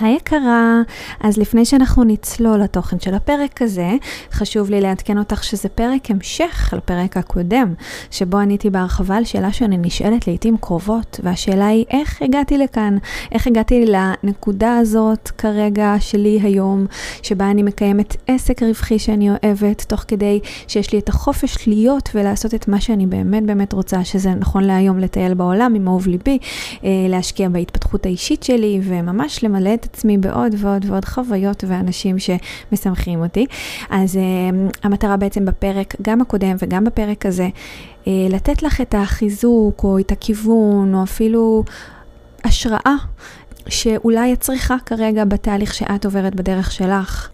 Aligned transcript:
היקרה, 0.00 0.82
אז 1.20 1.36
לפני 1.36 1.64
שאנחנו 1.64 2.04
נצלול 2.04 2.60
לתוכן 2.60 3.00
של 3.00 3.14
הפרק 3.14 3.62
הזה, 3.62 3.90
חשוב 4.32 4.70
לי 4.70 4.80
לעדכן 4.80 5.18
אותך 5.18 5.44
שזה 5.44 5.68
פרק 5.68 6.10
המשך 6.10 6.74
לפרק 6.76 7.16
הקודם, 7.16 7.74
שבו 8.10 8.38
עניתי 8.38 8.70
בהרחבה 8.70 9.16
על 9.16 9.24
שאלה 9.24 9.52
שאני 9.52 9.76
נשאלת 9.78 10.26
לעיתים 10.26 10.56
קרובות, 10.56 11.20
והשאלה 11.22 11.66
היא 11.66 11.84
איך 11.90 12.22
הגעתי 12.22 12.58
לכאן, 12.58 12.96
איך 13.32 13.46
הגעתי 13.46 13.84
לנקודה 13.86 14.76
הזאת 14.76 15.30
כרגע 15.38 15.94
שלי 16.00 16.38
היום, 16.42 16.86
שבה 17.22 17.50
אני 17.50 17.62
מקיימת 17.62 18.16
עסק 18.26 18.62
רווחי 18.62 18.98
שאני 18.98 19.30
אוהבת, 19.30 19.82
תוך 19.88 20.04
כדי 20.08 20.40
שיש 20.68 20.92
לי 20.92 20.98
את 20.98 21.08
החופש 21.08 21.68
להיות 21.68 22.10
ולעשות 22.14 22.54
את 22.54 22.68
מה 22.68 22.80
שאני 22.80 23.06
באמת 23.06 23.42
באמת 23.46 23.72
רוצה, 23.72 24.04
שזה 24.04 24.30
נכון 24.30 24.64
להיום 24.64 24.98
לטייל 24.98 25.34
בעולם 25.34 25.74
עם 25.74 25.88
אהוב 25.88 26.06
ליבי, 26.06 26.38
אה, 26.84 26.90
להשקיע 27.08 27.48
בהתפתחות 27.48 28.06
האישית 28.06 28.42
שלי 28.42 28.80
וממש 28.82 29.44
למלא 29.44 29.74
את 29.74 29.84
עצמי 29.92 30.18
בעוד 30.18 30.54
ועוד 30.58 30.84
ועוד 30.88 31.04
חוויות 31.04 31.64
ואנשים 31.68 32.16
שמשמחים 32.18 33.22
אותי. 33.22 33.46
אז 33.90 34.16
uh, 34.16 34.76
המטרה 34.82 35.16
בעצם 35.16 35.44
בפרק, 35.44 35.94
גם 36.02 36.20
הקודם 36.20 36.56
וגם 36.58 36.84
בפרק 36.84 37.26
הזה, 37.26 37.48
uh, 38.04 38.08
לתת 38.30 38.62
לך 38.62 38.80
את 38.80 38.94
החיזוק 38.98 39.84
או 39.84 39.98
את 39.98 40.12
הכיוון 40.12 40.94
או 40.94 41.02
אפילו 41.02 41.64
השראה 42.44 42.94
שאולי 43.68 44.32
את 44.32 44.40
צריכה 44.40 44.76
כרגע 44.86 45.24
בתהליך 45.24 45.74
שאת 45.74 46.04
עוברת 46.04 46.34
בדרך 46.34 46.72
שלך. 46.72 47.28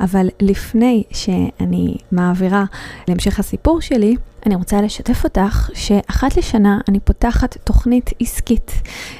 אבל 0.00 0.28
לפני 0.40 1.02
שאני 1.10 1.96
מעבירה 2.12 2.64
להמשך 3.08 3.38
הסיפור 3.38 3.80
שלי, 3.80 4.16
אני 4.46 4.54
רוצה 4.54 4.80
לשתף 4.80 5.24
אותך 5.24 5.70
שאחת 5.74 6.36
לשנה 6.36 6.78
אני 6.88 7.00
פותחת 7.00 7.56
תוכנית 7.64 8.10
עסקית, 8.20 8.72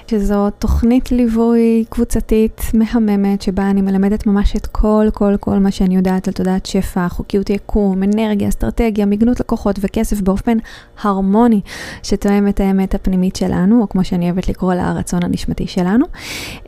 שזו 0.06 0.50
תוכנית 0.50 1.12
ליווי 1.12 1.84
קבוצתית 1.90 2.62
מהממת, 2.74 3.42
שבה 3.42 3.70
אני 3.70 3.82
מלמדת 3.82 4.26
ממש 4.26 4.56
את 4.56 4.66
כל, 4.66 5.06
כל, 5.14 5.36
כל 5.40 5.58
מה 5.58 5.70
שאני 5.70 5.96
יודעת 5.96 6.28
על 6.28 6.34
תודעת 6.34 6.66
שפע, 6.66 7.08
חוקיות 7.08 7.50
יקום, 7.50 8.02
אנרגיה, 8.02 8.48
אסטרטגיה, 8.48 9.06
מיגנות 9.06 9.40
לקוחות 9.40 9.76
וכסף 9.80 10.20
באופן 10.20 10.58
הרמוני, 11.02 11.60
שתואם 12.02 12.48
את 12.48 12.60
האמת 12.60 12.94
הפנימית 12.94 13.36
שלנו, 13.36 13.82
או 13.82 13.88
כמו 13.88 14.04
שאני 14.04 14.24
אוהבת 14.24 14.48
לקרוא 14.48 14.74
לה, 14.74 14.88
הרצון 14.90 15.24
הנשמתי 15.24 15.66
שלנו. 15.66 16.06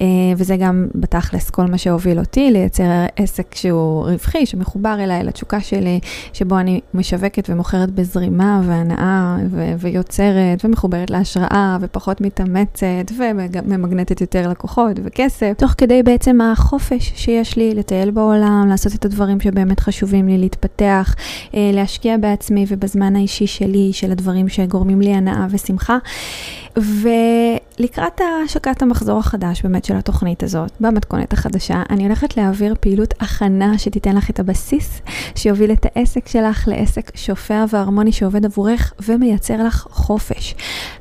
אה, 0.00 0.06
וזה 0.36 0.56
גם 0.56 0.88
בתכלס 0.94 1.50
כל 1.50 1.66
מה 1.66 1.78
שהוביל 1.78 2.18
אותי 2.18 2.50
לייצר 2.50 2.84
עסק 3.16 3.54
שהוא 3.54 4.04
רווחי, 4.04 4.46
שמחובר 4.46 4.96
אליי, 5.00 5.24
לתשוקה 5.24 5.60
שלי, 5.60 6.00
שבו 6.32 6.58
אני 6.58 6.80
משווקת 6.94 7.50
ומוכרת 7.50 7.90
בזרימה. 7.90 8.41
נעימה 8.42 8.60
והנאה 8.66 9.36
ו- 9.50 9.72
ויוצרת 9.78 10.64
ומחוברת 10.64 11.10
להשראה 11.10 11.76
ופחות 11.80 12.20
מתאמצת 12.20 13.12
וממגנטת 13.18 14.20
יותר 14.20 14.48
לקוחות 14.48 14.96
וכסף, 15.04 15.52
תוך 15.58 15.74
כדי 15.78 16.02
בעצם 16.02 16.40
החופש 16.40 17.12
שיש 17.16 17.56
לי 17.56 17.74
לטייל 17.74 18.10
בעולם, 18.10 18.66
לעשות 18.68 18.94
את 18.94 19.04
הדברים 19.04 19.40
שבאמת 19.40 19.80
חשובים 19.80 20.28
לי, 20.28 20.38
להתפתח, 20.38 21.14
אה, 21.54 21.70
להשקיע 21.72 22.16
בעצמי 22.16 22.64
ובזמן 22.68 23.16
האישי 23.16 23.46
שלי, 23.46 23.90
של 23.92 24.12
הדברים 24.12 24.48
שגורמים 24.48 25.00
לי 25.00 25.14
הנאה 25.14 25.46
ושמחה. 25.50 25.98
ולקראת 26.76 28.20
השקת 28.44 28.82
המחזור 28.82 29.18
החדש 29.18 29.62
באמת 29.62 29.84
של 29.84 29.96
התוכנית 29.96 30.42
הזאת, 30.42 30.70
במתכונת 30.80 31.32
החדשה, 31.32 31.82
אני 31.90 32.04
הולכת 32.04 32.36
להעביר 32.36 32.74
פעילות 32.80 33.14
הכנה 33.20 33.78
שתיתן 33.78 34.16
לך 34.16 34.30
את 34.30 34.40
הבסיס, 34.40 35.00
שיוביל 35.34 35.72
את 35.72 35.86
העסק 35.94 36.28
שלך 36.28 36.68
לעסק 36.68 37.16
שופע 37.16 37.64
והרמוני 37.70 38.12
שעובד 38.12 38.31
עבורך 38.44 38.92
ומייצר 39.08 39.64
לך 39.64 39.86
חופש. 39.90 40.54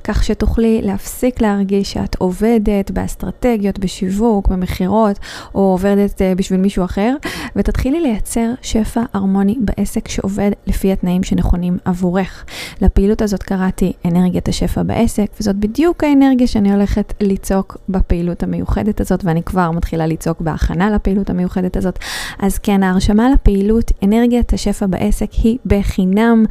כך 0.04 0.24
שתוכלי 0.24 0.82
להפסיק 0.84 1.42
להרגיש 1.42 1.92
שאת 1.92 2.16
עובדת 2.16 2.92
באסטרטגיות, 2.92 3.80
בשיווק, 3.80 4.48
במכירות, 4.48 5.20
או 5.56 5.60
עובדת 5.60 6.22
uh, 6.22 6.38
בשביל 6.38 6.60
מישהו 6.60 6.86
אחר, 6.86 7.16
ותתחילי 7.56 8.02
לייצר 8.02 8.50
שפע 8.62 9.02
הרמוני 9.14 9.58
בעסק 9.60 10.08
שעובד 10.08 10.52
לפי 10.68 10.92
התנאים 10.92 11.24
שנכונים 11.24 11.78
עבורך. 11.86 12.46
לפעילות 12.82 13.22
הזאת 13.22 13.44
קראתי 13.44 13.94
אנרגיית 14.06 14.48
השפע 14.48 14.84
בעסק, 14.84 15.26
וזאת 15.40 15.56
בדיוק 15.56 16.04
האנרגיה 16.04 16.48
שאני 16.48 16.74
הולכת 16.74 17.14
ליצוק 17.20 17.78
בפעילות 17.90 18.44
המיוחדת 18.44 19.02
הזאת, 19.02 19.26
ואני 19.26 19.44
כבר 19.44 19.72
מתחילה 19.72 20.06
ליצוק 20.06 20.42
בהכנה 20.42 20.90
לפעילות 20.90 21.30
המיוחדת 21.30 21.78
הזאת. 21.78 22.00
אז 22.40 22.58
כן, 22.58 22.84
ההרשמה 22.84 23.30
לפעילות 23.30 23.92
אנרגיית 24.04 24.54
השפע 24.54 24.86
בעסק 24.86 25.32
היא 25.32 25.58
בחינם. 25.66 26.46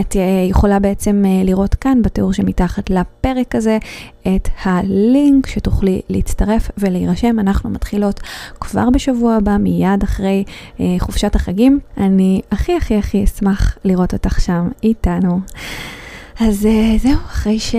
את 0.00 0.15
אה, 0.16 0.46
יכולה 0.48 0.78
בעצם 0.78 1.22
אה, 1.26 1.44
לראות 1.44 1.74
כאן 1.74 2.02
בתיאור 2.02 2.32
שמתחת 2.32 2.90
לפרק 2.90 3.54
הזה 3.54 3.78
את 4.22 4.48
הלינק 4.64 5.46
שתוכלי 5.46 6.00
להצטרף 6.08 6.70
ולהירשם. 6.78 7.40
אנחנו 7.40 7.70
מתחילות 7.70 8.20
כבר 8.60 8.90
בשבוע 8.90 9.34
הבא, 9.34 9.56
מיד 9.56 10.02
אחרי 10.02 10.44
אה, 10.80 10.84
חופשת 10.98 11.34
החגים. 11.34 11.78
אני 11.96 12.40
הכי 12.50 12.76
הכי 12.76 12.96
הכי 12.96 13.24
אשמח 13.24 13.78
לראות 13.84 14.12
אותך 14.12 14.40
שם 14.40 14.68
איתנו. 14.82 15.40
אז 16.40 16.66
זהו, 16.98 17.18
אחרי 17.26 17.58
ש... 17.58 17.74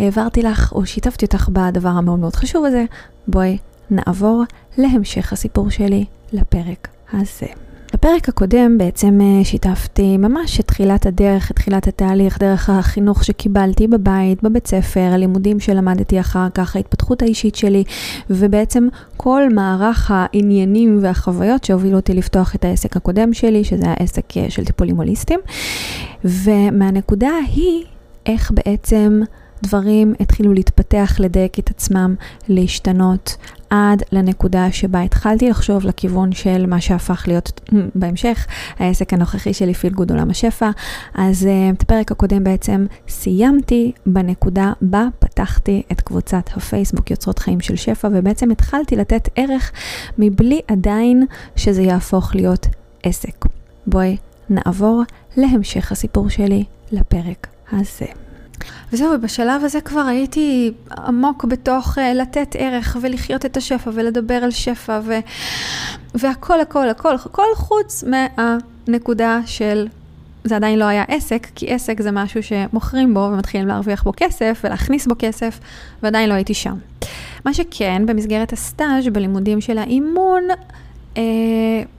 העברתי 0.00 0.42
לך 0.42 0.72
או 0.72 0.86
שיתפתי 0.86 1.24
אותך 1.24 1.48
בדבר 1.52 1.88
המאוד 1.88 2.18
מאוד 2.18 2.36
חשוב 2.36 2.64
הזה, 2.64 2.84
בואי 3.28 3.58
נעבור 3.90 4.44
להמשך 4.78 5.32
הסיפור 5.32 5.70
שלי 5.70 6.04
לפרק 6.32 6.88
הזה. 7.12 7.69
בפרק 8.00 8.28
הקודם 8.28 8.78
בעצם 8.78 9.18
אה, 9.20 9.44
שיתפתי 9.44 10.16
ממש 10.16 10.60
את 10.60 10.66
תחילת 10.66 11.06
הדרך, 11.06 11.50
את 11.50 11.56
תחילת 11.56 11.86
התהליך, 11.86 12.38
דרך 12.38 12.70
החינוך 12.70 13.24
שקיבלתי 13.24 13.86
בבית, 13.86 14.42
בבית 14.42 14.66
ספר, 14.66 15.00
הלימודים 15.00 15.60
שלמדתי 15.60 16.20
אחר 16.20 16.46
כך, 16.54 16.76
ההתפתחות 16.76 17.22
האישית 17.22 17.54
שלי, 17.54 17.84
ובעצם 18.30 18.88
כל 19.16 19.42
מערך 19.54 20.10
העניינים 20.14 20.98
והחוויות 21.02 21.64
שהובילו 21.64 21.96
אותי 21.96 22.14
לפתוח 22.14 22.54
את 22.54 22.64
העסק 22.64 22.96
הקודם 22.96 23.32
שלי, 23.32 23.64
שזה 23.64 23.86
העסק 23.86 24.36
אה, 24.36 24.50
של 24.50 24.64
טיפולים 24.64 24.96
הוליסטיים. 24.96 25.40
ומהנקודה 26.24 27.28
ההיא, 27.28 27.84
איך 28.26 28.50
בעצם 28.54 29.20
דברים 29.62 30.14
התחילו 30.20 30.54
להתפתח, 30.54 31.16
לדייק 31.18 31.58
את 31.58 31.70
עצמם, 31.70 32.14
להשתנות, 32.48 33.36
עד 33.70 34.02
לנקודה 34.12 34.72
שבה 34.72 35.02
התחלתי 35.02 35.50
לחשוב 35.50 35.84
לכיוון 35.84 36.32
של 36.32 36.66
מה 36.66 36.80
שהפך 36.80 37.24
להיות 37.26 37.60
בהמשך, 37.94 38.46
העסק 38.78 39.12
הנוכחי 39.12 39.54
שלי, 39.54 39.74
פיל 39.74 39.92
גוד 39.92 40.10
עולם 40.10 40.30
השפע. 40.30 40.70
אז 41.14 41.42
uh, 41.42 41.76
את 41.76 41.82
הפרק 41.82 42.12
הקודם 42.12 42.44
בעצם 42.44 42.86
סיימתי 43.08 43.92
בנקודה 44.06 44.72
בה 44.82 45.06
פתחתי 45.18 45.82
את 45.92 46.00
קבוצת 46.00 46.50
הפייסבוק 46.56 47.10
יוצרות 47.10 47.38
חיים 47.38 47.60
של 47.60 47.76
שפע, 47.76 48.08
ובעצם 48.12 48.50
התחלתי 48.50 48.96
לתת 48.96 49.28
ערך 49.36 49.72
מבלי 50.18 50.60
עדיין 50.68 51.26
שזה 51.56 51.82
יהפוך 51.82 52.34
להיות 52.34 52.66
עסק. 53.02 53.44
בואי 53.86 54.16
נעבור 54.50 55.02
להמשך 55.36 55.92
הסיפור 55.92 56.28
שלי 56.28 56.64
לפרק 56.92 57.46
הזה. 57.72 58.29
וזהו, 58.92 59.12
ובשלב 59.14 59.64
הזה 59.64 59.80
כבר 59.80 60.00
הייתי 60.00 60.72
עמוק 61.06 61.44
בתוך 61.44 61.98
uh, 61.98 62.00
לתת 62.14 62.56
ערך 62.58 62.96
ולחיות 63.00 63.46
את 63.46 63.56
השפע 63.56 63.90
ולדבר 63.94 64.34
על 64.34 64.50
שפע 64.50 65.00
ו... 65.04 65.18
והכל, 66.14 66.60
הכל, 66.60 66.88
הכל, 66.88 67.14
הכל 67.14 67.46
חוץ 67.54 68.04
מהנקודה 68.04 69.40
של 69.46 69.88
זה 70.44 70.56
עדיין 70.56 70.78
לא 70.78 70.84
היה 70.84 71.04
עסק, 71.08 71.46
כי 71.54 71.74
עסק 71.74 72.00
זה 72.00 72.10
משהו 72.10 72.42
שמוכרים 72.42 73.14
בו 73.14 73.20
ומתחילים 73.20 73.68
להרוויח 73.68 74.02
בו 74.02 74.12
כסף 74.16 74.60
ולהכניס 74.64 75.06
בו 75.06 75.14
כסף, 75.18 75.60
ועדיין 76.02 76.28
לא 76.28 76.34
הייתי 76.34 76.54
שם. 76.54 76.74
מה 77.44 77.54
שכן, 77.54 78.06
במסגרת 78.06 78.52
הסטאז' 78.52 79.08
בלימודים 79.12 79.60
של 79.60 79.78
האימון, 79.78 80.42
אה, 81.16 81.22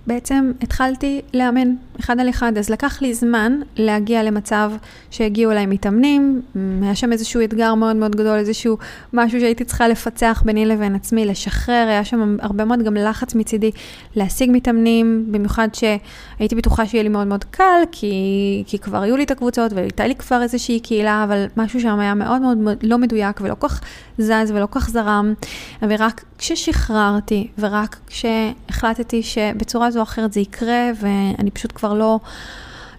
בעצם 0.08 0.52
התחלתי 0.62 1.22
לאמן 1.34 1.74
אחד 2.00 2.20
על 2.20 2.30
אחד, 2.30 2.58
אז 2.58 2.70
לקח 2.70 3.02
לי 3.02 3.14
זמן 3.14 3.60
להגיע 3.76 4.24
למצב 4.24 4.72
שהגיעו 5.10 5.52
אליי 5.52 5.66
מתאמנים, 5.66 6.42
היה 6.82 6.96
שם 6.96 7.12
איזשהו 7.12 7.44
אתגר 7.44 7.76
מאוד 7.76 7.96
מאוד 7.96 8.16
גדול, 8.16 8.38
איזשהו 8.38 8.78
משהו 9.14 9.40
שהייתי 9.40 9.64
צריכה 9.66 9.88
לפצח 9.88 10.44
ביני 10.46 10.66
לבין 10.66 10.96
עצמי, 10.96 11.26
לשחרר, 11.26 11.86
היה 11.88 12.06
שם 12.06 12.38
הרבה 12.42 12.66
מאוד 12.66 12.84
גם 12.84 12.96
לחץ 12.96 13.36
מצידי 13.36 13.72
להשיג 14.16 14.50
מתאמנים, 14.54 15.26
במיוחד 15.32 15.68
שהייתי 15.74 16.56
בטוחה 16.56 16.86
שיהיה 16.86 17.04
לי 17.04 17.10
מאוד 17.10 17.28
מאוד 17.28 17.44
קל, 17.44 17.82
כי, 17.92 18.64
כי 18.68 18.80
כבר 18.80 19.02
היו 19.02 19.18
לי 19.18 19.24
את 19.24 19.32
הקבוצות 19.32 19.74
והייתה 19.74 20.08
לי 20.08 20.16
כבר 20.16 20.42
איזושהי 20.42 20.80
קהילה, 20.80 21.24
אבל 21.24 21.46
משהו 21.58 21.82
שם 21.82 22.00
היה 22.00 22.14
מאוד 22.14 22.42
מאוד 22.42 22.58
לא 22.84 22.98
מדויק 22.98 23.42
ולא 23.42 23.56
כך 23.60 23.82
זז 24.18 24.52
ולא 24.52 24.68
כך 24.72 24.90
זרם, 24.90 25.34
ורק 25.82 26.24
כששחררתי 26.38 27.48
ורק 27.60 28.00
כשהחלטתי 28.08 29.24
שבצורה 29.24 29.92
זו 29.92 30.00
או 30.00 30.04
אחרת 30.04 30.34
זה 30.34 30.40
יקרה, 30.40 30.92
ואני 31.00 31.52
פשוט 31.52 31.72
כבר 31.76 31.91
לא, 31.96 32.20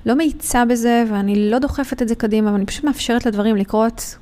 לא 0.07 0.15
מאיצה 0.15 0.65
בזה, 0.65 1.05
ואני 1.11 1.51
לא 1.51 1.59
דוחפת 1.59 2.03
את 2.03 2.09
זה 2.09 2.15
קדימה, 2.15 2.53
ואני 2.53 2.67
פשוט 2.67 2.85
מאפשרת 2.85 3.27
לדברים 3.27 3.57
לקרות, 3.57 4.17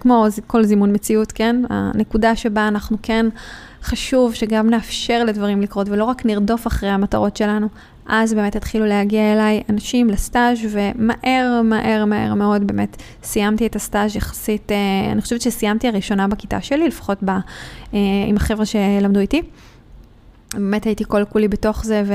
כמו 0.00 0.26
כל 0.46 0.64
זימון 0.64 0.94
מציאות, 0.94 1.32
כן? 1.32 1.56
הנקודה 1.70 2.36
שבה 2.36 2.68
אנחנו 2.68 2.96
כן 3.02 3.26
חשוב 3.82 4.34
שגם 4.34 4.70
נאפשר 4.70 5.24
לדברים 5.24 5.60
לקרות, 5.60 5.88
ולא 5.88 6.04
רק 6.04 6.26
נרדוף 6.26 6.66
אחרי 6.66 6.88
המטרות 6.88 7.36
שלנו. 7.36 7.68
אז 8.06 8.34
באמת 8.34 8.56
התחילו 8.56 8.86
להגיע 8.86 9.32
אליי 9.32 9.62
אנשים 9.70 10.10
לסטאז' 10.10 10.58
ומהר, 10.70 11.62
מהר, 11.64 12.04
מהר 12.04 12.34
מאוד 12.34 12.66
באמת 12.66 12.96
סיימתי 13.22 13.66
את 13.66 13.76
הסטאז' 13.76 14.16
יחסית, 14.16 14.72
אה, 14.72 15.12
אני 15.12 15.22
חושבת 15.22 15.40
שסיימתי 15.40 15.88
הראשונה 15.88 16.28
בכיתה 16.28 16.60
שלי, 16.60 16.88
לפחות 16.88 17.18
ב, 17.24 17.30
אה, 17.30 17.38
עם 18.28 18.36
החבר'ה 18.36 18.66
שלמדו 18.66 19.20
איתי. 19.20 19.42
באמת 20.54 20.84
הייתי 20.84 21.04
כל 21.08 21.24
כולי 21.24 21.48
בתוך 21.48 21.84
זה, 21.84 22.02
ו... 22.06 22.14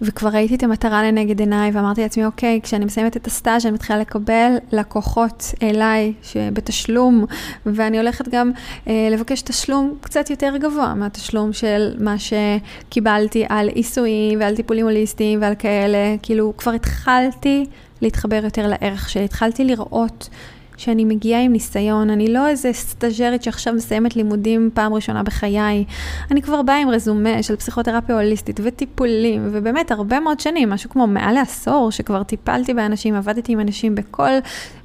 וכבר 0.00 0.28
ראיתי 0.28 0.54
את 0.54 0.62
המטרה 0.62 1.02
לנגד 1.02 1.40
עיניי, 1.40 1.70
ואמרתי 1.70 2.02
לעצמי, 2.02 2.24
אוקיי, 2.24 2.60
כשאני 2.62 2.84
מסיימת 2.84 3.16
את 3.16 3.26
הסטאז' 3.26 3.66
אני 3.66 3.74
מתחילה 3.74 3.98
לקבל 3.98 4.56
לקוחות 4.72 5.54
אליי 5.62 6.12
שבתשלום, 6.22 7.24
ואני 7.66 7.98
הולכת 7.98 8.28
גם 8.28 8.50
אה, 8.88 9.08
לבקש 9.10 9.42
תשלום 9.42 9.94
קצת 10.00 10.30
יותר 10.30 10.56
גבוה 10.56 10.94
מהתשלום 10.94 11.52
של 11.52 11.94
מה 11.98 12.14
שקיבלתי 12.18 13.44
על 13.48 13.68
עיסויים 13.68 14.40
ועל 14.40 14.56
טיפולים 14.56 14.86
הוליסטיים 14.86 15.42
ועל 15.42 15.54
כאלה, 15.58 16.16
כאילו 16.22 16.52
כבר 16.56 16.72
התחלתי 16.72 17.66
להתחבר 18.00 18.44
יותר 18.44 18.66
לערך 18.66 19.08
שלי, 19.08 19.24
התחלתי 19.24 19.64
לראות 19.64 20.28
שאני 20.76 21.04
מגיעה 21.04 21.42
עם 21.42 21.52
ניסיון, 21.52 22.10
אני 22.10 22.32
לא 22.32 22.48
איזה 22.48 22.72
סטאג'רית 22.72 23.42
שעכשיו 23.42 23.74
מסיימת 23.74 24.16
לימודים 24.16 24.70
פעם 24.74 24.94
ראשונה 24.94 25.22
בחיי. 25.22 25.84
אני 26.30 26.42
כבר 26.42 26.62
באה 26.62 26.76
עם 26.76 26.88
רזומה 26.88 27.42
של 27.42 27.56
פסיכותרפיה 27.56 28.14
הוליסטית 28.14 28.60
וטיפולים, 28.62 29.48
ובאמת 29.52 29.90
הרבה 29.90 30.20
מאוד 30.20 30.40
שנים, 30.40 30.70
משהו 30.70 30.90
כמו 30.90 31.06
מעל 31.06 31.34
לעשור, 31.34 31.90
שכבר 31.90 32.22
טיפלתי 32.22 32.74
באנשים, 32.74 33.14
עבדתי 33.14 33.52
עם 33.52 33.60
אנשים 33.60 33.94
בכל, 33.94 34.30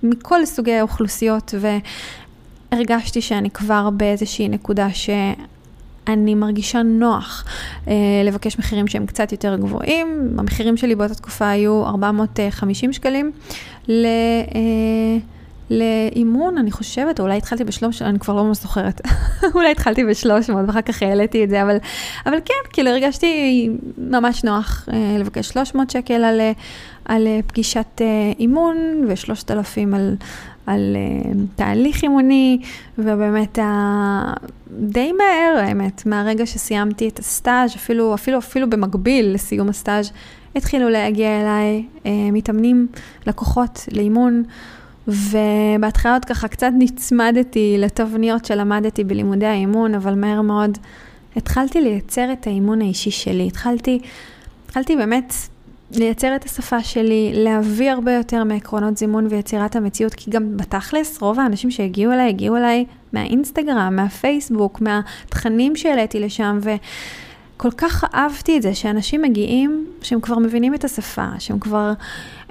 מכל 0.04 0.46
סוגי 0.46 0.74
האוכלוסיות, 0.74 1.54
והרגשתי 2.72 3.22
שאני 3.22 3.50
כבר 3.50 3.90
באיזושהי 3.90 4.50
נקודה 4.50 4.94
ש... 4.94 5.10
אני 6.08 6.36
מרגישה 6.36 6.82
נוח 6.82 7.46
אה, 7.88 7.94
לבקש 8.26 8.60
מחירים 8.60 8.88
שהם 8.88 9.06
קצת 9.06 9.32
יותר 9.32 9.56
גבוהים. 9.56 10.36
המחירים 10.38 10.78
שלי 10.78 10.96
באותה 10.96 11.16
תקופה 11.16 11.50
היו 11.50 11.86
450 11.86 12.94
שקלים 12.94 13.32
ל... 13.88 14.06
אה, 14.56 15.18
לאימון, 15.72 16.58
אני 16.58 16.72
חושבת, 16.72 17.20
או 17.20 17.26
אולי 17.26 17.38
התחלתי 17.38 17.64
ב-300, 17.64 17.86
אני 18.02 18.20
כבר 18.20 18.34
לא 18.34 18.44
ממש 18.44 18.58
זוכרת. 18.58 19.02
אולי 19.56 19.72
התחלתי 19.72 20.04
ב-300 20.04 20.54
ואחר 20.68 20.82
כך 20.82 21.04
העליתי 21.04 21.44
את 21.44 21.50
זה, 21.50 21.62
אבל, 21.62 21.78
אבל 22.26 22.38
כן, 22.46 22.70
כאילו 22.74 22.90
הרגשתי 22.90 23.70
ממש 23.98 24.44
נוח 24.44 24.90
אה, 24.94 25.18
לבקש 25.20 25.48
300 25.48 25.90
שקל 25.90 26.24
על, 26.24 26.40
אה, 26.40 26.52
על 27.06 27.28
אה, 27.28 27.40
פגישת 27.48 28.02
אה, 28.02 28.06
אימון 28.40 28.78
ו-3,000 29.08 29.96
על, 29.96 30.16
על 30.66 30.96
אה, 30.96 31.32
תהליך 31.56 32.04
אימוני, 32.04 32.60
ובאמת 32.98 33.60
ה... 33.60 34.34
די 34.80 35.12
מהר, 35.12 35.64
האמת, 35.64 36.06
מהרגע 36.06 36.46
שסיימתי 36.46 37.08
את 37.08 37.20
הסטאז', 37.20 37.76
אפילו, 37.76 38.14
אפילו, 38.14 38.38
אפילו 38.38 38.70
במקביל 38.70 39.34
לסיום 39.34 39.70
הסטאז', 39.70 40.12
התחילו 40.56 40.90
להגיע 40.90 41.42
אליי 41.42 41.86
אה, 42.06 42.12
מתאמנים, 42.32 42.88
לקוחות 43.28 43.88
לאימון. 43.92 44.44
ובהתחלה 45.08 46.14
עוד 46.14 46.26
ככה 46.26 46.48
קצת 46.48 46.72
נצמדתי 46.78 47.76
לתבניות 47.80 48.46
שלמדתי 48.46 49.04
בלימודי 49.04 49.46
האימון, 49.46 49.96
אבל 49.96 50.16
מהר 50.16 50.42
מאוד 50.42 50.78
התחלתי 51.36 51.82
לייצר 51.82 52.34
את 52.34 52.48
האימון 52.48 52.82
האישי 52.82 53.12
שלי. 53.12 53.48
התחלתי, 53.48 54.00
התחלתי 54.66 54.96
באמת 54.96 55.34
לייצר 55.92 56.36
את 56.36 56.44
השפה 56.44 56.84
שלי, 56.84 57.32
להביא 57.34 57.92
הרבה 57.92 58.14
יותר 58.14 58.44
מעקרונות 58.44 58.98
זימון 58.98 59.28
ויצירת 59.30 59.76
המציאות, 59.76 60.14
כי 60.14 60.32
גם 60.32 60.58
בתכלס, 60.58 61.22
רוב 61.22 61.40
האנשים 61.40 61.72
שהגיעו 61.72 62.14
אליי, 62.14 62.30
הגיעו 62.30 62.58
אליי 62.58 62.86
מהאינסטגרם, 63.14 63.96
מהפייסבוק, 63.96 64.82
מהתכנים 64.82 65.76
שהעליתי 65.76 66.20
לשם, 66.20 66.60
ו... 66.62 66.70
כל 67.62 67.72
כך 67.72 68.04
אהבתי 68.14 68.58
את 68.58 68.62
זה, 68.62 68.74
שאנשים 68.74 69.22
מגיעים, 69.22 69.86
שהם 70.02 70.22
כבר 70.22 70.40
מבינים 70.40 70.74
את 70.74 70.84
השפה, 70.84 71.28
שהם 71.40 71.60
כבר, 71.60 71.94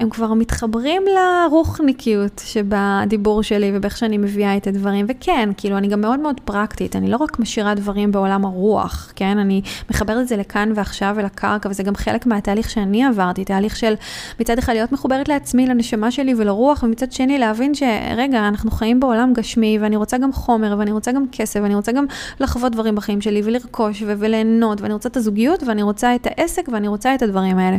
הם 0.00 0.10
כבר 0.10 0.34
מתחברים 0.34 1.02
לרוחניקיות 1.14 2.42
שבדיבור 2.44 3.42
שלי 3.42 3.72
ובאיך 3.74 3.96
שאני 3.96 4.18
מביאה 4.18 4.56
את 4.56 4.66
הדברים. 4.66 5.06
וכן, 5.08 5.48
כאילו, 5.56 5.78
אני 5.78 5.88
גם 5.88 6.00
מאוד 6.00 6.20
מאוד 6.20 6.40
פרקטית, 6.44 6.96
אני 6.96 7.10
לא 7.10 7.16
רק 7.16 7.38
משאירה 7.38 7.74
דברים 7.74 8.12
בעולם 8.12 8.44
הרוח, 8.44 9.12
כן? 9.16 9.38
אני 9.38 9.62
מחברת 9.90 10.22
את 10.22 10.28
זה 10.28 10.36
לכאן 10.36 10.72
ועכשיו 10.74 11.14
ולקרקע, 11.18 11.68
וזה 11.68 11.82
גם 11.82 11.94
חלק 11.94 12.26
מהתהליך 12.26 12.70
שאני 12.70 13.04
עברתי, 13.04 13.44
תהליך 13.44 13.76
של 13.76 13.94
מצד 14.40 14.58
אחד 14.58 14.72
להיות 14.72 14.92
מחוברת 14.92 15.28
לעצמי, 15.28 15.66
לנשמה 15.66 16.10
שלי 16.10 16.34
ולרוח, 16.34 16.82
ומצד 16.82 17.12
שני 17.12 17.38
להבין 17.38 17.74
שרגע, 17.74 18.48
אנחנו 18.48 18.70
חיים 18.70 19.00
בעולם 19.00 19.32
גשמי, 19.32 19.78
ואני 19.80 19.96
רוצה 19.96 20.18
גם 20.18 20.32
חומר, 20.32 20.76
ואני 20.78 20.92
רוצה 20.92 21.12
גם 21.12 21.24
כסף, 21.32 21.60
ואני 21.62 21.74
רוצה 21.74 21.92
גם 21.92 22.04
לחוות 22.40 22.72
דברים 22.72 22.94
בחיים 22.94 23.20
שלי, 23.20 23.42
ולרכוש 23.44 24.02
וליהנות, 24.06 24.80
ואני 24.80 24.94
רוצה 24.94 25.08
את 25.08 25.16
הזוגיות, 25.16 25.62
ואני 25.62 25.82
רוצה 25.82 26.14
את 26.14 26.26
העסק, 26.26 26.68
ואני 26.72 26.88
רוצה 26.88 27.14
את 27.14 27.22
הדברים 27.22 27.58
האלה. 27.58 27.76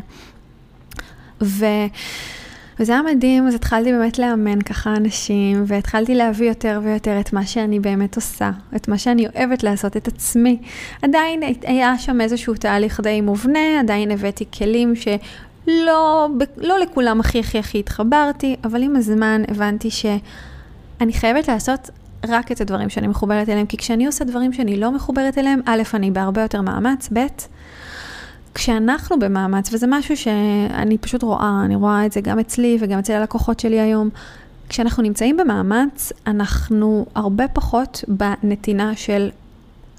ו... 1.43 1.65
וזה 2.79 2.91
היה 2.91 3.01
מדהים, 3.01 3.47
אז 3.47 3.55
התחלתי 3.55 3.91
באמת 3.91 4.19
לאמן 4.19 4.61
ככה 4.61 4.95
אנשים, 4.95 5.63
והתחלתי 5.67 6.15
להביא 6.15 6.47
יותר 6.47 6.79
ויותר 6.83 7.19
את 7.19 7.33
מה 7.33 7.45
שאני 7.45 7.79
באמת 7.79 8.15
עושה, 8.15 8.51
את 8.75 8.87
מה 8.87 8.97
שאני 8.97 9.27
אוהבת 9.27 9.63
לעשות, 9.63 9.97
את 9.97 10.07
עצמי. 10.07 10.57
עדיין 11.01 11.41
היה 11.63 11.97
שם 11.97 12.21
איזשהו 12.21 12.53
תהליך 12.53 12.99
די 12.99 13.21
מובנה, 13.21 13.79
עדיין 13.79 14.11
הבאתי 14.11 14.45
כלים 14.57 14.93
שלא 14.95 16.29
לא 16.57 16.79
לכולם 16.79 17.19
הכי 17.19 17.39
הכי 17.39 17.59
הכי 17.59 17.79
התחברתי, 17.79 18.55
אבל 18.63 18.83
עם 18.83 18.95
הזמן 18.95 19.41
הבנתי 19.47 19.89
שאני 19.91 21.13
חייבת 21.13 21.47
לעשות 21.47 21.89
רק 22.27 22.51
את 22.51 22.61
הדברים 22.61 22.89
שאני 22.89 23.07
מחוברת 23.07 23.49
אליהם, 23.49 23.65
כי 23.65 23.77
כשאני 23.77 24.05
עושה 24.05 24.25
דברים 24.25 24.53
שאני 24.53 24.77
לא 24.77 24.91
מחוברת 24.91 25.37
אליהם, 25.37 25.61
א', 25.65 25.81
אני 25.93 26.11
בהרבה 26.11 26.41
יותר 26.41 26.61
מאמץ, 26.61 27.09
ב', 27.13 27.19
כשאנחנו 28.53 29.19
במאמץ, 29.19 29.73
וזה 29.73 29.87
משהו 29.89 30.17
שאני 30.17 30.97
פשוט 30.97 31.23
רואה, 31.23 31.61
אני 31.65 31.75
רואה 31.75 32.05
את 32.05 32.11
זה 32.11 32.21
גם 32.21 32.39
אצלי 32.39 32.77
וגם 32.79 32.99
אצל 32.99 33.13
הלקוחות 33.13 33.59
שלי 33.59 33.79
היום, 33.79 34.09
כשאנחנו 34.69 35.03
נמצאים 35.03 35.37
במאמץ, 35.37 36.11
אנחנו 36.27 37.05
הרבה 37.15 37.47
פחות 37.47 38.03
בנתינה 38.07 38.95
של 38.95 39.29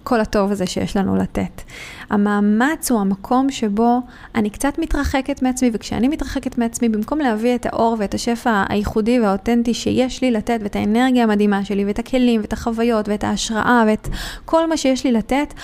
כל 0.04 0.20
הטוב 0.20 0.52
הזה 0.52 0.66
שיש 0.66 0.96
לנו 0.96 1.16
לתת. 1.16 1.62
המאמץ 2.10 2.90
הוא 2.90 3.00
המקום 3.00 3.50
שבו 3.50 4.00
אני 4.34 4.50
קצת 4.50 4.78
מתרחקת 4.78 5.42
מעצמי, 5.42 5.70
וכשאני 5.72 6.08
מתרחקת 6.08 6.58
מעצמי, 6.58 6.88
במקום 6.88 7.18
להביא 7.18 7.54
את 7.54 7.66
האור 7.66 7.96
ואת 7.98 8.14
השפע 8.14 8.64
הייחודי 8.68 9.20
והאותנטי 9.20 9.74
שיש 9.74 10.22
לי 10.22 10.30
לתת, 10.30 10.58
ואת 10.62 10.76
האנרגיה 10.76 11.24
המדהימה 11.24 11.64
שלי, 11.64 11.84
ואת 11.84 11.98
הכלים, 11.98 12.40
ואת 12.40 12.52
החוויות, 12.52 13.08
ואת 13.08 13.24
ההשראה, 13.24 13.84
ואת 13.86 14.08
כל 14.44 14.68
מה 14.68 14.76
שיש 14.76 15.04
לי 15.04 15.12
לתת, 15.12 15.54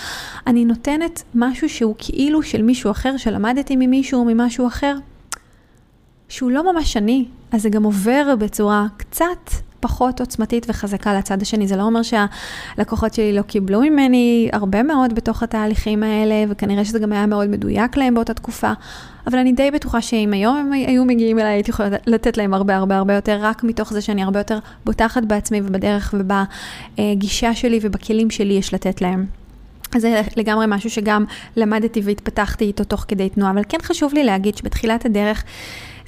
אני 0.47 0.65
נותנת 0.65 1.23
משהו 1.35 1.69
שהוא 1.69 1.95
כאילו 1.99 2.43
של 2.43 2.63
מישהו 2.63 2.91
אחר, 2.91 3.17
שלמדתי 3.17 3.77
ממישהו, 3.77 4.25
ממשהו 4.25 4.67
אחר, 4.67 4.97
שהוא 6.29 6.51
לא 6.51 6.73
ממש 6.73 6.97
אני, 6.97 7.25
אז 7.53 7.63
זה 7.63 7.69
גם 7.69 7.85
עובר 7.85 8.35
בצורה 8.39 8.87
קצת 8.97 9.51
פחות 9.81 10.21
עוצמתית 10.21 10.67
וחזקה 10.69 11.15
לצד 11.15 11.43
השני. 11.43 11.69
זה 11.69 11.77
לא 11.77 11.83
אומר 11.83 12.01
שהלקוחות 12.03 13.15
שלי 13.15 13.33
לא 13.33 13.43
קיבלו 13.43 13.81
ממני 13.81 14.49
הרבה 14.53 14.83
מאוד 14.83 15.15
בתוך 15.15 15.43
התהליכים 15.43 16.03
האלה, 16.03 16.35
וכנראה 16.49 16.85
שזה 16.85 16.99
גם 16.99 17.13
היה 17.13 17.27
מאוד 17.27 17.49
מדויק 17.49 17.97
להם 17.97 18.15
באותה 18.15 18.35
תקופה, 18.35 18.73
אבל 19.27 19.39
אני 19.39 19.53
די 19.53 19.71
בטוחה 19.71 20.01
שאם 20.01 20.33
היום 20.33 20.57
הם 20.57 20.73
היו 20.73 21.05
מגיעים 21.05 21.39
אליי, 21.39 21.53
הייתי 21.53 21.71
יכולה 21.71 21.89
לתת 22.07 22.37
להם 22.37 22.55
הרבה 22.55 22.77
הרבה 22.77 22.97
הרבה 22.97 23.15
יותר, 23.15 23.39
רק 23.43 23.65
מתוך 23.65 23.93
זה 23.93 24.01
שאני 24.01 24.23
הרבה 24.23 24.41
יותר 24.41 24.59
בוטחת 24.85 25.23
בעצמי 25.25 25.61
ובדרך 25.61 26.15
ובגישה 26.99 27.55
שלי 27.55 27.79
ובכלים 27.83 28.31
שלי 28.31 28.55
יש 28.55 28.75
לתת 28.75 29.01
להם. 29.03 29.27
זה 29.97 30.23
לגמרי 30.37 30.67
משהו 30.69 30.91
שגם 30.91 31.25
למדתי 31.57 32.01
והתפתחתי 32.05 32.65
איתו 32.65 32.85
תוך 32.85 33.05
כדי 33.09 33.29
תנועה, 33.29 33.53
אבל 33.53 33.63
כן 33.69 33.79
חשוב 33.83 34.15
לי 34.15 34.25
להגיד 34.25 34.57
שבתחילת 34.57 35.05
הדרך, 35.05 35.45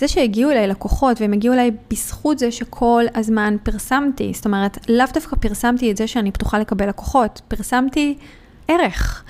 זה 0.00 0.08
שהגיעו 0.08 0.50
אליי 0.50 0.66
לקוחות 0.66 1.20
והם 1.20 1.32
הגיעו 1.32 1.54
אליי 1.54 1.70
בזכות 1.90 2.38
זה 2.38 2.52
שכל 2.52 3.04
הזמן 3.14 3.56
פרסמתי, 3.62 4.32
זאת 4.34 4.46
אומרת, 4.46 4.78
לאו 4.88 5.06
דווקא 5.14 5.36
פרסמתי 5.36 5.90
את 5.90 5.96
זה 5.96 6.06
שאני 6.06 6.32
פתוחה 6.32 6.58
לקבל 6.58 6.88
לקוחות, 6.88 7.40
פרסמתי 7.48 8.14
ערך. 8.68 9.24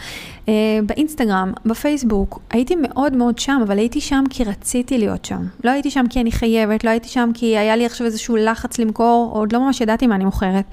Uh, 0.46 0.50
באינסטגרם, 0.86 1.52
בפייסבוק, 1.64 2.40
הייתי 2.50 2.76
מאוד 2.76 3.16
מאוד 3.16 3.38
שם, 3.38 3.60
אבל 3.62 3.78
הייתי 3.78 4.00
שם 4.00 4.24
כי 4.30 4.44
רציתי 4.44 4.98
להיות 4.98 5.24
שם. 5.24 5.42
לא 5.64 5.70
הייתי 5.70 5.90
שם 5.90 6.04
כי 6.10 6.20
אני 6.20 6.32
חייבת, 6.32 6.84
לא 6.84 6.90
הייתי 6.90 7.08
שם 7.08 7.30
כי 7.34 7.58
היה 7.58 7.76
לי 7.76 7.86
עכשיו 7.86 8.06
איזשהו 8.06 8.36
לחץ 8.36 8.78
למכור, 8.78 9.30
עוד 9.34 9.52
לא 9.52 9.60
ממש 9.60 9.80
ידעתי 9.80 10.06
מה 10.06 10.14
אני 10.14 10.24
מוכרת. 10.24 10.64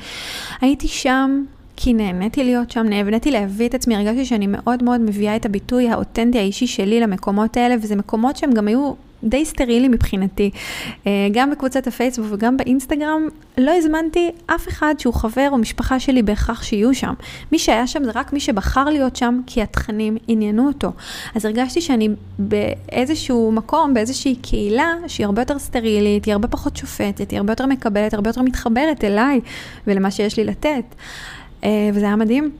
הייתי 0.62 0.88
שם 0.88 1.44
כי 1.75 1.94
נהניתי 1.94 2.44
להיות 2.44 2.72
שם, 2.72 2.86
נהניתי 2.89 3.32
להביא 3.32 3.68
את 3.70 3.74
עצמי, 3.74 3.96
הרגשתי 3.96 4.25
שאני 4.25 4.48
מאוד 4.48 4.84
מאוד 4.84 5.01
מביאה 5.01 5.36
את 5.36 5.46
הביטוי 5.46 5.89
האותנטי 5.89 6.38
האישי 6.38 6.68
שלי 6.68 7.00
למקומות 7.00 7.58
האלה, 7.58 7.75
וזה 7.82 7.96
מקומות 7.96 8.38
שהם 8.38 8.51
גם 8.51 8.68
היו 8.68 8.94
די 9.24 9.45
סטרילי 9.45 9.88
מבחינתי. 9.88 10.50
אה, 11.07 11.12
גם 11.31 11.51
בקבוצת 11.51 11.88
הפייסבוק 11.88 12.27
וגם 12.31 12.57
באינסטגרם, 12.57 13.27
לא 13.57 13.71
הזמנתי 13.77 14.31
אף 14.45 14.67
אחד 14.67 14.95
שהוא 14.97 15.13
חבר 15.13 15.47
או 15.51 15.57
משפחה 15.57 16.00
שלי 16.00 16.24
בהכרח 16.24 16.63
שיהיו 16.63 16.95
שם. 16.95 17.13
מי 17.51 17.59
שהיה 17.59 17.88
שם 17.88 18.03
זה 18.03 18.12
רק 18.15 18.33
מי 18.33 18.39
שבחר 18.39 18.83
להיות 18.83 19.15
שם, 19.15 19.39
כי 19.47 19.62
התכנים 19.62 20.17
עניינו 20.27 20.67
אותו. 20.67 20.91
אז 21.36 21.45
הרגשתי 21.45 21.81
שאני 21.81 22.09
באיזשהו 22.39 23.51
מקום, 23.51 23.93
באיזושהי 23.93 24.36
קהילה, 24.36 24.93
שהיא 25.07 25.25
הרבה 25.25 25.41
יותר 25.41 25.59
סטרילית, 25.59 26.25
היא 26.25 26.31
הרבה 26.31 26.47
פחות 26.47 26.77
שופטת, 26.77 27.31
היא 27.31 27.38
הרבה 27.38 27.51
יותר 27.51 27.65
מקבלת, 27.65 28.13
הרבה 28.13 28.29
יותר 28.29 28.41
מתחברת 28.41 29.03
אליי 29.03 29.39
ולמה 29.88 30.12
שיש 30.12 30.38
לי 30.38 30.43
לתת. 30.43 30.95
אה, 31.63 31.89
וזה 31.93 32.05
היה 32.05 32.15
מדהים. 32.15 32.51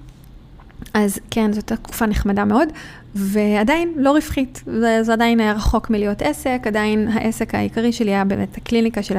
אז 0.93 1.19
כן, 1.31 1.53
זאת 1.53 1.72
תקופה 1.72 2.05
נחמדה 2.05 2.46
מאוד, 2.46 2.69
ועדיין 3.15 3.93
לא 3.98 4.12
רווחית. 4.12 4.63
זה, 4.65 5.00
זה 5.03 5.13
עדיין 5.13 5.39
היה 5.39 5.53
רחוק 5.53 5.89
מלהיות 5.89 6.22
עסק, 6.22 6.62
עדיין 6.65 7.07
העסק 7.07 7.55
העיקרי 7.55 7.93
שלי 7.93 8.12
היה 8.12 8.25
באמת 8.25 8.57
הקליניקה 8.57 9.03
של 9.03 9.17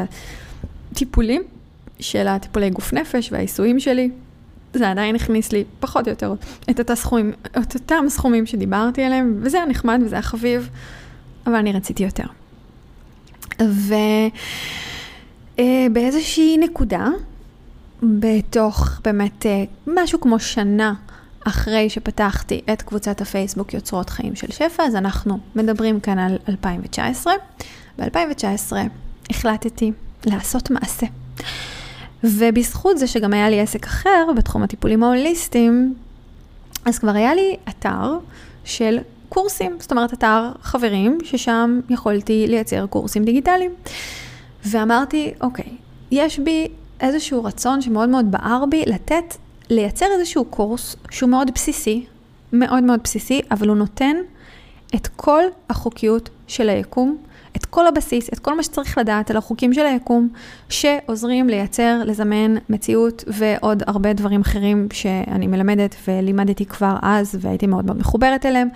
הטיפולים, 0.92 1.42
של 2.00 2.28
הטיפולי 2.28 2.70
גוף 2.70 2.92
נפש 2.92 3.32
והעיסויים 3.32 3.80
שלי. 3.80 4.10
זה 4.74 4.90
עדיין 4.90 5.14
הכניס 5.14 5.52
לי 5.52 5.64
פחות 5.80 6.06
או 6.06 6.10
יותר 6.10 6.34
את, 6.70 6.80
את, 6.80 6.90
הסכומים, 6.90 7.32
את 7.58 7.74
אותם 7.74 8.04
סכומים 8.08 8.46
שדיברתי 8.46 9.02
עליהם, 9.02 9.38
וזה 9.40 9.56
היה 9.56 9.66
נחמד 9.66 10.00
וזה 10.04 10.14
היה 10.14 10.22
חביב, 10.22 10.68
אבל 11.46 11.54
אני 11.54 11.72
רציתי 11.72 12.02
יותר. 12.04 12.24
ובאיזושהי 15.58 16.56
אה, 16.58 16.64
נקודה, 16.64 17.06
בתוך 18.02 19.00
באמת 19.04 19.46
אה, 19.46 19.64
משהו 19.86 20.20
כמו 20.20 20.38
שנה 20.38 20.94
אחרי 21.48 21.90
שפתחתי 21.90 22.60
את 22.72 22.82
קבוצת 22.82 23.20
הפייסבוק 23.20 23.74
יוצרות 23.74 24.10
חיים 24.10 24.36
של 24.36 24.52
שפע, 24.52 24.82
אז 24.82 24.96
אנחנו 24.96 25.38
מדברים 25.54 26.00
כאן 26.00 26.18
על 26.18 26.38
2019. 26.48 27.32
ב-2019 27.98 28.72
החלטתי 29.30 29.92
לעשות 30.26 30.70
מעשה. 30.70 31.06
ובזכות 32.24 32.98
זה 32.98 33.06
שגם 33.06 33.32
היה 33.32 33.50
לי 33.50 33.60
עסק 33.60 33.86
אחר 33.86 34.26
בתחום 34.36 34.62
הטיפולים 34.62 35.02
ההוליסטיים, 35.02 35.94
אז 36.84 36.98
כבר 36.98 37.10
היה 37.10 37.34
לי 37.34 37.56
אתר 37.68 38.18
של 38.64 38.98
קורסים, 39.28 39.76
זאת 39.80 39.90
אומרת 39.90 40.12
אתר 40.12 40.50
חברים, 40.62 41.18
ששם 41.24 41.80
יכולתי 41.90 42.46
לייצר 42.48 42.86
קורסים 42.86 43.24
דיגיטליים. 43.24 43.70
ואמרתי, 44.64 45.32
אוקיי, 45.40 45.76
יש 46.10 46.38
בי 46.38 46.68
איזשהו 47.00 47.44
רצון 47.44 47.80
שמאוד 47.80 48.08
מאוד 48.08 48.30
בער 48.30 48.64
בי 48.70 48.82
לתת, 48.86 49.34
לייצר 49.70 50.06
איזשהו 50.18 50.44
קורס 50.44 50.96
שהוא 51.10 51.30
מאוד 51.30 51.50
בסיסי, 51.54 52.06
מאוד 52.52 52.82
מאוד 52.82 53.00
בסיסי, 53.04 53.40
אבל 53.50 53.68
הוא 53.68 53.76
נותן 53.76 54.16
את 54.94 55.06
כל 55.16 55.42
החוקיות 55.70 56.28
של 56.46 56.68
היקום, 56.68 57.16
את 57.56 57.64
כל 57.64 57.86
הבסיס, 57.86 58.28
את 58.32 58.38
כל 58.38 58.56
מה 58.56 58.62
שצריך 58.62 58.98
לדעת 58.98 59.30
על 59.30 59.36
החוקים 59.36 59.74
של 59.74 59.86
היקום, 59.86 60.28
שעוזרים 60.68 61.48
לייצר, 61.48 62.00
לזמן 62.04 62.54
מציאות 62.68 63.24
ועוד 63.26 63.82
הרבה 63.86 64.12
דברים 64.12 64.40
אחרים 64.40 64.88
שאני 64.92 65.46
מלמדת 65.46 65.94
ולימדתי 66.08 66.66
כבר 66.66 66.96
אז 67.02 67.38
והייתי 67.40 67.66
מאוד 67.66 67.84
מאוד 67.84 67.98
מחוברת 67.98 68.46
אליהם. 68.46 68.68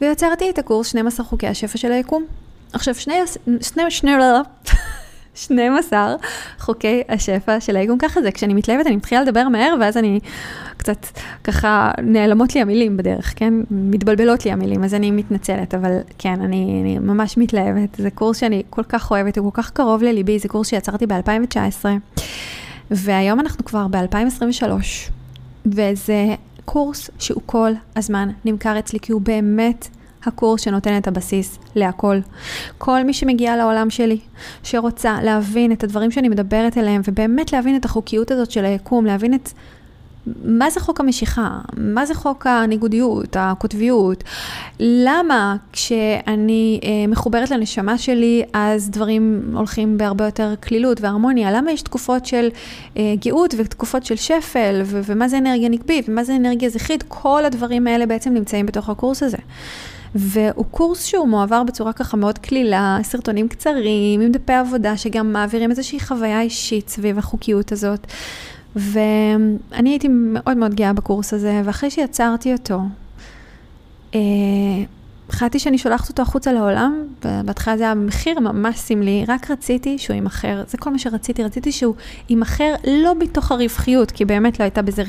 ויצרתי 0.00 0.50
את 0.50 0.58
הקורס 0.58 0.86
12 0.86 1.26
חוקי 1.26 1.46
השפע 1.46 1.78
של 1.78 1.92
היקום. 1.92 2.24
עכשיו, 2.72 2.94
שני, 2.94 3.14
שני, 3.60 3.90
שני, 3.90 4.12
12 5.38 6.16
חוקי 6.58 7.02
השפע 7.08 7.60
של 7.60 7.76
האיגום. 7.76 7.98
ככה 7.98 8.22
זה, 8.22 8.32
כשאני 8.32 8.54
מתלהבת 8.54 8.86
אני 8.86 8.96
מתחילה 8.96 9.22
לדבר 9.22 9.48
מהר, 9.48 9.74
ואז 9.80 9.96
אני 9.96 10.20
קצת 10.76 11.06
ככה 11.44 11.90
נעלמות 12.02 12.54
לי 12.54 12.60
המילים 12.60 12.96
בדרך, 12.96 13.32
כן? 13.36 13.54
מתבלבלות 13.70 14.44
לי 14.44 14.52
המילים, 14.52 14.84
אז 14.84 14.94
אני 14.94 15.10
מתנצלת, 15.10 15.74
אבל 15.74 15.98
כן, 16.18 16.40
אני, 16.40 16.80
אני 16.82 16.98
ממש 16.98 17.38
מתלהבת. 17.38 17.94
זה 17.98 18.10
קורס 18.10 18.38
שאני 18.38 18.62
כל 18.70 18.82
כך 18.82 19.10
אוהבת, 19.10 19.38
הוא 19.38 19.52
כל 19.52 19.62
כך 19.62 19.70
קרוב 19.70 20.02
לליבי, 20.02 20.38
זה 20.38 20.48
קורס 20.48 20.68
שיצרתי 20.68 21.06
ב-2019, 21.06 21.86
והיום 22.90 23.40
אנחנו 23.40 23.64
כבר 23.64 23.86
ב-2023, 23.88 24.64
וזה 25.66 26.34
קורס 26.64 27.10
שהוא 27.18 27.42
כל 27.46 27.70
הזמן 27.96 28.28
נמכר 28.44 28.78
אצלי, 28.78 29.00
כי 29.00 29.12
הוא 29.12 29.20
באמת 29.20 29.88
הקורס 30.24 30.60
שנותן 30.60 30.98
את 30.98 31.08
הבסיס 31.08 31.58
להכל. 31.74 32.18
כל 32.78 33.02
מי 33.02 33.12
שמגיע 33.12 33.56
לעולם 33.56 33.90
שלי, 33.90 34.18
שרוצה 34.62 35.18
להבין 35.22 35.72
את 35.72 35.84
הדברים 35.84 36.10
שאני 36.10 36.28
מדברת 36.28 36.76
עליהם, 36.76 37.00
ובאמת 37.08 37.52
להבין 37.52 37.76
את 37.76 37.84
החוקיות 37.84 38.30
הזאת 38.30 38.50
של 38.50 38.64
היקום, 38.64 39.06
להבין 39.06 39.34
את... 39.34 39.50
מה 40.44 40.70
זה 40.70 40.80
חוק 40.80 41.00
המשיכה? 41.00 41.58
מה 41.76 42.06
זה 42.06 42.14
חוק 42.14 42.46
הניגודיות, 42.46 43.36
הקוטביות? 43.38 44.24
למה 44.80 45.56
כשאני 45.72 46.80
אה, 46.84 47.06
מחוברת 47.08 47.50
לנשמה 47.50 47.98
שלי, 47.98 48.42
אז 48.52 48.90
דברים 48.90 49.52
הולכים 49.54 49.98
בהרבה 49.98 50.24
יותר 50.24 50.54
קלילות 50.60 51.00
והרמוניה? 51.00 51.52
למה 51.52 51.72
יש 51.72 51.82
תקופות 51.82 52.26
של 52.26 52.48
אה, 52.96 53.14
גאות 53.24 53.54
ותקופות 53.58 54.04
של 54.04 54.16
שפל, 54.16 54.80
ו- 54.84 55.00
ומה 55.06 55.28
זה 55.28 55.38
אנרגיה 55.38 55.68
נקבית, 55.68 56.08
ומה 56.08 56.24
זה 56.24 56.36
אנרגיה 56.36 56.68
זכרית? 56.68 57.04
כל 57.08 57.44
הדברים 57.44 57.86
האלה 57.86 58.06
בעצם 58.06 58.34
נמצאים 58.34 58.66
בתוך 58.66 58.88
הקורס 58.88 59.22
הזה. 59.22 59.38
והוא 60.14 60.64
קורס 60.70 61.04
שהוא 61.04 61.28
מועבר 61.28 61.62
בצורה 61.62 61.92
ככה 61.92 62.16
מאוד 62.16 62.38
קלילה, 62.38 62.98
סרטונים 63.02 63.48
קצרים, 63.48 64.20
עם 64.20 64.32
דפי 64.32 64.52
עבודה, 64.52 64.96
שגם 64.96 65.32
מעבירים 65.32 65.70
איזושהי 65.70 66.00
חוויה 66.00 66.40
אישית 66.40 66.88
סביב 66.88 67.18
החוקיות 67.18 67.72
הזאת. 67.72 68.06
ואני 68.76 69.90
הייתי 69.90 70.08
מאוד 70.10 70.56
מאוד 70.56 70.74
גאה 70.74 70.92
בקורס 70.92 71.34
הזה, 71.34 71.62
ואחרי 71.64 71.90
שיצרתי 71.90 72.52
אותו, 72.52 72.80
אה, 74.14 74.20
החלטתי 75.28 75.58
שאני 75.58 75.78
שולחת 75.78 76.08
אותו 76.08 76.22
החוצה 76.22 76.52
לעולם, 76.52 77.02
ובהתחלה 77.24 77.76
זה 77.76 77.84
היה 77.84 77.94
במחיר 77.94 78.40
ממש 78.40 78.76
סמלי, 78.78 79.24
רק 79.28 79.50
רציתי 79.50 79.98
שהוא 79.98 80.14
יימכר, 80.14 80.64
זה 80.66 80.78
כל 80.78 80.90
מה 80.90 80.98
שרציתי, 80.98 81.44
רציתי 81.44 81.72
שהוא 81.72 81.94
יימכר 82.28 82.74
לא 82.84 83.14
בתוך 83.14 83.52
הרווחיות, 83.52 84.10
כי 84.10 84.24
באמת 84.24 84.60
לא 84.60 84.64
הייתה 84.64 84.82
בזה 84.82 85.02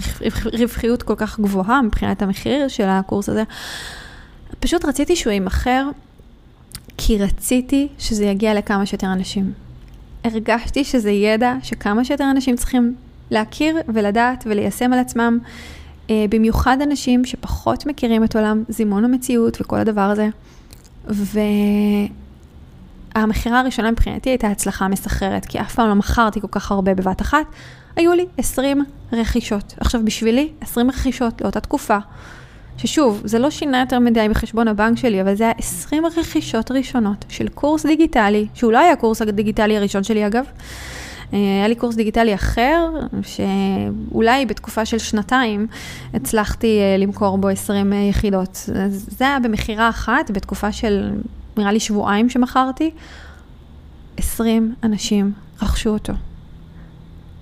רווחיות 0.59 1.03
כל 1.03 1.15
כך 1.15 1.39
גבוהה 1.39 1.81
מבחינת 1.81 2.21
המחיר 2.21 2.67
של 2.67 2.87
הקורס 2.87 3.29
הזה, 3.29 3.43
פשוט 4.59 4.85
רציתי 4.85 5.15
שהוא 5.15 5.33
יימכר, 5.33 5.85
כי 6.97 7.17
רציתי 7.17 7.87
שזה 7.97 8.25
יגיע 8.25 8.53
לכמה 8.53 8.85
שיותר 8.85 9.13
אנשים. 9.13 9.53
הרגשתי 10.23 10.83
שזה 10.83 11.11
ידע 11.11 11.55
שכמה 11.63 12.05
שיותר 12.05 12.31
אנשים 12.31 12.55
צריכים 12.55 12.95
להכיר 13.31 13.77
ולדעת 13.87 14.43
וליישם 14.47 14.93
על 14.93 14.99
עצמם, 14.99 15.39
אה, 16.09 16.25
במיוחד 16.29 16.77
אנשים 16.81 17.25
שפחות 17.25 17.85
מכירים 17.85 18.23
את 18.23 18.35
עולם 18.35 18.63
זימון 18.69 19.05
המציאות 19.05 19.61
וכל 19.61 19.77
הדבר 19.77 20.01
הזה. 20.01 20.29
והמכירה 23.15 23.59
הראשונה 23.59 23.91
מבחינתי 23.91 24.29
הייתה 24.29 24.47
הצלחה 24.47 24.87
מסחררת, 24.87 25.45
כי 25.45 25.61
אף 25.61 25.75
פעם 25.75 25.89
לא 25.89 25.95
מכרתי 25.95 26.41
כל 26.41 26.47
כך 26.51 26.71
הרבה 26.71 26.93
בבת 26.93 27.21
אחת. 27.21 27.45
היו 27.95 28.13
לי 28.13 28.25
20 28.37 28.83
רכישות. 29.13 29.73
עכשיו, 29.77 30.01
בשבילי, 30.05 30.49
20 30.61 30.89
רכישות 30.89 31.41
לאותה 31.41 31.59
תקופה. 31.59 31.97
ששוב, 32.79 33.21
זה 33.25 33.39
לא 33.39 33.49
שינה 33.49 33.79
יותר 33.79 33.99
מדי 33.99 34.29
בחשבון 34.29 34.67
הבנק 34.67 34.97
שלי, 34.97 35.21
אבל 35.21 35.35
זה 35.35 35.43
היה 35.43 35.53
20 35.57 36.05
רכישות 36.05 36.71
ראשונות 36.71 37.25
של 37.29 37.47
קורס 37.47 37.85
דיגיטלי, 37.85 38.47
שהוא 38.53 38.71
לא 38.71 38.77
היה 38.77 38.91
הקורס 38.91 39.21
הדיגיטלי 39.21 39.77
הראשון 39.77 40.03
שלי 40.03 40.27
אגב. 40.27 40.45
אה, 41.33 41.37
היה 41.39 41.67
לי 41.67 41.75
קורס 41.75 41.95
דיגיטלי 41.95 42.35
אחר, 42.35 42.89
שאולי 43.21 44.45
בתקופה 44.45 44.85
של 44.85 44.97
שנתיים 44.97 45.67
הצלחתי 46.13 46.79
אה, 46.79 46.97
למכור 46.97 47.37
בו 47.37 47.47
20 47.47 47.93
אה, 47.93 47.97
יחידות. 47.97 48.69
זה 48.91 49.25
היה 49.25 49.39
במכירה 49.39 49.89
אחת, 49.89 50.31
בתקופה 50.31 50.71
של 50.71 51.11
נראה 51.57 51.71
לי 51.71 51.79
שבועיים 51.79 52.29
שמכרתי, 52.29 52.91
20 54.17 54.75
אנשים 54.83 55.31
רכשו 55.61 55.89
אותו. 55.89 56.13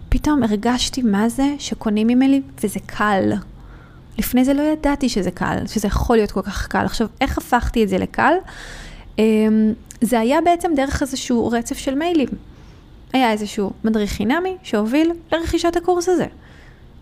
פתאום 0.09 0.43
הרגשתי 0.43 1.01
מה 1.01 1.29
זה 1.29 1.55
שקונים 1.59 2.07
ממני 2.07 2.41
וזה 2.63 2.79
קל. 2.85 3.33
לפני 4.17 4.45
זה 4.45 4.53
לא 4.53 4.61
ידעתי 4.61 5.09
שזה 5.09 5.31
קל, 5.31 5.57
שזה 5.67 5.87
יכול 5.87 6.17
להיות 6.17 6.31
כל 6.31 6.41
כך 6.41 6.67
קל. 6.67 6.85
עכשיו, 6.85 7.07
איך 7.21 7.37
הפכתי 7.37 7.83
את 7.83 7.89
זה 7.89 7.97
לקל? 7.97 8.33
אמ, 9.19 9.73
זה 10.01 10.19
היה 10.19 10.41
בעצם 10.41 10.71
דרך 10.75 11.01
איזשהו 11.01 11.47
רצף 11.47 11.77
של 11.77 11.95
מיילים. 11.95 12.29
היה 13.13 13.31
איזשהו 13.31 13.71
מדריך 13.83 14.11
חינמי 14.11 14.57
שהוביל 14.63 15.11
לרכישת 15.31 15.75
הקורס 15.75 16.09
הזה. 16.09 16.25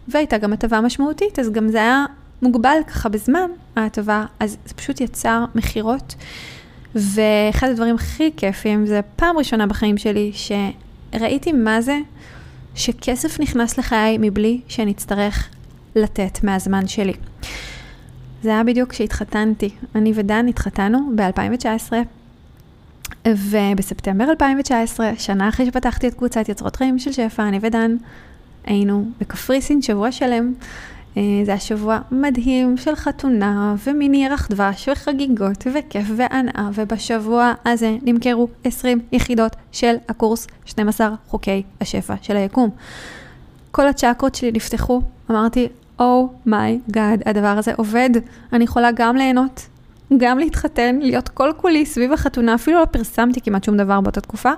והייתה 0.07 0.37
גם 0.37 0.53
הטבה 0.53 0.81
משמעותית, 0.81 1.39
אז 1.39 1.51
גם 1.51 1.69
זה 1.69 1.77
היה 1.77 2.05
מוגבל 2.41 2.77
ככה 2.87 3.09
בזמן, 3.09 3.49
ההטבה, 3.75 4.25
אז 4.39 4.57
זה 4.65 4.73
פשוט 4.73 5.01
יצר 5.01 5.45
מכירות. 5.55 6.15
ואחד 6.95 7.69
הדברים 7.69 7.95
הכי 7.95 8.31
כיפים, 8.37 8.85
זה 8.85 9.01
פעם 9.15 9.37
ראשונה 9.37 9.67
בחיים 9.67 9.97
שלי, 9.97 10.31
שראיתי 10.33 11.51
מה 11.51 11.81
זה 11.81 11.97
שכסף 12.75 13.39
נכנס 13.39 13.77
לחיי 13.77 14.17
מבלי 14.19 14.61
שאני 14.67 14.91
אצטרך 14.91 15.49
לתת 15.95 16.43
מהזמן 16.43 16.87
שלי. 16.87 17.13
זה 18.43 18.49
היה 18.49 18.63
בדיוק 18.63 18.89
כשהתחתנתי. 18.89 19.69
אני 19.95 20.11
ודן 20.15 20.47
התחתנו 20.47 21.11
ב-2019, 21.15 21.93
ובספטמבר 23.27 24.25
2019, 24.29 25.11
שנה 25.17 25.49
אחרי 25.49 25.65
שפתחתי 25.65 26.07
את 26.07 26.13
קבוצת 26.13 26.49
יוצרות 26.49 26.75
חיים 26.75 26.99
של 26.99 27.11
שפע, 27.11 27.47
אני 27.47 27.59
ודן 27.61 27.95
היינו 28.65 29.05
בקפריסין 29.21 29.81
שבוע 29.81 30.11
שלם. 30.11 30.53
אה, 31.17 31.21
זה 31.45 31.51
היה 31.51 31.59
שבוע 31.59 31.99
מדהים 32.11 32.77
של 32.77 32.95
חתונה 32.95 33.75
ומיני 33.83 34.25
ירח 34.25 34.47
דבש 34.47 34.89
וחגיגות 34.89 35.67
וכיף 35.73 36.07
והנאה, 36.15 36.69
ובשבוע 36.73 37.53
הזה 37.65 37.97
נמכרו 38.01 38.47
20 38.63 38.99
יחידות 39.11 39.55
של 39.71 39.95
הקורס 40.09 40.47
12 40.65 41.15
חוקי 41.27 41.63
השפע 41.81 42.13
של 42.21 42.37
היקום. 42.37 42.69
כל 43.71 43.87
הצ'קרות 43.87 44.35
שלי 44.35 44.51
נפתחו, 44.51 45.01
אמרתי, 45.31 45.67
oh 45.99 46.30
my 46.30 46.60
god, 46.60 47.21
oh 47.21 47.29
הדבר 47.29 47.47
הזה 47.47 47.71
עובד, 47.75 48.09
אני 48.53 48.63
יכולה 48.63 48.89
גם 48.95 49.15
ליהנות, 49.15 49.67
גם 50.17 50.39
להתחתן, 50.39 50.99
להיות 51.01 51.29
כל 51.29 51.51
כולי 51.57 51.85
סביב 51.85 52.13
החתונה, 52.13 52.55
אפילו 52.55 52.79
לא 52.79 52.85
פרסמתי 52.85 53.41
כמעט 53.41 53.63
שום 53.63 53.77
דבר 53.77 54.01
באותה 54.01 54.21
תקופה, 54.21 54.51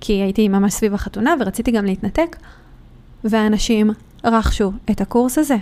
כי 0.00 0.12
הייתי 0.12 0.48
ממש 0.48 0.72
סביב 0.72 0.94
החתונה 0.94 1.34
ורציתי 1.40 1.70
גם 1.70 1.84
להתנתק, 1.84 2.36
ואנשים 3.24 3.90
רכשו 4.24 4.72
את 4.90 5.00
הקורס 5.00 5.38
הזה. 5.38 5.56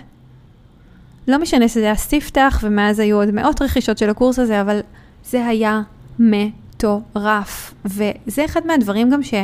לא 1.29 1.39
משנה 1.39 1.69
שזה 1.69 1.81
היה 1.81 1.97
ספתח, 1.97 2.61
ומאז 2.63 2.99
היו 2.99 3.17
עוד 3.17 3.31
מאות 3.31 3.63
רכישות 3.63 3.99
של 3.99 4.11
הקורס 4.11 4.39
הזה, 4.39 4.61
אבל 4.61 4.81
זה 5.25 5.47
היה 5.47 5.83
מטורף. 6.19 7.75
וזה 7.85 8.45
אחד 8.45 8.61
מהדברים 8.67 9.11
גם 9.11 9.23
ש... 9.23 9.35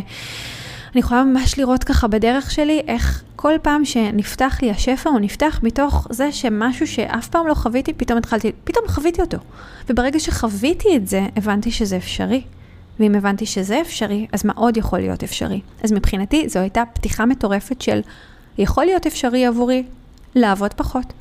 אני 0.98 1.04
יכולה 1.04 1.24
ממש 1.24 1.58
לראות 1.58 1.84
ככה 1.84 2.06
בדרך 2.06 2.50
שלי 2.50 2.82
איך 2.86 3.22
כל 3.36 3.54
פעם 3.62 3.84
שנפתח 3.84 4.58
לי 4.62 4.70
השפע, 4.70 5.10
הוא 5.10 5.20
נפתח 5.20 5.60
מתוך 5.62 6.06
זה 6.10 6.32
שמשהו 6.32 6.86
שאף 6.86 7.28
פעם 7.28 7.46
לא 7.46 7.54
חוויתי, 7.54 7.92
פתאום 7.92 8.18
התחלתי, 8.18 8.52
פתאום 8.64 8.88
חוויתי 8.88 9.20
אותו. 9.20 9.38
וברגע 9.88 10.20
שחוויתי 10.20 10.96
את 10.96 11.08
זה, 11.08 11.26
הבנתי 11.36 11.70
שזה 11.70 11.96
אפשרי. 11.96 12.42
ואם 13.00 13.14
הבנתי 13.14 13.46
שזה 13.46 13.80
אפשרי, 13.80 14.26
אז 14.32 14.44
מה 14.44 14.52
עוד 14.56 14.76
יכול 14.76 14.98
להיות 14.98 15.22
אפשרי? 15.22 15.60
אז 15.82 15.92
מבחינתי 15.92 16.48
זו 16.48 16.58
הייתה 16.58 16.82
פתיחה 16.92 17.26
מטורפת 17.26 17.82
של 17.82 18.00
יכול 18.58 18.84
להיות 18.84 19.06
אפשרי 19.06 19.46
עבורי 19.46 19.84
לעבוד 20.34 20.74
פחות 20.74 21.12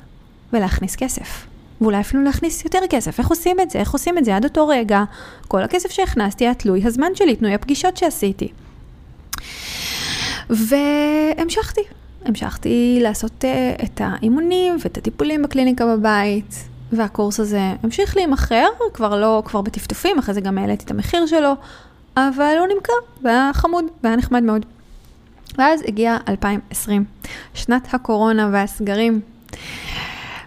ולהכניס 0.52 0.96
כסף. 0.96 1.46
ואולי 1.80 2.00
אפילו 2.00 2.22
להכניס 2.22 2.64
יותר 2.64 2.80
כסף. 2.90 3.18
איך 3.18 3.28
עושים 3.28 3.60
את 3.60 3.70
זה? 3.70 3.78
איך 3.78 3.92
עושים 3.92 4.18
את 4.18 4.24
זה? 4.24 4.36
עד 4.36 4.44
אותו 4.44 4.68
רגע, 4.68 5.04
כל 5.48 5.62
הכסף 5.62 5.90
שהכנסתי 5.90 6.44
היה 6.44 6.54
תלוי 6.54 6.86
הזמן 6.86 7.10
שלי, 7.14 7.36
תלוי 7.36 7.54
הפגישות 7.54 7.96
שעשיתי. 7.96 8.48
והמשכתי. 10.50 11.80
המשכתי 12.24 12.98
לעשות 13.02 13.44
uh, 13.44 13.84
את 13.84 14.00
האימונים 14.04 14.76
ואת 14.82 14.98
הטיפולים 14.98 15.42
בקליניקה 15.42 15.96
בבית, 15.96 16.68
והקורס 16.92 17.40
הזה 17.40 17.60
המשיך 17.82 18.16
להימכר, 18.16 18.66
כבר 18.94 19.20
לא, 19.20 19.42
כבר 19.44 19.60
בטפטופים, 19.60 20.18
אחרי 20.18 20.34
זה 20.34 20.40
גם 20.40 20.58
העליתי 20.58 20.84
את 20.84 20.90
המחיר 20.90 21.26
שלו, 21.26 21.52
אבל 22.16 22.54
הוא 22.58 22.66
נמכר, 22.74 22.92
והיה 23.22 23.50
חמוד, 23.54 23.84
והיה 24.04 24.16
נחמד 24.16 24.42
מאוד. 24.42 24.66
ואז 25.58 25.82
הגיע 25.86 26.16
2020, 26.28 27.04
שנת 27.54 27.94
הקורונה 27.94 28.48
והסגרים. 28.52 29.20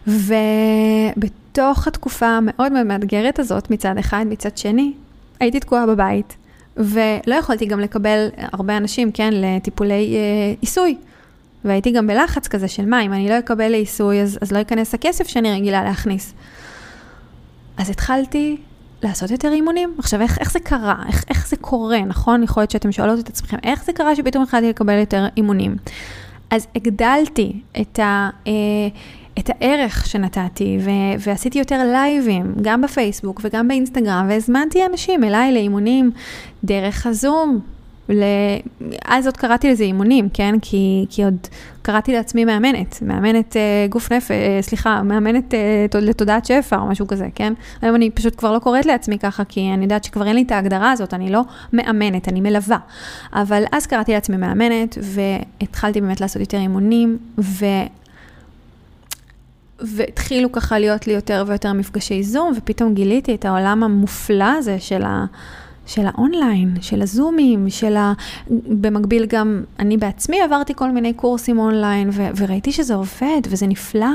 ובתוך 0.08 1.88
התקופה 1.88 2.28
המאוד 2.28 2.72
מאוד 2.72 2.86
מאתגרת 2.86 3.40
הזאת, 3.40 3.72
מצד 3.72 3.98
אחד, 3.98 4.26
מצד 4.30 4.58
שני, 4.58 4.94
הייתי 5.40 5.60
תקועה 5.60 5.86
בבית, 5.86 6.36
ולא 6.78 7.36
יכולתי 7.40 7.66
גם 7.66 7.80
לקבל 7.80 8.28
הרבה 8.38 8.78
אנשים, 8.78 9.12
כן, 9.12 9.34
לטיפולי 9.34 10.16
אה, 10.16 10.54
עיסוי. 10.62 10.96
והייתי 11.66 11.92
גם 11.92 12.08
בלחץ 12.08 12.48
כזה 12.48 12.68
של 12.68 12.86
מה, 12.86 13.02
אם 13.02 13.14
אני 13.14 13.30
לא 13.30 13.40
אקבל 13.40 13.68
לעיסוי, 13.68 14.22
אז, 14.22 14.40
אז 14.42 14.52
לא 14.52 14.58
ייכנס 14.58 14.94
הכסף 14.94 15.28
שאני 15.28 15.52
רגילה 15.52 15.84
להכניס. 15.84 16.34
אז 17.78 17.90
התחלתי 17.90 18.58
לעשות 19.04 19.32
יותר 19.32 19.52
אימונים. 19.52 19.96
עכשיו, 19.98 20.22
איך, 20.22 20.38
איך 20.40 20.52
זה 20.52 20.60
קרה? 20.60 20.96
איך, 21.08 21.24
איך 21.30 21.48
זה 21.48 21.56
קורה, 21.58 22.02
נכון? 22.02 22.44
יכול 22.44 22.62
להיות 22.62 22.72
שאתם 22.72 22.92
שואלות 22.92 23.20
את 23.20 23.30
עצמכם, 23.30 23.58
איך 23.64 23.84
זה 23.84 23.94
קרה 23.94 24.16
שפתאום 24.16 24.44
התחלתי 24.44 24.70
לקבל 24.70 25.00
יותר 25.00 25.26
אימונים? 25.38 25.76
אז 26.50 26.68
הגדלתי 26.76 27.62
את 27.82 28.00
ה... 28.00 28.30
אה, 28.48 28.54
את 29.42 29.50
הערך 29.50 30.08
שנתתי, 30.08 30.78
ו- 30.82 31.20
ועשיתי 31.20 31.60
יותר 31.60 31.84
לייבים, 31.92 32.54
גם 32.62 32.82
בפייסבוק 32.82 33.42
וגם 33.44 33.68
באינסטגרם, 33.68 34.26
והזמנתי 34.30 34.86
אנשים 34.86 35.24
אליי 35.24 35.54
לאימונים 35.54 36.12
דרך 36.64 37.06
הזום. 37.06 37.60
ל... 38.10 38.24
אז 39.06 39.26
עוד 39.26 39.38
קראתי 39.38 39.72
לזה 39.72 39.84
אימונים, 39.84 40.30
כן? 40.34 40.56
כי, 40.62 41.06
כי 41.10 41.24
עוד 41.24 41.38
קראתי 41.82 42.14
לעצמי 42.14 42.46
מאמנת, 42.46 43.00
מאמנת 43.02 43.54
uh, 43.54 43.92
גוף 43.92 44.12
נפש, 44.12 44.32
uh, 44.32 44.34
סליחה, 44.62 45.04
מאמנת 45.04 45.54
uh, 45.94 45.98
לתודעת 45.98 46.46
שפע 46.46 46.78
או 46.78 46.86
משהו 46.86 47.08
כזה, 47.08 47.28
כן? 47.36 47.54
היום 47.82 47.96
אני 47.96 48.10
פשוט 48.10 48.36
כבר 48.38 48.52
לא 48.52 48.60
קוראת 48.60 48.86
לעצמי 48.86 49.20
ככה, 49.20 49.44
כי 49.44 49.72
אני 49.74 49.84
יודעת 49.84 50.04
שכבר 50.04 50.28
אין 50.28 50.36
לי 50.36 50.42
את 50.42 50.52
ההגדרה 50.52 50.92
הזאת, 50.92 51.14
אני 51.14 51.32
לא 51.32 51.42
מאמנת, 51.74 52.28
אני 52.28 52.42
מלווה. 52.42 52.78
אבל 53.34 53.64
אז 53.72 53.88
קראתי 53.88 54.14
לעצמי 54.14 54.38
מאמנת, 54.38 54.98
והתחלתי 55.02 56.02
באמת 56.02 56.22
לעשות 56.22 56.40
יותר 56.40 56.58
אימונים, 56.58 57.18
ו... 57.40 57.66
והתחילו 59.84 60.52
ככה 60.52 60.80
להיות 60.80 61.08
לי 61.08 61.14
יותר 61.14 61.44
ויותר 61.48 61.74
מפגשי 61.74 62.24
זום, 62.24 62.54
ופתאום 62.58 62.94
גיליתי 62.94 63.36
את 63.36 63.46
העולם 63.46 63.84
המופלא 63.84 64.52
הזה 64.58 64.80
של 64.80 65.04
ה... 65.04 65.26
של 65.92 66.06
האונליין, 66.06 66.76
של 66.82 67.02
הזומים, 67.02 67.70
של 67.70 67.98
ה... 67.98 68.14
במקביל 68.68 69.26
גם 69.26 69.64
אני 69.80 69.98
בעצמי 69.98 70.42
עברתי 70.42 70.74
כל 70.76 70.92
מיני 70.92 71.14
קורסים 71.14 71.60
אונליין, 71.60 72.10
ו... 72.14 72.28
וראיתי 72.38 72.72
שזה 72.72 72.96
עובד 72.96 73.42
וזה 73.50 73.68
נפלא. 73.68 74.08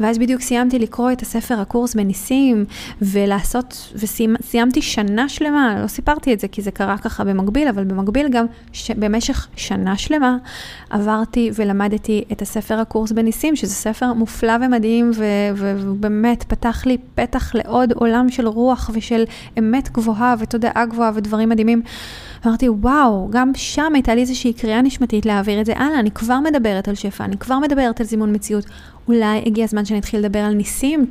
ואז 0.00 0.18
בדיוק 0.18 0.40
סיימתי 0.40 0.78
לקרוא 0.78 1.12
את 1.12 1.22
הספר 1.22 1.60
הקורס 1.60 1.94
בניסים, 1.94 2.64
ולעשות, 3.02 3.94
וסיימתי 3.94 4.82
שנה 4.82 5.28
שלמה, 5.28 5.82
לא 5.82 5.86
סיפרתי 5.86 6.32
את 6.32 6.40
זה 6.40 6.48
כי 6.48 6.62
זה 6.62 6.70
קרה 6.70 6.98
ככה 6.98 7.24
במקביל, 7.24 7.68
אבל 7.68 7.84
במקביל 7.84 8.28
גם 8.28 8.46
ש... 8.72 8.90
במשך 8.90 9.48
שנה 9.56 9.96
שלמה 9.96 10.36
עברתי 10.90 11.50
ולמדתי 11.54 12.24
את 12.32 12.42
הספר 12.42 12.74
הקורס 12.74 13.12
בניסים, 13.12 13.56
שזה 13.56 13.74
ספר 13.74 14.12
מופלא 14.12 14.52
ומדהים, 14.60 15.10
ו... 15.14 15.24
ובאמת 15.56 16.42
פתח 16.42 16.86
לי 16.86 16.98
פתח 17.14 17.54
לעוד 17.54 17.92
עולם 17.92 18.28
של 18.28 18.48
רוח 18.48 18.90
ושל 18.94 19.24
אמת 19.58 19.92
גבוהה 19.92 20.34
ותודעה 20.38 20.86
גבוהה 20.86 20.99
ודברים 21.14 21.48
מדהימים. 21.48 21.82
אמרתי, 22.46 22.68
וואו, 22.68 23.28
גם 23.30 23.52
שם 23.54 23.92
הייתה 23.94 24.14
לי 24.14 24.20
איזושהי 24.20 24.52
קריאה 24.52 24.82
נשמתית 24.82 25.26
להעביר 25.26 25.60
את 25.60 25.66
זה 25.66 25.72
הלאה, 25.76 26.00
אני 26.00 26.10
כבר 26.10 26.40
מדברת 26.40 26.88
על 26.88 26.94
שפע, 26.94 27.24
אני 27.24 27.36
כבר 27.36 27.58
מדברת 27.58 28.00
על 28.00 28.06
זימון 28.06 28.34
מציאות. 28.34 28.64
אולי 29.08 29.42
הגיע 29.46 29.64
הזמן 29.64 29.84
שאני 29.84 29.98
אתחיל 29.98 30.20
לדבר 30.20 30.38
על 30.38 30.54
ניסים. 30.54 31.06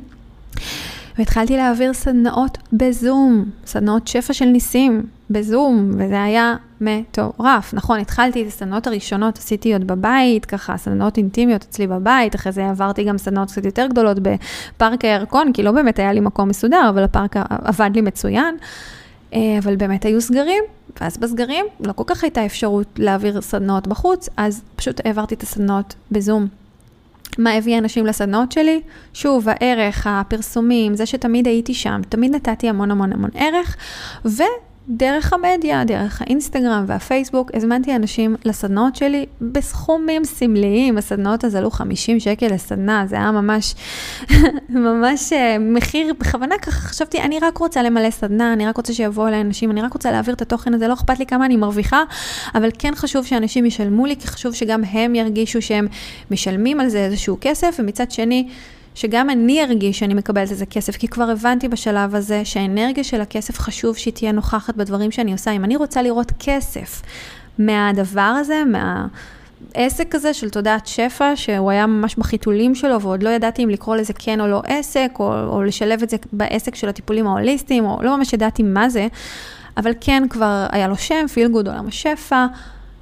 והתחלתי 1.18 1.56
להעביר 1.56 1.92
סדנאות 1.92 2.58
בזום, 2.72 3.44
סדנאות 3.66 4.08
שפע 4.08 4.32
של 4.32 4.44
ניסים 4.44 5.02
בזום, 5.30 5.90
וזה 5.98 6.22
היה 6.22 6.56
מטורף. 6.80 7.74
נכון, 7.74 8.00
התחלתי 8.00 8.42
את 8.42 8.46
הסדנאות 8.46 8.86
הראשונות, 8.86 9.38
עשיתי 9.38 9.72
עוד 9.72 9.86
בבית, 9.86 10.44
ככה, 10.44 10.76
סדנאות 10.76 11.16
אינטימיות 11.16 11.62
אצלי 11.62 11.86
בבית, 11.86 12.34
אחרי 12.34 12.52
זה 12.52 12.68
עברתי 12.70 13.04
גם 13.04 13.18
סדנאות 13.18 13.50
קצת 13.50 13.64
יותר 13.64 13.86
גדולות 13.86 14.18
בפארק 14.18 15.04
הירקון, 15.04 15.52
כי 15.52 15.62
לא 15.62 15.72
באמת 15.72 15.98
היה 15.98 16.12
לי 16.12 16.20
מקום 16.20 16.48
מסודר, 16.48 16.86
אבל 16.88 17.04
הפארק 17.04 17.36
עבד 17.64 17.90
לי 17.94 18.00
מצוין. 18.00 18.56
אה, 19.34 19.58
אבל 19.58 19.76
באמת 19.76 20.04
היו 20.04 20.20
סגרים, 20.20 20.64
ואז 21.00 21.18
בסגרים 21.18 21.66
לא 21.80 21.92
כל 21.92 22.04
כך 22.06 22.24
הייתה 22.24 22.46
אפשרות 22.46 22.86
להעביר 22.98 23.40
סדנאות 23.40 23.86
בחוץ, 23.86 24.28
אז 24.36 24.62
פשוט 24.76 25.06
העברתי 25.06 25.34
את 25.34 25.42
הסדנאות 25.42 25.94
בזום. 26.10 26.46
מה 27.38 27.52
הביא 27.52 27.78
אנשים 27.78 28.06
לסדנאות 28.06 28.52
שלי? 28.52 28.80
שוב, 29.14 29.48
הערך, 29.48 30.06
הפרסומים, 30.06 30.94
זה 30.94 31.06
שתמיד 31.06 31.46
הייתי 31.46 31.74
שם, 31.74 32.00
תמיד 32.08 32.34
נתתי 32.34 32.68
המון 32.68 32.90
המון 32.90 33.12
המון 33.12 33.30
ערך, 33.34 33.76
ו... 34.24 34.42
דרך 34.88 35.32
המדיה, 35.32 35.84
דרך 35.84 36.22
האינסטגרם 36.22 36.84
והפייסבוק, 36.86 37.50
הזמנתי 37.54 37.96
אנשים 37.96 38.36
לסדנאות 38.44 38.96
שלי 38.96 39.26
בסכומים 39.40 40.24
סמליים. 40.24 40.98
הסדנאות 40.98 41.44
אז 41.44 41.54
עלו 41.54 41.70
50 41.70 42.20
שקל 42.20 42.46
לסדנה, 42.46 43.04
זה 43.06 43.16
היה 43.16 43.30
ממש, 43.30 43.74
ממש 44.68 45.32
אה, 45.32 45.56
מחיר, 45.58 46.14
בכוונה. 46.20 46.58
ככה 46.58 46.80
חשבתי, 46.80 47.20
אני 47.20 47.38
רק 47.38 47.58
רוצה 47.58 47.82
למלא 47.82 48.10
סדנה, 48.10 48.52
אני 48.52 48.66
רק 48.66 48.76
רוצה 48.76 48.92
שיבואו 48.92 49.28
אליי 49.28 49.40
אנשים, 49.40 49.70
אני 49.70 49.82
רק 49.82 49.92
רוצה 49.92 50.10
להעביר 50.10 50.34
את 50.34 50.42
התוכן 50.42 50.74
הזה, 50.74 50.88
לא 50.88 50.94
אכפת 50.94 51.18
לי 51.18 51.26
כמה 51.26 51.46
אני 51.46 51.56
מרוויחה, 51.56 52.02
אבל 52.54 52.68
כן 52.78 52.94
חשוב 52.94 53.26
שאנשים 53.26 53.66
ישלמו 53.66 54.06
לי, 54.06 54.16
כי 54.16 54.26
חשוב 54.26 54.54
שגם 54.54 54.84
הם 54.84 55.14
ירגישו 55.14 55.62
שהם 55.62 55.86
משלמים 56.30 56.80
על 56.80 56.88
זה 56.88 56.98
איזשהו 56.98 57.38
כסף, 57.40 57.76
ומצד 57.78 58.10
שני, 58.10 58.48
שגם 58.94 59.30
אני 59.30 59.64
ארגיש 59.64 59.98
שאני 59.98 60.14
מקבלת 60.14 60.50
איזה 60.50 60.66
כסף, 60.66 60.96
כי 60.96 61.08
כבר 61.08 61.30
הבנתי 61.30 61.68
בשלב 61.68 62.14
הזה 62.14 62.44
שהאנרגיה 62.44 63.04
של 63.04 63.20
הכסף 63.20 63.58
חשוב 63.58 63.96
שהיא 63.96 64.14
תהיה 64.14 64.32
נוכחת 64.32 64.74
בדברים 64.74 65.10
שאני 65.10 65.32
עושה. 65.32 65.50
אם 65.50 65.64
אני 65.64 65.76
רוצה 65.76 66.02
לראות 66.02 66.32
כסף 66.38 67.02
מהדבר 67.58 68.20
הזה, 68.20 68.62
מה... 68.66 69.06
עסק 69.74 70.08
כזה 70.10 70.34
של 70.34 70.50
תודעת 70.50 70.86
שפע, 70.86 71.36
שהוא 71.36 71.70
היה 71.70 71.86
ממש 71.86 72.16
בחיתולים 72.16 72.74
שלו, 72.74 73.00
ועוד 73.00 73.22
לא 73.22 73.28
ידעתי 73.28 73.64
אם 73.64 73.68
לקרוא 73.70 73.96
לזה 73.96 74.12
כן 74.18 74.40
או 74.40 74.46
לא 74.46 74.62
עסק, 74.66 75.10
או, 75.18 75.32
או 75.48 75.62
לשלב 75.62 76.02
את 76.02 76.10
זה 76.10 76.16
בעסק 76.32 76.74
של 76.74 76.88
הטיפולים 76.88 77.26
ההוליסטיים, 77.26 77.84
או 77.84 78.02
לא 78.02 78.16
ממש 78.16 78.32
ידעתי 78.32 78.62
מה 78.62 78.88
זה, 78.88 79.06
אבל 79.76 79.92
כן 80.00 80.22
כבר 80.30 80.66
היה 80.70 80.88
לו 80.88 80.96
שם, 80.96 81.26
פיל 81.26 81.48
גוד 81.48 81.68
עולם 81.68 81.88
השפע, 81.88 82.46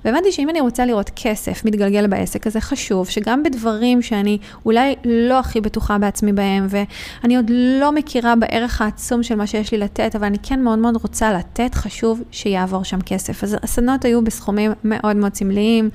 והבנתי 0.04 0.32
שאם 0.32 0.50
אני 0.50 0.60
רוצה 0.60 0.86
לראות 0.86 1.10
כסף 1.16 1.64
מתגלגל 1.64 2.06
בעסק, 2.06 2.46
אז 2.46 2.52
זה 2.52 2.60
חשוב 2.60 3.08
שגם 3.08 3.42
בדברים 3.42 4.02
שאני 4.02 4.38
אולי 4.66 4.94
לא 5.04 5.38
הכי 5.38 5.60
בטוחה 5.60 5.98
בעצמי 5.98 6.32
בהם, 6.32 6.66
ואני 6.70 7.36
עוד 7.36 7.50
לא 7.80 7.92
מכירה 7.92 8.36
בערך 8.36 8.82
העצום 8.82 9.22
של 9.22 9.34
מה 9.34 9.46
שיש 9.46 9.72
לי 9.72 9.78
לתת, 9.78 10.16
אבל 10.16 10.24
אני 10.24 10.38
כן 10.42 10.62
מאוד 10.62 10.78
מאוד 10.78 10.96
רוצה 11.02 11.32
לתת, 11.32 11.74
חשוב 11.74 12.22
שיעבור 12.30 12.84
שם 12.84 13.00
כסף. 13.00 13.44
אז 13.44 13.56
הסדנות 13.62 14.04
היו 14.04 14.24
בסכומים 14.24 14.72
מאוד 14.84 15.16
מאוד 15.16 15.34
סמליים, 15.34 15.90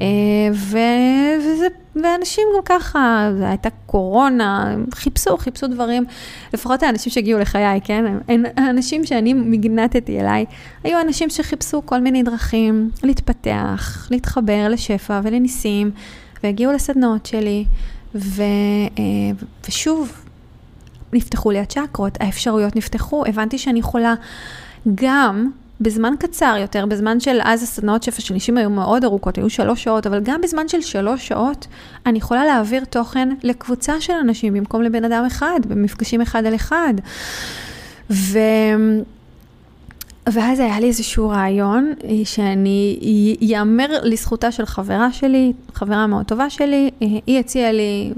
אה. 0.00 0.04
וזה... 0.52 1.66
ואנשים 1.96 2.44
גם 2.56 2.62
ככה, 2.64 3.30
הייתה 3.40 3.68
קורונה, 3.86 4.76
חיפשו, 4.94 5.36
חיפשו 5.36 5.66
דברים, 5.66 6.04
לפחות 6.54 6.82
האנשים 6.82 7.12
שהגיעו 7.12 7.40
לחיי, 7.40 7.80
כן? 7.84 8.04
האנשים 8.56 9.04
שאני 9.04 9.34
מגנטתי 9.34 10.20
אליי, 10.20 10.44
היו 10.84 11.00
אנשים 11.00 11.30
שחיפשו 11.30 11.86
כל 11.86 12.00
מיני 12.00 12.22
דרכים 12.22 12.90
להתפתח, 13.02 14.08
להתחבר 14.10 14.68
לשפע 14.68 15.20
ולניסים, 15.24 15.90
והגיעו 16.42 16.72
לסדנות 16.72 17.26
שלי, 17.26 17.64
ו, 18.14 18.42
אה, 18.98 19.04
ושוב, 19.68 20.12
נפתחו 21.12 21.50
לי 21.50 21.58
הצ'קרות, 21.58 22.18
האפשרויות 22.20 22.76
נפתחו, 22.76 23.24
הבנתי 23.26 23.58
שאני 23.58 23.78
יכולה 23.78 24.14
גם 24.94 25.50
בזמן 25.80 26.14
קצר 26.18 26.56
יותר, 26.60 26.86
בזמן 26.86 27.20
של 27.20 27.38
אז 27.42 27.62
הסדנאות 27.62 28.02
שפע 28.02 28.20
של 28.20 28.34
נשים 28.34 28.56
היו 28.56 28.70
מאוד 28.70 29.04
ארוכות, 29.04 29.36
היו 29.36 29.50
שלוש 29.50 29.84
שעות, 29.84 30.06
אבל 30.06 30.20
גם 30.20 30.40
בזמן 30.40 30.68
של 30.68 30.80
שלוש 30.80 31.28
שעות, 31.28 31.66
אני 32.06 32.18
יכולה 32.18 32.44
להעביר 32.44 32.84
תוכן 32.84 33.28
לקבוצה 33.42 34.00
של 34.00 34.12
אנשים 34.12 34.54
במקום 34.54 34.82
לבן 34.82 35.04
אדם 35.04 35.24
אחד, 35.26 35.60
במפגשים 35.68 36.20
אחד 36.20 36.46
על 36.46 36.54
אחד. 36.54 36.94
ו... 38.10 38.38
ואז 40.32 40.60
היה 40.60 40.80
לי 40.80 40.86
איזשהו 40.86 41.28
רעיון 41.28 41.94
אה, 42.04 42.10
שאני, 42.24 42.98
ייאמר 43.40 43.86
לזכותה 44.02 44.52
של 44.52 44.66
חברה 44.66 45.12
שלי, 45.12 45.52
חברה 45.74 46.06
מאוד 46.06 46.26
טובה 46.26 46.50
שלי, 46.50 46.90
אה, 47.02 47.06
היא 47.26 47.40
הציעה 47.40 47.72
לי 47.72 48.12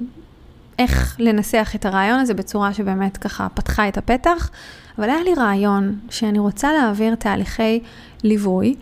איך 0.79 1.17
לנסח 1.19 1.73
את 1.75 1.87
הרעיון 1.87 2.21
הזה 2.21 2.35
בצורה 2.35 2.75
שבאמת 2.75 3.17
ככה 3.17 3.47
פתחה 3.55 3.89
את 3.89 3.99
הפתח. 3.99 4.51
אבל 4.99 5.11
היה 5.11 5.23
לי 5.23 5.35
רעיון 5.35 5.99
שאני 6.11 6.39
רוצה 6.39 6.73
להעביר 6.73 7.15
תהליכי 7.15 7.81
ליווי 8.25 8.75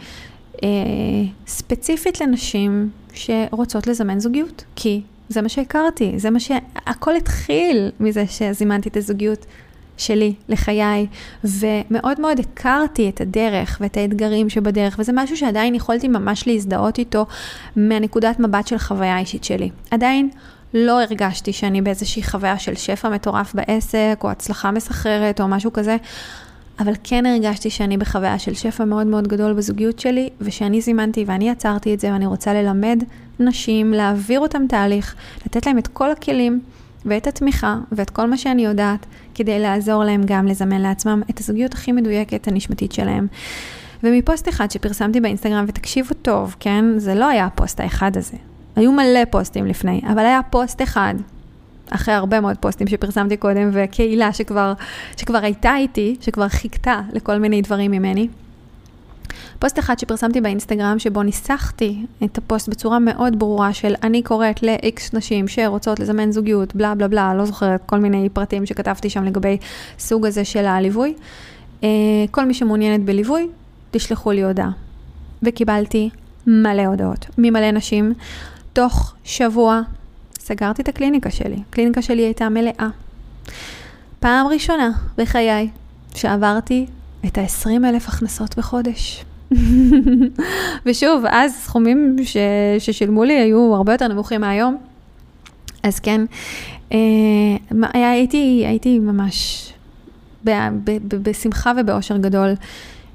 אה, 0.62 0.68
ספציפית 1.46 2.20
לנשים 2.20 2.90
שרוצות 3.12 3.87
לזמן 3.87 4.20
זוגיות, 4.20 4.64
כי 4.77 5.03
זה 5.29 5.42
מה 5.42 5.49
שהכרתי, 5.49 6.12
זה 6.16 6.31
מה 6.31 6.40
שהכל 6.40 7.16
התחיל 7.16 7.90
מזה 8.01 8.27
שזימנתי 8.27 8.88
את 8.88 8.96
הזוגיות 8.96 9.46
שלי 9.96 10.35
לחיי, 10.49 11.07
ומאוד 11.44 12.20
מאוד 12.20 12.40
הכרתי 12.40 13.09
את 13.09 13.20
הדרך 13.20 13.79
ואת 13.81 13.96
האתגרים 13.96 14.49
שבדרך, 14.49 14.96
וזה 14.99 15.12
משהו 15.14 15.37
שעדיין 15.37 15.75
יכולתי 15.75 16.09
ממש 16.09 16.46
להזדהות 16.46 16.99
איתו 16.99 17.27
מהנקודת 17.77 18.40
מבט 18.40 18.66
של 18.66 18.79
חוויה 18.79 19.18
אישית 19.18 19.44
שלי. 19.44 19.70
עדיין 19.90 20.31
לא 20.75 21.03
הרגשתי 21.03 21.53
שאני 21.53 21.83
באיזושהי 21.83 22.23
חוויה 22.23 22.59
של 22.59 22.75
שפע 22.75 23.09
מטורף 23.09 23.55
בעסק, 23.55 24.21
או 24.25 24.31
הצלחה 24.31 24.71
מסחררת, 24.71 25.41
או 25.41 25.49
משהו 25.49 25.73
כזה, 25.73 25.97
אבל 26.79 26.93
כן 27.05 27.27
הרגשתי 27.27 27.71
שאני 27.71 27.97
בחוויה 27.97 28.39
של 28.39 28.55
שפע 28.55 28.85
מאוד 28.85 29.07
מאוד 29.07 29.29
גדול 29.29 29.53
בזוגיות 29.53 29.99
שלי, 29.99 30.29
ושאני 30.41 30.81
זימנתי 30.81 31.25
ואני 31.27 31.51
עצרתי 31.51 31.95
את 31.95 32.01
זה, 32.01 32.13
ואני 32.13 32.27
רוצה 32.27 32.55
ללמד 32.55 33.05
נשים, 33.41 33.93
להעביר 33.93 34.41
אותם 34.41 34.67
תהליך, 34.69 35.15
לתת 35.47 35.67
להם 35.67 35.79
את 35.79 35.87
כל 35.87 36.11
הכלים. 36.11 36.61
ואת 37.07 37.27
התמיכה 37.27 37.79
ואת 37.93 38.11
כל 38.11 38.27
מה 38.27 38.37
שאני 38.37 38.65
יודעת 38.65 39.07
כדי 39.35 39.59
לעזור 39.59 40.05
להם 40.05 40.23
גם 40.25 40.47
לזמן 40.47 40.81
לעצמם 40.81 41.23
את 41.31 41.41
הזוגיות 41.41 41.73
הכי 41.75 41.93
מדויקת 41.93 42.49
הנשמתית 42.49 42.93
שלהם. 42.93 43.27
ומפוסט 44.03 44.49
אחד 44.49 44.71
שפרסמתי 44.71 45.21
באינסטגרם, 45.21 45.65
ותקשיבו 45.69 46.15
טוב, 46.15 46.57
כן? 46.61 46.85
זה 46.97 47.15
לא 47.15 47.29
היה 47.29 47.45
הפוסט 47.45 47.81
האחד 47.81 48.17
הזה. 48.17 48.37
היו 48.77 48.93
מלא 48.93 49.25
פוסטים 49.31 49.67
לפני, 49.67 50.01
אבל 50.13 50.19
היה 50.19 50.41
פוסט 50.51 50.83
אחד, 50.83 51.15
אחרי 51.91 52.15
הרבה 52.15 52.41
מאוד 52.41 52.57
פוסטים 52.59 52.87
שפרסמתי 52.87 53.37
קודם, 53.37 53.71
וקהילה 53.73 54.33
שכבר, 54.33 54.73
שכבר 55.17 55.39
הייתה 55.39 55.77
איתי, 55.77 56.17
שכבר 56.21 56.49
חיכתה 56.49 57.01
לכל 57.13 57.39
מיני 57.39 57.63
דברים 57.63 57.91
ממני. 57.91 58.29
פוסט 59.59 59.79
אחד 59.79 59.99
שפרסמתי 59.99 60.41
באינסטגרם, 60.41 60.99
שבו 60.99 61.23
ניסחתי 61.23 62.07
את 62.25 62.39
הפוסט 62.39 62.69
בצורה 62.69 62.99
מאוד 62.99 63.39
ברורה 63.39 63.73
של 63.73 63.95
אני 64.03 64.23
קוראת 64.23 64.63
ל-X 64.63 65.01
נשים 65.13 65.49
שרוצות 65.49 66.01
לזמן 66.01 66.33
זוגיות, 66.33 66.75
בלה 66.75 66.95
בלה 66.95 67.09
בלה, 67.09 67.35
לא 67.35 67.45
זוכרת 67.45 67.81
כל 67.87 67.99
מיני 67.99 68.29
פרטים 68.29 68.67
שכתבתי 68.67 69.11
שם 69.11 69.25
לגבי 69.25 69.57
סוג 69.99 70.27
הזה 70.27 70.45
של 70.45 70.67
הליווי. 70.67 71.15
אה, 71.85 71.89
כל 72.31 72.45
מי 72.45 72.55
שמעוניינת 72.55 73.05
בליווי, 73.05 73.49
תשלחו 73.91 74.33
לי 74.33 74.45
הודעה. 74.45 74.71
וקיבלתי 75.43 76.11
מלא 76.47 76.83
הודעות 76.83 77.27
ממלא 77.39 77.71
נשים. 77.71 78.15
תוך 78.73 79.15
שבוע 79.25 79.81
סגרתי 80.39 80.83
את 80.83 80.89
הקליניקה 80.89 81.31
שלי. 81.31 81.57
הקליניקה 81.69 82.03
שלי 82.03 82.23
הייתה 82.23 82.49
מלאה. 82.49 82.89
פעם 84.21 84.47
ראשונה 84.47 84.91
בחיי 85.17 85.69
שעברתי 86.15 86.87
את 87.27 87.39
ה-20 87.39 87.69
אלף 87.85 88.09
הכנסות 88.09 88.59
בחודש. 88.59 89.25
ושוב, 90.87 91.25
אז 91.31 91.55
סכומים 91.55 92.17
ש... 92.25 92.37
ששילמו 92.79 93.25
לי 93.25 93.35
היו 93.35 93.75
הרבה 93.75 93.93
יותר 93.93 94.09
נמוכים 94.09 94.41
מהיום. 94.41 94.77
אז 95.83 96.01
כן, 96.01 96.21
אה, 96.93 96.99
הייתי, 97.93 98.65
הייתי 98.67 98.99
ממש 98.99 99.73
ב, 100.45 100.51
ב, 100.85 100.91
ב, 101.09 101.29
בשמחה 101.29 101.73
ובאושר 101.81 102.17
גדול, 102.17 102.53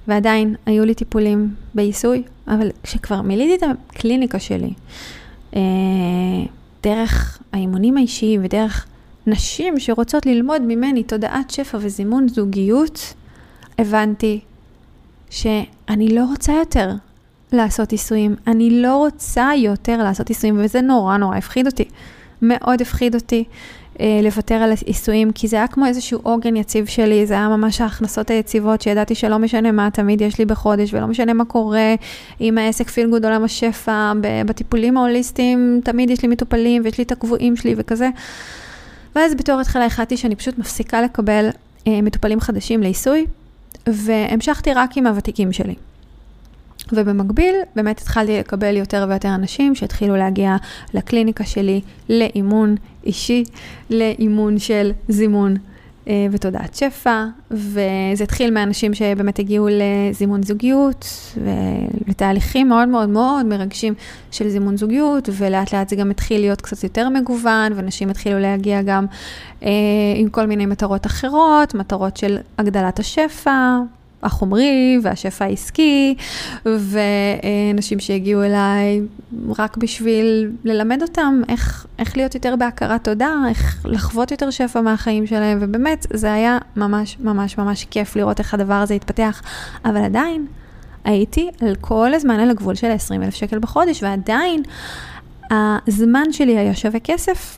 ועדיין 0.07 0.55
היו 0.65 0.85
לי 0.85 0.93
טיפולים 0.93 1.55
בעיסוי, 1.73 2.23
אבל 2.47 2.69
כשכבר 2.83 3.21
מילאתי 3.21 3.55
את 3.55 3.63
הקליניקה 3.63 4.39
שלי, 4.39 4.73
דרך 6.83 7.39
האימונים 7.53 7.97
האישיים 7.97 8.41
ודרך 8.43 8.85
נשים 9.27 9.79
שרוצות 9.79 10.25
ללמוד 10.25 10.61
ממני 10.61 11.03
תודעת 11.03 11.49
שפע 11.49 11.77
וזימון 11.81 12.27
זוגיות, 12.27 13.13
הבנתי 13.79 14.39
שאני 15.29 16.15
לא 16.15 16.25
רוצה 16.25 16.53
יותר 16.53 16.91
לעשות 17.51 17.91
עיסויים. 17.91 18.35
אני 18.47 18.81
לא 18.81 18.95
רוצה 18.95 19.49
יותר 19.57 19.97
לעשות 19.97 20.29
עיסויים, 20.29 20.59
וזה 20.59 20.81
נורא 20.81 21.17
נורא 21.17 21.37
הפחיד 21.37 21.65
אותי. 21.65 21.85
מאוד 22.41 22.81
הפחיד 22.81 23.15
אותי 23.15 23.43
אה, 23.43 23.49
לוותר 24.23 24.55
על 24.55 24.71
עיסויים, 24.85 25.31
כי 25.31 25.47
זה 25.47 25.55
היה 25.55 25.67
כמו 25.67 25.85
איזשהו 25.85 26.19
עוגן 26.23 26.55
יציב 26.55 26.85
שלי, 26.85 27.25
זה 27.25 27.33
היה 27.33 27.47
ממש 27.47 27.81
ההכנסות 27.81 28.29
היציבות, 28.29 28.81
שידעתי 28.81 29.15
שלא 29.15 29.37
משנה 29.39 29.71
מה 29.71 29.89
תמיד 29.93 30.21
יש 30.21 30.39
לי 30.39 30.45
בחודש, 30.45 30.93
ולא 30.93 31.07
משנה 31.07 31.33
מה 31.33 31.45
קורה 31.45 31.95
עם 32.39 32.57
העסק 32.57 32.89
פיל 32.89 33.09
גוד 33.09 33.25
עולם 33.25 33.43
השפע, 33.43 34.13
בטיפולים 34.45 34.97
ההוליסטיים, 34.97 35.81
תמיד 35.83 36.09
יש 36.09 36.21
לי 36.21 36.27
מטופלים, 36.27 36.81
ויש 36.85 36.97
לי 36.97 37.03
את 37.03 37.11
הקבועים 37.11 37.55
שלי 37.55 37.75
וכזה. 37.77 38.09
ואז 39.15 39.35
בתור 39.35 39.59
התחלה 39.59 39.85
החלטתי 39.85 40.17
שאני 40.17 40.35
פשוט 40.35 40.57
מפסיקה 40.57 41.01
לקבל 41.01 41.49
אה, 41.87 42.01
מטופלים 42.01 42.39
חדשים 42.39 42.81
לעיסוי, 42.81 43.25
והמשכתי 43.87 44.73
רק 44.73 44.97
עם 44.97 45.07
הוותיקים 45.07 45.51
שלי. 45.51 45.75
ובמקביל, 46.91 47.55
באמת 47.75 48.01
התחלתי 48.01 48.39
לקבל 48.39 48.77
יותר 48.77 49.05
ויותר 49.09 49.35
אנשים 49.35 49.75
שהתחילו 49.75 50.15
להגיע 50.15 50.55
לקליניקה 50.93 51.43
שלי 51.43 51.81
לאימון 52.09 52.75
אישי, 53.05 53.43
לאימון 53.89 54.59
של 54.59 54.91
זימון 55.07 55.55
אה, 56.07 56.27
ותודעת 56.31 56.75
שפע, 56.75 57.25
וזה 57.51 58.23
התחיל 58.23 58.51
מאנשים 58.51 58.93
שבאמת 58.93 59.39
הגיעו 59.39 59.67
לזימון 59.71 60.43
זוגיות, 60.43 61.05
ולתהליכים 61.37 62.69
מאוד 62.69 62.87
מאוד 62.87 63.09
מאוד 63.09 63.45
מרגשים 63.45 63.93
של 64.31 64.49
זימון 64.49 64.77
זוגיות, 64.77 65.29
ולאט 65.31 65.73
לאט 65.73 65.89
זה 65.89 65.95
גם 65.95 66.11
התחיל 66.11 66.41
להיות 66.41 66.61
קצת 66.61 66.83
יותר 66.83 67.09
מגוון, 67.09 67.73
ואנשים 67.75 68.09
התחילו 68.09 68.39
להגיע 68.39 68.81
גם 68.81 69.05
אה, 69.63 69.69
עם 70.15 70.29
כל 70.29 70.45
מיני 70.45 70.65
מטרות 70.65 71.05
אחרות, 71.05 71.75
מטרות 71.75 72.17
של 72.17 72.37
הגדלת 72.57 72.99
השפע, 72.99 73.77
החומרי 74.25 74.99
והשפע 75.01 75.45
העסקי, 75.45 76.15
ואנשים 76.65 77.99
שהגיעו 77.99 78.43
אליי 78.43 79.01
רק 79.57 79.77
בשביל 79.77 80.51
ללמד 80.63 81.01
אותם 81.01 81.41
איך, 81.49 81.85
איך 81.99 82.17
להיות 82.17 82.35
יותר 82.35 82.55
בהכרת 82.59 83.03
תודה, 83.03 83.33
איך 83.49 83.85
לחוות 83.85 84.31
יותר 84.31 84.49
שפע 84.49 84.81
מהחיים 84.81 85.27
שלהם, 85.27 85.57
ובאמת, 85.61 86.05
זה 86.13 86.33
היה 86.33 86.57
ממש 86.75 87.17
ממש 87.19 87.57
ממש 87.57 87.85
כיף 87.85 88.15
לראות 88.15 88.39
איך 88.39 88.53
הדבר 88.53 88.73
הזה 88.73 88.93
התפתח, 88.93 89.41
אבל 89.85 90.03
עדיין 90.03 90.45
הייתי 91.03 91.49
על 91.61 91.75
כל 91.81 92.13
הזמן 92.13 92.39
על 92.39 92.49
הגבול 92.49 92.75
של 92.75 92.91
20 92.91 93.23
אלף 93.23 93.35
שקל 93.35 93.59
בחודש, 93.59 94.03
ועדיין 94.03 94.63
הזמן 95.51 96.31
שלי 96.31 96.57
היה 96.57 96.75
שווה 96.75 96.99
כסף. 96.99 97.57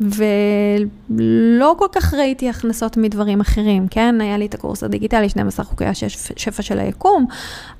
ולא 0.00 1.74
כל 1.78 1.86
כך 1.92 2.14
ראיתי 2.14 2.48
הכנסות 2.48 2.96
מדברים 2.96 3.40
אחרים, 3.40 3.88
כן? 3.88 4.20
היה 4.20 4.38
לי 4.38 4.46
את 4.46 4.54
הקורס 4.54 4.84
הדיגיטלי, 4.84 5.28
12 5.28 5.64
חוקי 5.64 5.84
השפע 5.84 6.62
של 6.62 6.78
היקום, 6.78 7.26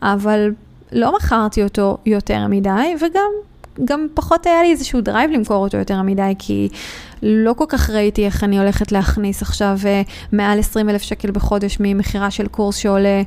אבל 0.02 0.52
לא 0.92 1.16
מכרתי 1.16 1.62
אותו 1.62 1.98
יותר 2.06 2.46
מדי, 2.46 2.94
וגם 3.00 3.30
גם 3.84 4.06
פחות 4.14 4.46
היה 4.46 4.62
לי 4.62 4.70
איזשהו 4.70 5.00
דרייב 5.00 5.30
למכור 5.30 5.56
אותו 5.56 5.76
יותר 5.76 6.02
מדי, 6.02 6.34
כי 6.38 6.68
לא 7.22 7.52
כל 7.52 7.64
כך 7.68 7.90
ראיתי 7.90 8.26
איך 8.26 8.44
אני 8.44 8.58
הולכת 8.58 8.92
להכניס 8.92 9.42
עכשיו 9.42 9.78
אה, 9.86 10.02
מעל 10.32 10.58
20 10.58 10.90
אלף 10.90 11.02
שקל 11.02 11.30
בחודש 11.30 11.76
ממכירה 11.80 12.30
של 12.30 12.46
קורס 12.46 12.76
שעולה 12.76 13.22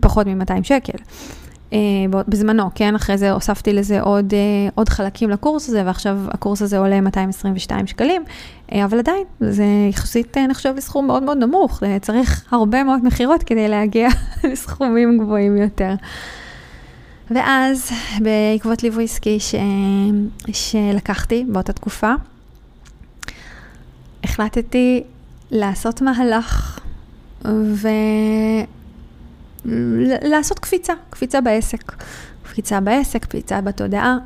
פחות 0.00 0.26
מ-200 0.26 0.62
שקל. 0.62 0.98
בזמנו, 2.28 2.70
כן? 2.74 2.94
אחרי 2.94 3.18
זה 3.18 3.30
הוספתי 3.30 3.72
לזה 3.72 4.00
עוד, 4.00 4.34
עוד 4.74 4.88
חלקים 4.88 5.30
לקורס 5.30 5.68
הזה, 5.68 5.82
ועכשיו 5.86 6.18
הקורס 6.28 6.62
הזה 6.62 6.78
עולה 6.78 7.00
222 7.00 7.86
שקלים, 7.86 8.24
אבל 8.72 8.98
עדיין, 8.98 9.24
זה 9.40 9.64
יחסית 9.90 10.36
נחשב 10.38 10.74
לסכום 10.76 11.06
מאוד 11.06 11.22
מאוד 11.22 11.38
נמוך, 11.38 11.82
צריך 12.00 12.44
הרבה 12.50 12.84
מאוד 12.84 13.04
מכירות 13.04 13.42
כדי 13.42 13.68
להגיע 13.68 14.08
לסכומים 14.50 15.18
גבוהים 15.18 15.56
יותר. 15.56 15.94
ואז 17.30 17.90
בעקבות 18.20 18.82
ליווי 18.82 19.04
עסקי 19.04 19.40
ש... 19.40 19.54
שלקחתי 20.52 21.44
באותה 21.48 21.72
תקופה, 21.72 22.12
החלטתי 24.24 25.02
לעשות 25.50 26.02
מהלך 26.02 26.80
ולעשות 29.64 30.58
קפיצה, 30.58 30.92
קפיצה 31.10 31.40
בעסק. 31.40 31.92
קפיצה 32.42 32.80
בעסק, 32.80 33.24
קפיצה 33.24 33.60
בתודעה, 33.60 34.18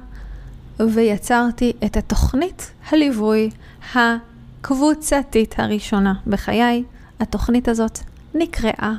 ויצרתי 0.81 1.73
את 1.85 1.97
התוכנית 1.97 2.71
הליווי 2.91 3.51
הקבוצתית 3.95 5.55
הראשונה 5.59 6.15
בחיי. 6.27 6.85
התוכנית 7.21 7.69
הזאת 7.69 7.99
נקראה 8.35 8.93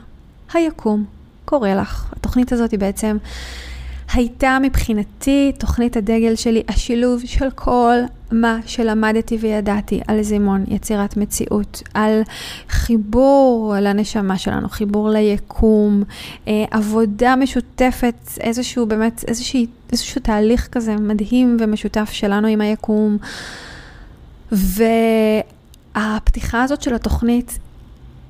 היקום 0.54 1.06
קורא 1.46 1.70
לך. 1.70 2.14
התוכנית 2.18 2.52
הזאת 2.52 2.72
היא 2.72 2.80
בעצם 2.80 3.18
הייתה 4.14 4.58
מבחינתי 4.62 5.52
תוכנית 5.58 5.98
הדגל 5.98 6.36
שלי, 6.36 6.64
השילוב 6.68 7.22
של 7.26 7.52
כל 7.56 7.96
מה 8.32 8.60
שלמדתי 8.66 9.38
וידעתי 9.38 10.02
על 10.08 10.22
זימון, 10.22 10.66
יצירת 10.68 11.18
מציאות, 11.18 11.84
על 11.94 12.22
חיבור 12.70 13.76
לנשמה 13.82 14.38
שלנו, 14.38 14.70
חיבור 14.70 15.10
ליקום, 15.10 16.04
אה, 16.48 16.66
עבודה 16.72 17.36
משותפת, 17.36 18.16
איזשהו 18.40 18.86
באמת, 18.86 19.26
איזשהו, 19.28 19.62
איזשהו 19.92 20.22
תהליך 20.22 20.68
כזה 20.68 20.96
מדהים 20.96 21.58
ומשותף 21.60 22.10
שלנו 22.12 22.48
עם 22.48 22.62
היקום. 22.62 23.18
והפתיחה 25.96 26.64
הזאת 26.64 26.82
של 26.82 26.96
התוכנית 26.96 27.60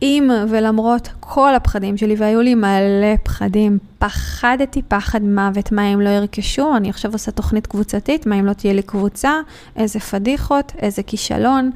עם 0.01 0.29
ולמרות 0.49 1.09
כל 1.19 1.55
הפחדים 1.55 1.97
שלי, 1.97 2.15
והיו 2.17 2.41
לי 2.41 2.55
מלא 2.55 3.15
פחדים, 3.23 3.77
פחדתי 3.99 4.81
פחד 4.81 5.21
מוות, 5.23 5.71
מה 5.71 5.93
אם 5.93 6.01
לא 6.01 6.09
ירכשו, 6.09 6.75
אני 6.75 6.89
עכשיו 6.89 7.13
עושה 7.13 7.31
תוכנית 7.31 7.67
קבוצתית, 7.67 8.25
מה 8.25 8.39
אם 8.39 8.45
לא 8.45 8.53
תהיה 8.53 8.73
לי 8.73 8.81
קבוצה, 8.81 9.33
איזה 9.75 9.99
פדיחות, 9.99 10.71
איזה 10.81 11.03
כישלון, 11.03 11.71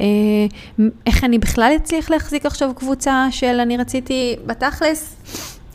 אה, 0.00 0.06
איך 1.06 1.24
אני 1.24 1.38
בכלל 1.38 1.72
אצליח 1.76 2.10
להחזיק 2.10 2.46
עכשיו 2.46 2.72
קבוצה 2.74 3.26
של 3.30 3.60
אני 3.60 3.76
רציתי, 3.76 4.36
בתכלס, 4.46 5.16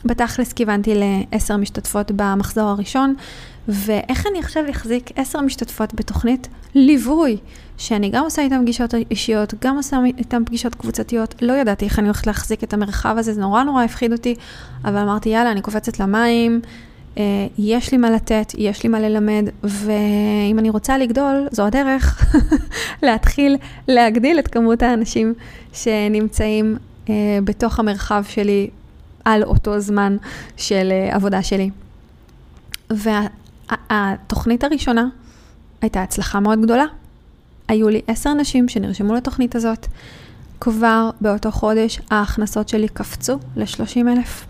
בתכלס 0.05 0.53
כיוונתי 0.53 0.93
לעשר 0.95 1.57
משתתפות 1.57 2.11
במחזור 2.15 2.69
הראשון, 2.69 3.15
ואיך 3.67 4.27
אני 4.27 4.39
עכשיו 4.39 4.63
אחזיק 4.69 5.09
עשר 5.15 5.41
משתתפות 5.41 5.93
בתוכנית 5.93 6.47
ליווי, 6.75 7.37
שאני 7.81 8.09
גם 8.09 8.23
עושה 8.23 8.41
איתן 8.41 8.61
פגישות 8.61 8.93
אישיות, 9.11 9.53
גם 9.61 9.75
עושה 9.75 9.97
איתן 10.17 10.45
פגישות 10.45 10.75
קבוצתיות, 10.75 11.35
לא 11.41 11.53
ידעתי 11.53 11.85
איך 11.85 11.99
אני 11.99 12.07
הולכת 12.07 12.27
להחזיק 12.27 12.63
את 12.63 12.73
המרחב 12.73 13.15
הזה, 13.17 13.33
זה 13.33 13.41
נורא 13.41 13.63
נורא 13.63 13.83
הפחיד 13.83 14.11
אותי, 14.11 14.35
אבל 14.85 14.97
אמרתי, 14.97 15.29
יאללה, 15.29 15.51
אני 15.51 15.61
קופצת 15.61 15.99
למים, 15.99 16.61
אה, 17.17 17.23
יש 17.57 17.91
לי 17.91 17.97
מה 17.97 18.09
לתת, 18.09 18.51
יש 18.57 18.83
לי 18.83 18.89
מה 18.89 18.99
ללמד, 18.99 19.49
ואם 19.63 20.59
אני 20.59 20.69
רוצה 20.69 20.97
לגדול, 20.97 21.47
זו 21.51 21.65
הדרך 21.65 22.33
להתחיל 23.03 23.57
להגדיל 23.87 24.39
את 24.39 24.47
כמות 24.47 24.81
האנשים 24.81 25.33
שנמצאים 25.73 26.77
אה, 27.09 27.13
בתוך 27.43 27.79
המרחב 27.79 28.23
שלי 28.27 28.69
על 29.25 29.43
אותו 29.43 29.79
זמן 29.79 30.17
של 30.57 30.91
אה, 30.91 31.15
עבודה 31.15 31.43
שלי. 31.43 31.69
והתוכנית 32.89 34.63
הראשונה 34.63 35.05
הייתה 35.81 36.03
הצלחה 36.03 36.39
מאוד 36.39 36.61
גדולה. 36.61 36.85
היו 37.71 37.89
לי 37.89 38.01
עשר 38.07 38.33
נשים 38.33 38.69
שנרשמו 38.69 39.13
לתוכנית 39.13 39.55
הזאת. 39.55 39.87
כבר 40.59 41.09
באותו 41.21 41.51
חודש 41.51 41.99
ההכנסות 42.09 42.69
שלי 42.69 42.87
קפצו 42.87 43.37
ל-30 43.55 44.07
אלף. 44.07 44.45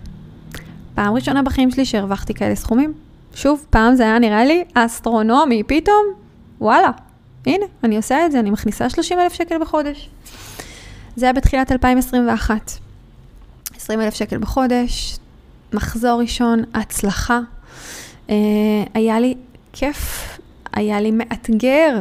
פעם 0.95 1.13
ראשונה 1.13 1.41
בחיים 1.41 1.71
שלי 1.71 1.85
שהרווחתי 1.85 2.33
כאלה 2.33 2.55
סכומים. 2.55 2.93
שוב, 3.35 3.65
פעם 3.69 3.95
זה 3.95 4.03
היה 4.03 4.19
נראה 4.19 4.45
לי 4.45 4.63
אסטרונומי, 4.73 5.63
פתאום, 5.63 6.05
וואלה, 6.61 6.89
הנה, 7.45 7.65
אני 7.83 7.97
עושה 7.97 8.25
את 8.25 8.31
זה, 8.31 8.39
אני 8.39 8.49
מכניסה 8.49 8.89
30 8.89 9.19
אלף 9.19 9.33
שקל 9.33 9.57
בחודש. 9.61 10.09
זה 11.15 11.25
היה 11.25 11.33
בתחילת 11.33 11.71
2021. 11.71 12.71
20 13.75 14.01
אלף 14.01 14.13
שקל 14.13 14.37
בחודש, 14.37 15.17
מחזור 15.73 16.21
ראשון, 16.21 16.63
הצלחה. 16.73 17.39
אה, 18.29 18.35
היה 18.93 19.19
לי 19.19 19.35
כיף, 19.73 20.39
היה 20.73 21.01
לי 21.01 21.11
מאתגר, 21.11 21.99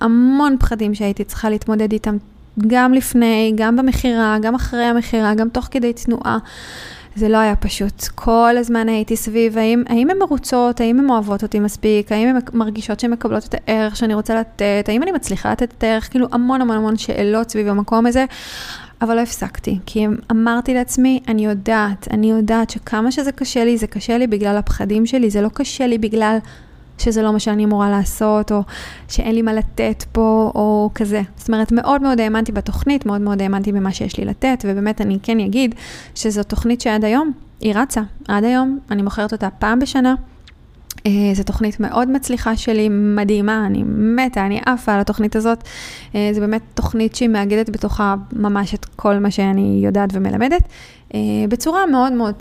המון 0.00 0.56
פחדים 0.58 0.94
שהייתי 0.94 1.24
צריכה 1.24 1.50
להתמודד 1.50 1.92
איתם, 1.92 2.16
גם 2.66 2.92
לפני, 2.92 3.52
גם 3.54 3.76
במכירה, 3.76 4.36
גם 4.42 4.54
אחרי 4.54 4.84
המכירה, 4.84 5.34
גם 5.34 5.48
תוך 5.48 5.68
כדי 5.70 5.92
תנועה. 5.92 6.38
זה 7.16 7.28
לא 7.28 7.36
היה 7.36 7.56
פשוט. 7.56 8.08
כל 8.14 8.54
הזמן 8.58 8.88
הייתי 8.88 9.16
סביב, 9.16 9.58
האם, 9.58 9.82
האם 9.88 10.10
הן 10.10 10.18
מרוצות, 10.18 10.80
האם 10.80 10.98
הן 10.98 11.10
אוהבות 11.10 11.42
אותי 11.42 11.60
מספיק, 11.60 12.12
האם 12.12 12.28
הן 12.28 12.38
מרגישות 12.52 13.00
שהן 13.00 13.10
מקבלות 13.10 13.44
את 13.44 13.54
הערך 13.54 13.96
שאני 13.96 14.14
רוצה 14.14 14.40
לתת, 14.40 14.84
האם 14.88 15.02
אני 15.02 15.12
מצליחה 15.12 15.52
לתת 15.52 15.74
את 15.78 15.84
הערך, 15.84 16.10
כאילו 16.10 16.26
המון 16.32 16.60
המון 16.60 16.76
המון 16.76 16.96
שאלות 16.96 17.50
סביב 17.50 17.68
המקום 17.68 18.06
הזה. 18.06 18.24
אבל 19.02 19.14
לא 19.14 19.20
הפסקתי, 19.20 19.78
כי 19.86 20.06
אמרתי 20.30 20.74
לעצמי, 20.74 21.20
אני 21.28 21.46
יודעת, 21.46 22.08
אני 22.10 22.30
יודעת 22.30 22.70
שכמה 22.70 23.12
שזה 23.12 23.32
קשה 23.32 23.64
לי, 23.64 23.78
זה 23.78 23.86
קשה 23.86 24.18
לי 24.18 24.26
בגלל 24.26 24.56
הפחדים 24.56 25.06
שלי, 25.06 25.30
זה 25.30 25.40
לא 25.40 25.48
קשה 25.48 25.86
לי 25.86 25.98
בגלל 25.98 26.38
שזה 26.98 27.22
לא 27.22 27.32
מה 27.32 27.38
שאני 27.38 27.64
אמורה 27.64 27.90
לעשות, 27.90 28.52
או 28.52 28.62
שאין 29.08 29.34
לי 29.34 29.42
מה 29.42 29.52
לתת 29.52 30.04
פה, 30.12 30.52
או 30.54 30.90
כזה. 30.94 31.22
זאת 31.36 31.48
אומרת, 31.48 31.72
מאוד 31.72 32.02
מאוד 32.02 32.20
האמנתי 32.20 32.52
בתוכנית, 32.52 33.06
מאוד 33.06 33.20
מאוד 33.20 33.42
האמנתי 33.42 33.72
במה 33.72 33.92
שיש 33.92 34.18
לי 34.18 34.24
לתת, 34.24 34.64
ובאמת 34.68 35.00
אני 35.00 35.18
כן 35.22 35.40
אגיד 35.40 35.74
שזו 36.14 36.42
תוכנית 36.42 36.80
שעד 36.80 37.04
היום, 37.04 37.32
היא 37.60 37.74
רצה. 37.76 38.02
עד 38.28 38.44
היום 38.44 38.78
אני 38.90 39.02
מוכרת 39.02 39.32
אותה 39.32 39.48
פעם 39.50 39.78
בשנה. 39.78 40.14
אה, 41.06 41.34
זו 41.34 41.42
תוכנית 41.42 41.80
מאוד 41.80 42.10
מצליחה 42.10 42.56
שלי, 42.56 42.88
מדהימה, 42.88 43.66
אני 43.66 43.82
מתה, 43.86 44.46
אני 44.46 44.60
עפה 44.66 44.92
על 44.94 45.00
התוכנית 45.00 45.36
הזאת. 45.36 45.64
אה, 46.14 46.30
זו 46.34 46.40
באמת 46.40 46.62
תוכנית 46.74 47.14
שהיא 47.14 47.28
מאגדת 47.28 47.70
בתוכה 47.70 48.14
ממש 48.32 48.74
את 48.74 48.84
כל 48.84 49.18
מה 49.18 49.30
שאני 49.30 49.80
יודעת 49.84 50.10
ומלמדת, 50.12 50.62
אה, 51.14 51.20
בצורה 51.48 51.86
מאוד 51.86 52.12
מאוד 52.12 52.34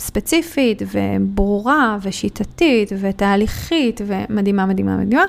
ספציפית 0.00 0.82
וברורה 0.92 1.98
ושיטתית 2.02 2.92
ותהליכית 3.00 4.00
ומדהימה, 4.06 4.66
מדהימה, 4.66 4.96
מדהימה. 4.96 5.24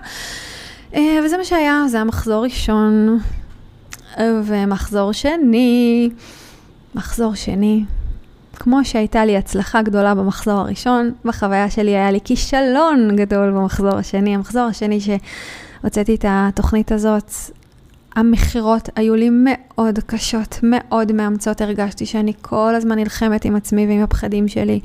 וזה 1.25 1.37
מה 1.37 1.43
שהיה, 1.43 1.83
זה 1.87 1.97
היה 1.97 2.03
מחזור 2.03 2.43
ראשון 2.43 3.19
ומחזור 4.19 5.11
שני. 5.11 6.09
מחזור 6.95 7.35
שני, 7.35 7.83
כמו 8.55 8.85
שהייתה 8.85 9.25
לי 9.25 9.37
הצלחה 9.37 9.81
גדולה 9.81 10.15
במחזור 10.15 10.59
הראשון, 10.59 11.11
בחוויה 11.25 11.69
שלי 11.69 11.91
היה 11.91 12.11
לי 12.11 12.19
כישלון 12.23 13.15
גדול 13.15 13.51
במחזור 13.51 13.95
השני. 13.97 14.35
המחזור 14.35 14.63
השני 14.63 14.99
שהוצאתי 15.01 16.15
את 16.15 16.25
התוכנית 16.27 16.91
הזאת, 16.91 17.31
המכירות 18.15 18.89
היו 18.95 19.15
לי 19.15 19.29
מאוד 19.31 19.99
קשות, 20.05 20.59
מאוד 20.63 21.11
מאמצות. 21.11 21.61
הרגשתי 21.61 22.05
שאני 22.05 22.33
כל 22.41 22.75
הזמן 22.75 22.99
נלחמת 22.99 23.45
עם 23.45 23.55
עצמי 23.55 23.87
ועם 23.87 24.03
הפחדים 24.03 24.47
שלי, 24.47 24.79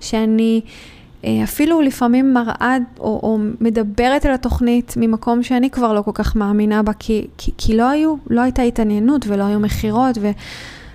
שאני... 0.00 0.60
אה, 1.24 1.44
אפילו 1.44 1.80
לפעמים 1.80 2.34
מראה 2.34 2.76
או, 2.98 3.20
או 3.22 3.38
מדברת 3.60 4.26
על 4.26 4.32
התוכנית 4.32 4.94
ממקום 4.96 5.42
שאני 5.42 5.70
כבר 5.70 5.92
לא 5.92 6.02
כל 6.02 6.10
כך 6.14 6.36
מאמינה 6.36 6.82
בה, 6.82 6.92
כי, 6.92 7.26
כי, 7.38 7.52
כי 7.58 7.76
לא 7.76 7.88
היו, 7.90 8.14
לא 8.30 8.40
הייתה 8.40 8.62
התעניינות 8.62 9.26
ולא 9.26 9.44
היו 9.44 9.60
מכירות, 9.60 10.18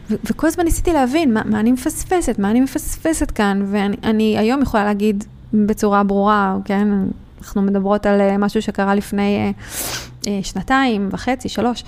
וכל 0.09 0.47
הזמן 0.47 0.63
ניסיתי 0.63 0.93
להבין 0.93 1.33
מה, 1.33 1.41
מה 1.45 1.59
אני 1.59 1.71
מפספסת, 1.71 2.39
מה 2.39 2.51
אני 2.51 2.61
מפספסת 2.61 3.31
כאן, 3.31 3.65
ואני 3.71 4.37
היום 4.37 4.61
יכולה 4.61 4.85
להגיד 4.85 5.23
בצורה 5.53 6.03
ברורה, 6.03 6.57
כן, 6.65 6.87
אנחנו 7.41 7.61
מדברות 7.61 8.05
על 8.05 8.21
אה, 8.21 8.37
משהו 8.37 8.61
שקרה 8.61 8.95
לפני 8.95 9.37
אה, 9.37 9.51
שנתיים 10.43 11.09
וחצי, 11.11 11.49
שלוש, 11.49 11.83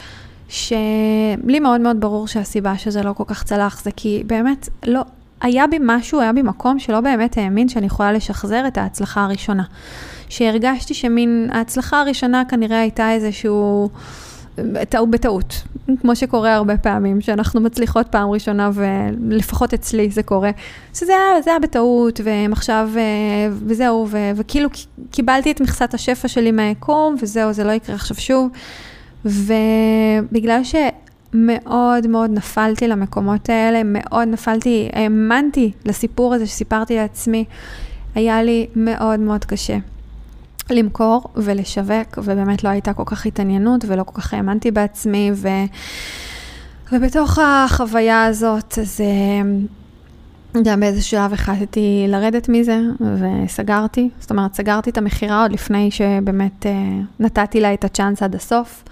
שלי 0.49 1.59
מאוד 1.61 1.81
מאוד 1.81 1.99
ברור 1.99 2.27
שהסיבה 2.27 2.77
שזה 2.77 3.03
לא 3.03 3.13
כל 3.13 3.23
כך 3.27 3.43
צלח 3.43 3.81
זה 3.83 3.91
כי 3.95 4.23
באמת 4.25 4.69
לא, 4.85 5.01
היה 5.41 5.67
בי 5.67 5.77
משהו, 5.81 6.21
היה 6.21 6.33
בי 6.33 6.41
מקום 6.41 6.79
שלא 6.79 7.01
באמת 7.01 7.37
האמין 7.37 7.69
שאני 7.69 7.85
יכולה 7.85 8.11
לשחזר 8.11 8.67
את 8.67 8.77
ההצלחה 8.77 9.23
הראשונה. 9.23 9.63
שהרגשתי 10.29 10.93
שמין 10.93 11.49
ההצלחה 11.53 12.01
הראשונה 12.01 12.43
כנראה 12.49 12.79
הייתה 12.79 13.11
איזשהו... 13.11 13.89
בטעות, 15.09 15.63
כמו 16.01 16.15
שקורה 16.15 16.53
הרבה 16.55 16.77
פעמים, 16.77 17.21
שאנחנו 17.21 17.61
מצליחות 17.61 18.07
פעם 18.07 18.29
ראשונה, 18.29 18.69
ולפחות 18.73 19.73
אצלי 19.73 20.09
זה 20.09 20.23
קורה, 20.23 20.51
שזה 20.93 21.11
היה, 21.11 21.41
זה 21.41 21.49
היה 21.49 21.59
בטעות, 21.59 22.21
והם 22.23 22.51
עכשיו, 22.51 22.89
אה, 22.95 23.01
וזהו, 23.51 24.07
ו, 24.09 24.17
וכאילו 24.35 24.69
קיבלתי 25.11 25.51
את 25.51 25.61
מכסת 25.61 25.93
השפע 25.93 26.27
שלי 26.27 26.51
מהיקום, 26.51 27.15
וזהו, 27.21 27.53
זה 27.53 27.63
לא 27.63 27.71
יקרה 27.71 27.95
עכשיו 27.95 28.17
שוב. 28.17 28.49
ובגלל 29.25 30.61
שמאוד 30.63 32.07
מאוד 32.07 32.31
נפלתי 32.31 32.87
למקומות 32.87 33.49
האלה, 33.49 33.81
מאוד 33.85 34.27
נפלתי, 34.27 34.89
האמנתי 34.93 35.71
לסיפור 35.85 36.33
הזה 36.33 36.47
שסיפרתי 36.47 36.95
לעצמי, 36.95 37.45
היה 38.15 38.43
לי 38.43 38.67
מאוד 38.75 39.19
מאוד 39.19 39.45
קשה. 39.45 39.77
למכור 40.71 41.23
ולשווק, 41.35 42.17
ובאמת 42.17 42.63
לא 42.63 42.69
הייתה 42.69 42.93
כל 42.93 43.03
כך 43.05 43.25
התעניינות 43.25 43.85
ולא 43.87 44.03
כל 44.03 44.21
כך 44.21 44.33
האמנתי 44.33 44.71
בעצמי, 44.71 45.31
ו... 45.33 45.47
ובתוך 46.91 47.39
החוויה 47.39 48.25
הזאת, 48.25 48.79
אז 48.81 49.01
גם 50.63 50.79
באיזה 50.79 51.01
שלב 51.01 51.33
החלטתי 51.33 52.05
לרדת 52.07 52.49
מזה, 52.49 52.79
וסגרתי. 52.99 54.09
זאת 54.19 54.31
אומרת, 54.31 54.53
סגרתי 54.53 54.89
את 54.89 54.97
המכירה 54.97 55.41
עוד 55.41 55.51
לפני 55.51 55.91
שבאמת 55.91 56.65
uh, 56.65 56.69
נתתי 57.19 57.59
לה 57.59 57.73
את 57.73 57.83
הצ'אנס 57.83 58.23
עד 58.23 58.35
הסוף, 58.35 58.83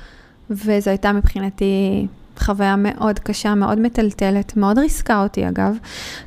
וזו 0.50 0.90
הייתה 0.90 1.12
מבחינתי 1.12 2.08
חוויה 2.40 2.76
מאוד 2.78 3.20
קשה, 3.20 3.56
מאוד 3.56 3.80
מטלטלת, 3.80 4.58
מאוד 4.58 4.80
ריסקה 4.80 5.24
אותי 5.24 5.48
אגב. 5.48 5.78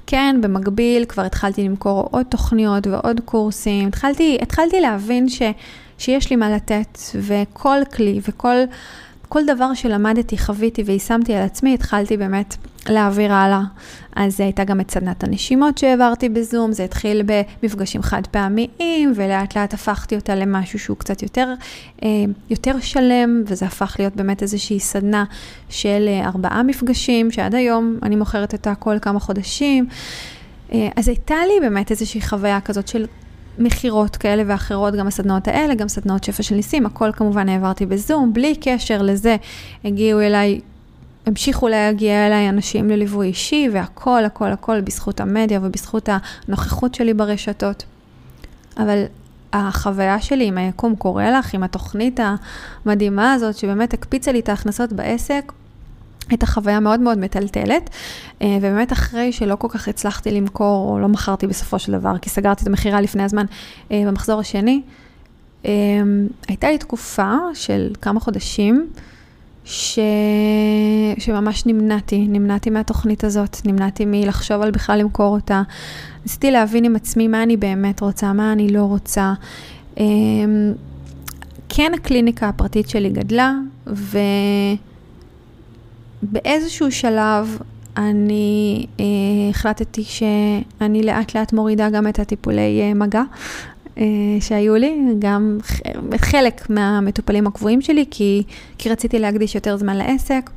כן, 0.06 0.36
במקביל 0.40 1.04
כבר 1.04 1.22
התחלתי 1.22 1.64
למכור 1.64 2.08
עוד 2.10 2.26
תוכניות 2.28 2.86
ועוד 2.86 3.20
קורסים. 3.24 3.88
התחלתי, 3.88 4.38
התחלתי 4.42 4.80
להבין 4.80 5.28
ש, 5.28 5.42
שיש 5.98 6.30
לי 6.30 6.36
מה 6.36 6.50
לתת, 6.50 6.98
וכל 7.14 7.78
כלי 7.96 8.20
וכל... 8.28 8.56
כל 9.28 9.40
דבר 9.46 9.74
שלמדתי, 9.74 10.38
חוויתי 10.38 10.82
ויישמתי 10.82 11.34
על 11.34 11.42
עצמי, 11.42 11.74
התחלתי 11.74 12.16
באמת 12.16 12.56
להעביר 12.88 13.32
הלאה. 13.32 13.62
אז 14.16 14.36
זה 14.36 14.42
הייתה 14.42 14.64
גם 14.64 14.80
את 14.80 14.90
סדנת 14.90 15.24
הנשימות 15.24 15.78
שהעברתי 15.78 16.28
בזום, 16.28 16.72
זה 16.72 16.84
התחיל 16.84 17.22
במפגשים 17.26 18.02
חד 18.02 18.26
פעמיים, 18.26 19.12
ולאט 19.14 19.56
לאט 19.56 19.74
הפכתי 19.74 20.16
אותה 20.16 20.34
למשהו 20.34 20.78
שהוא 20.78 20.96
קצת 20.96 21.22
יותר, 21.22 21.54
אה, 22.02 22.08
יותר 22.50 22.80
שלם, 22.80 23.42
וזה 23.46 23.66
הפך 23.66 23.96
להיות 23.98 24.16
באמת 24.16 24.42
איזושהי 24.42 24.80
סדנה 24.80 25.24
של 25.68 26.04
אה, 26.08 26.26
ארבעה 26.26 26.62
מפגשים, 26.62 27.30
שעד 27.30 27.54
היום 27.54 27.98
אני 28.02 28.16
מוכרת 28.16 28.52
אותה 28.52 28.74
כל 28.74 28.98
כמה 28.98 29.20
חודשים. 29.20 29.86
אה, 30.72 30.88
אז 30.96 31.08
הייתה 31.08 31.36
לי 31.46 31.60
באמת 31.60 31.90
איזושהי 31.90 32.20
חוויה 32.20 32.60
כזאת 32.60 32.88
של 32.88 33.06
מכירות 33.58 34.16
כאלה 34.16 34.42
ואחרות, 34.46 34.94
גם 34.94 35.06
הסדנאות 35.06 35.48
האלה, 35.48 35.74
גם 35.74 35.88
סדנאות 35.88 36.24
שפע 36.24 36.42
של 36.42 36.54
ניסים, 36.54 36.86
הכל 36.86 37.10
כמובן 37.12 37.48
העברתי 37.48 37.86
בזום, 37.86 38.32
בלי 38.32 38.56
קשר 38.60 39.02
לזה 39.02 39.36
הגיעו 39.84 40.20
אליי, 40.20 40.60
המשיכו 41.26 41.68
להגיע 41.68 42.26
אליי 42.26 42.48
אנשים 42.48 42.90
לליווי 42.90 43.26
אישי, 43.26 43.68
והכל, 43.72 44.24
הכל, 44.24 44.52
הכל 44.52 44.80
בזכות 44.80 45.20
המדיה 45.20 45.60
ובזכות 45.62 46.08
הנוכחות 46.48 46.94
שלי 46.94 47.14
ברשתות. 47.14 47.84
אבל 48.76 49.04
החוויה 49.52 50.20
שלי 50.20 50.46
עם 50.46 50.58
היקום 50.58 50.96
קורא 50.96 51.24
לך, 51.24 51.54
עם 51.54 51.62
התוכנית 51.62 52.20
המדהימה 52.84 53.32
הזאת, 53.32 53.56
שבאמת 53.56 53.94
הקפיצה 53.94 54.32
לי 54.32 54.40
את 54.40 54.48
ההכנסות 54.48 54.92
בעסק, 54.92 55.52
הייתה 56.30 56.46
חוויה 56.46 56.80
מאוד 56.80 57.00
מאוד 57.00 57.18
מטלטלת, 57.18 57.90
אה, 58.42 58.56
ובאמת 58.58 58.92
אחרי 58.92 59.32
שלא 59.32 59.56
כל 59.56 59.68
כך 59.70 59.88
הצלחתי 59.88 60.30
למכור, 60.30 60.92
או 60.92 60.98
לא 60.98 61.08
מכרתי 61.08 61.46
בסופו 61.46 61.78
של 61.78 61.92
דבר, 61.92 62.18
כי 62.18 62.30
סגרתי 62.30 62.62
את 62.62 62.66
המכירה 62.68 63.00
לפני 63.00 63.22
הזמן 63.22 63.46
אה, 63.92 64.02
במחזור 64.06 64.40
השני, 64.40 64.82
אה, 65.66 65.70
הייתה 66.48 66.70
לי 66.70 66.78
תקופה 66.78 67.34
של 67.54 67.90
כמה 68.02 68.20
חודשים, 68.20 68.86
ש... 69.64 69.98
שממש 71.18 71.66
נמנעתי, 71.66 72.18
נמנעתי 72.28 72.70
מהתוכנית 72.70 73.24
הזאת, 73.24 73.56
נמנעתי 73.64 74.04
מלחשוב 74.06 74.62
על 74.62 74.70
בכלל 74.70 74.98
למכור 74.98 75.34
אותה. 75.34 75.62
ניסיתי 76.22 76.50
להבין 76.50 76.84
עם 76.84 76.96
עצמי 76.96 77.28
מה 77.28 77.42
אני 77.42 77.56
באמת 77.56 78.00
רוצה, 78.00 78.32
מה 78.32 78.52
אני 78.52 78.68
לא 78.68 78.82
רוצה. 78.82 79.32
כן, 81.68 81.92
הקליניקה 81.94 82.48
הפרטית 82.48 82.88
שלי 82.88 83.10
גדלה, 83.10 83.54
ו... 83.86 84.18
באיזשהו 86.22 86.92
שלב 86.92 87.58
אני 87.96 88.86
אה, 89.00 89.04
החלטתי 89.50 90.04
שאני 90.04 91.02
לאט 91.02 91.36
לאט 91.36 91.52
מורידה 91.52 91.90
גם 91.90 92.08
את 92.08 92.18
הטיפולי 92.18 92.80
אה, 92.80 92.94
מגע 92.94 93.22
אה, 93.98 94.04
שהיו 94.40 94.74
לי, 94.74 94.98
גם 95.18 95.58
חלק 96.16 96.70
מהמטופלים 96.70 97.46
הקבועים 97.46 97.80
שלי, 97.80 98.04
כי, 98.10 98.42
כי 98.78 98.90
רציתי 98.90 99.18
להקדיש 99.18 99.54
יותר 99.54 99.76
זמן 99.76 99.96
לעסק. 99.96 100.50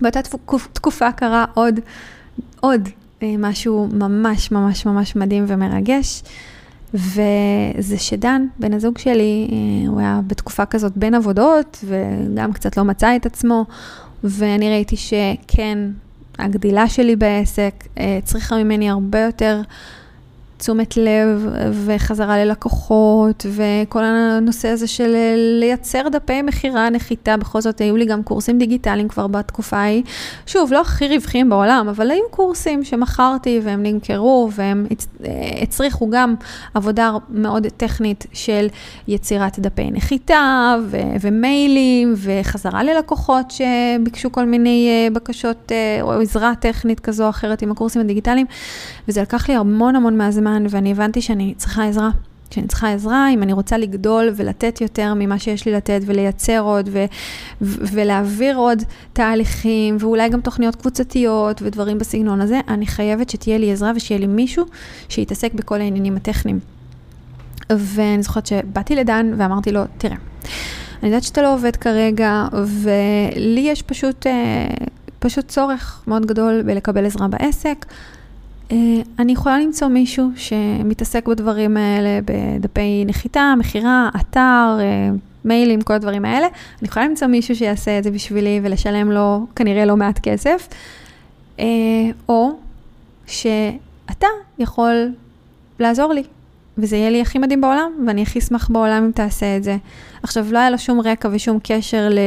באותה 0.00 0.20
תקופה 0.72 1.12
קרה 1.12 1.44
עוד, 1.54 1.80
עוד 2.60 2.88
אה, 3.22 3.34
משהו 3.38 3.88
ממש 3.92 4.50
ממש 4.52 4.86
ממש 4.86 5.16
מדהים 5.16 5.44
ומרגש. 5.48 6.22
וזה 6.94 7.98
שדן, 7.98 8.46
בן 8.58 8.74
הזוג 8.74 8.98
שלי, 8.98 9.48
אה, 9.52 9.88
הוא 9.88 10.00
היה 10.00 10.20
בתקופה 10.26 10.66
כזאת 10.66 10.96
בין 10.96 11.14
עבודות, 11.14 11.84
וגם 11.84 12.52
קצת 12.52 12.76
לא 12.76 12.84
מצא 12.84 13.16
את 13.16 13.26
עצמו. 13.26 13.64
ואני 14.24 14.70
ראיתי 14.70 14.96
שכן, 14.96 15.78
הגדילה 16.38 16.88
שלי 16.88 17.16
בעסק 17.16 17.86
אה, 17.98 18.18
צריכה 18.24 18.56
ממני 18.56 18.90
הרבה 18.90 19.20
יותר 19.20 19.60
תשומת 20.60 20.96
לב 20.96 21.48
וחזרה 21.84 22.44
ללקוחות, 22.44 23.46
וכל 23.48 24.04
הנושא 24.04 24.68
הזה 24.68 24.86
של 24.86 25.14
לייצר 25.60 26.08
דפי 26.08 26.42
מכירה, 26.42 26.90
נחיתה, 26.90 27.36
בכל 27.36 27.60
זאת 27.60 27.80
היו 27.80 27.96
לי 27.96 28.04
גם 28.04 28.22
קורסים 28.22 28.58
דיגיטליים 28.58 29.08
כבר 29.08 29.26
בתקופה 29.26 29.76
ההיא. 29.76 30.02
שוב, 30.46 30.72
לא 30.72 30.80
הכי 30.80 31.08
רווחיים 31.08 31.50
בעולם, 31.50 31.86
אבל 31.88 32.10
היו 32.10 32.22
קורסים 32.30 32.84
שמכרתי 32.84 33.60
והם 33.64 33.82
נמכרו 33.82 34.48
והם 34.52 34.86
הצריכו 35.62 36.10
גם 36.10 36.34
עבודה 36.74 37.12
מאוד 37.30 37.66
טכנית 37.76 38.26
של 38.32 38.66
יצירת 39.08 39.58
דפי 39.58 39.90
נחיתה 39.90 40.76
ו- 40.86 40.96
ומיילים 41.20 42.14
וחזרה 42.16 42.82
ללקוחות 42.82 43.50
שביקשו 43.50 44.32
כל 44.32 44.44
מיני 44.44 44.88
אה, 44.90 45.10
בקשות 45.12 45.72
אה, 45.72 46.02
או 46.02 46.12
עזרה 46.12 46.52
טכנית 46.60 47.00
כזו 47.00 47.24
או 47.24 47.30
אחרת 47.30 47.62
עם 47.62 47.70
הקורסים 47.70 48.00
הדיגיטליים, 48.00 48.46
וזה 49.08 49.22
לקח 49.22 49.48
לי 49.48 49.54
המון 49.54 49.96
המון 49.96 50.18
מהזמן. 50.18 50.49
הזמן, 50.56 50.66
ואני 50.70 50.92
הבנתי 50.92 51.22
שאני 51.22 51.54
צריכה 51.56 51.84
עזרה. 51.88 52.10
שאני 52.54 52.66
צריכה 52.66 52.92
עזרה, 52.92 53.30
אם 53.30 53.42
אני 53.42 53.52
רוצה 53.52 53.78
לגדול 53.78 54.28
ולתת 54.36 54.80
יותר 54.80 55.14
ממה 55.14 55.38
שיש 55.38 55.66
לי 55.66 55.72
לתת 55.72 56.00
ולייצר 56.06 56.60
עוד 56.60 56.88
ו- 56.92 57.04
ו- 57.62 57.84
ולהעביר 57.92 58.56
עוד 58.56 58.82
תהליכים 59.12 59.96
ואולי 60.00 60.28
גם 60.28 60.40
תוכניות 60.40 60.76
קבוצתיות 60.76 61.62
ודברים 61.62 61.98
בסגנון 61.98 62.40
הזה, 62.40 62.60
אני 62.68 62.86
חייבת 62.86 63.30
שתהיה 63.30 63.58
לי 63.58 63.72
עזרה 63.72 63.92
ושיהיה 63.96 64.20
לי 64.20 64.26
מישהו 64.26 64.64
שיתעסק 65.08 65.52
בכל 65.54 65.80
העניינים 65.80 66.16
הטכניים. 66.16 66.58
ואני 67.70 68.22
זוכרת 68.22 68.46
שבאתי 68.46 68.96
לדן 68.96 69.32
ואמרתי 69.36 69.72
לו, 69.72 69.82
תראה, 69.98 70.16
אני 71.02 71.08
יודעת 71.08 71.22
שאתה 71.22 71.42
לא 71.42 71.54
עובד 71.54 71.76
כרגע 71.76 72.46
ולי 72.52 73.60
יש 73.60 73.82
פשוט, 73.82 74.26
אה, 74.26 74.66
פשוט 75.18 75.48
צורך 75.48 76.02
מאוד 76.06 76.26
גדול 76.26 76.62
בלקבל 76.62 77.06
עזרה 77.06 77.28
בעסק. 77.28 77.86
אה, 78.72 78.76
אני 79.18 79.32
יכולה 79.32 79.58
למצוא 79.58 79.88
מישהו 79.88 80.30
שמתעסק 80.36 81.28
בדברים 81.28 81.76
האלה, 81.76 82.20
בדפי 82.24 83.04
נחיתה, 83.06 83.54
מכירה, 83.58 84.10
אתר, 84.20 84.76
אה, 84.80 85.10
מיילים, 85.44 85.82
כל 85.82 85.92
הדברים 85.92 86.24
האלה. 86.24 86.46
אני 86.46 86.88
יכולה 86.88 87.06
למצוא 87.06 87.26
מישהו 87.26 87.56
שיעשה 87.56 87.98
את 87.98 88.04
זה 88.04 88.10
בשבילי 88.10 88.60
ולשלם 88.62 89.12
לו 89.12 89.46
כנראה 89.56 89.84
לא 89.84 89.96
מעט 89.96 90.18
כסף. 90.18 90.68
אה, 91.58 91.64
או 92.28 92.50
שאתה 93.26 94.26
יכול 94.58 95.12
לעזור 95.78 96.12
לי, 96.12 96.22
וזה 96.78 96.96
יהיה 96.96 97.10
לי 97.10 97.20
הכי 97.20 97.38
מדהים 97.38 97.60
בעולם, 97.60 97.92
ואני 98.06 98.22
הכי 98.22 98.38
אשמח 98.38 98.68
בעולם 98.68 99.04
אם 99.04 99.10
תעשה 99.10 99.56
את 99.56 99.64
זה. 99.64 99.76
עכשיו, 100.22 100.46
לא 100.50 100.58
היה 100.58 100.70
לו 100.70 100.78
שום 100.78 101.00
רקע 101.00 101.28
ושום 101.32 101.58
קשר 101.62 102.08
ל... 102.10 102.18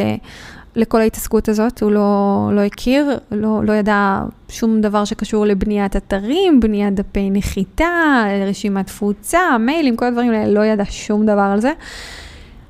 לכל 0.76 1.02
ההתעסקות 1.02 1.50
הזאת, 1.50 1.82
הוא 1.82 1.92
לא, 1.92 2.50
לא 2.54 2.62
הכיר, 2.62 3.20
לא, 3.32 3.64
לא 3.64 3.74
ידע 3.74 4.22
שום 4.50 4.82
דבר 4.82 5.06
שקשור 5.06 5.46
לבניית 5.46 5.96
אתרים, 5.96 6.60
בניית 6.60 6.94
דפי 6.94 7.30
נחיתה, 7.30 8.24
רשימת 8.48 8.88
תפוצה, 8.88 9.58
מיילים, 9.58 9.96
כל 9.96 10.06
הדברים 10.06 10.32
האלה, 10.32 10.52
לא 10.52 10.66
ידע 10.66 10.84
שום 10.90 11.26
דבר 11.26 11.50
על 11.54 11.62
זה. 11.62 11.72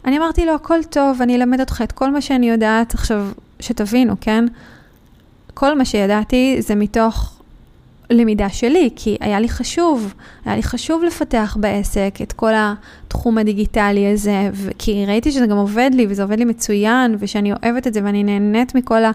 אני 0.06 0.18
אמרתי 0.18 0.46
לו, 0.46 0.56
הכל 0.56 0.84
טוב, 0.84 1.22
אני 1.22 1.36
אלמד 1.36 1.60
אותך 1.60 1.82
את 1.84 1.92
כל 1.92 2.12
מה 2.12 2.22
שאני 2.22 2.50
יודעת. 2.50 2.94
עכשיו, 2.94 3.28
שתבינו, 3.60 4.16
כן? 4.22 4.46
כל 5.54 5.78
מה 5.78 5.86
שידעתי 5.86 6.58
זה 6.60 6.76
מתוך 6.76 7.33
למידה 8.14 8.50
שלי, 8.50 8.90
כי 8.96 9.18
היה 9.20 9.40
לי 9.40 9.50
חשוב, 9.50 10.14
היה 10.46 10.56
לי 10.56 10.64
חשוב 10.64 11.04
לפתח 11.04 11.58
בעסק 11.60 12.16
את 12.24 12.34
כל 12.34 12.52
התחום 12.56 13.38
הדיגיטלי 13.38 14.12
הזה, 14.14 14.50
כי 14.80 15.06
ראיתי 15.08 15.32
שזה 15.32 15.46
גם 15.46 15.58
עובד 15.58 15.92
לי, 15.94 16.06
וזה 16.10 16.24
עובד 16.24 16.40
לי 16.40 16.46
מצוין, 16.46 17.16
ושאני 17.20 17.54
אוהבת 17.54 17.88
את 17.88 17.94
זה, 17.94 18.00
ואני 18.04 18.24
נהנית 18.24 18.76
מכל 18.76 19.04
ה... 19.04 19.12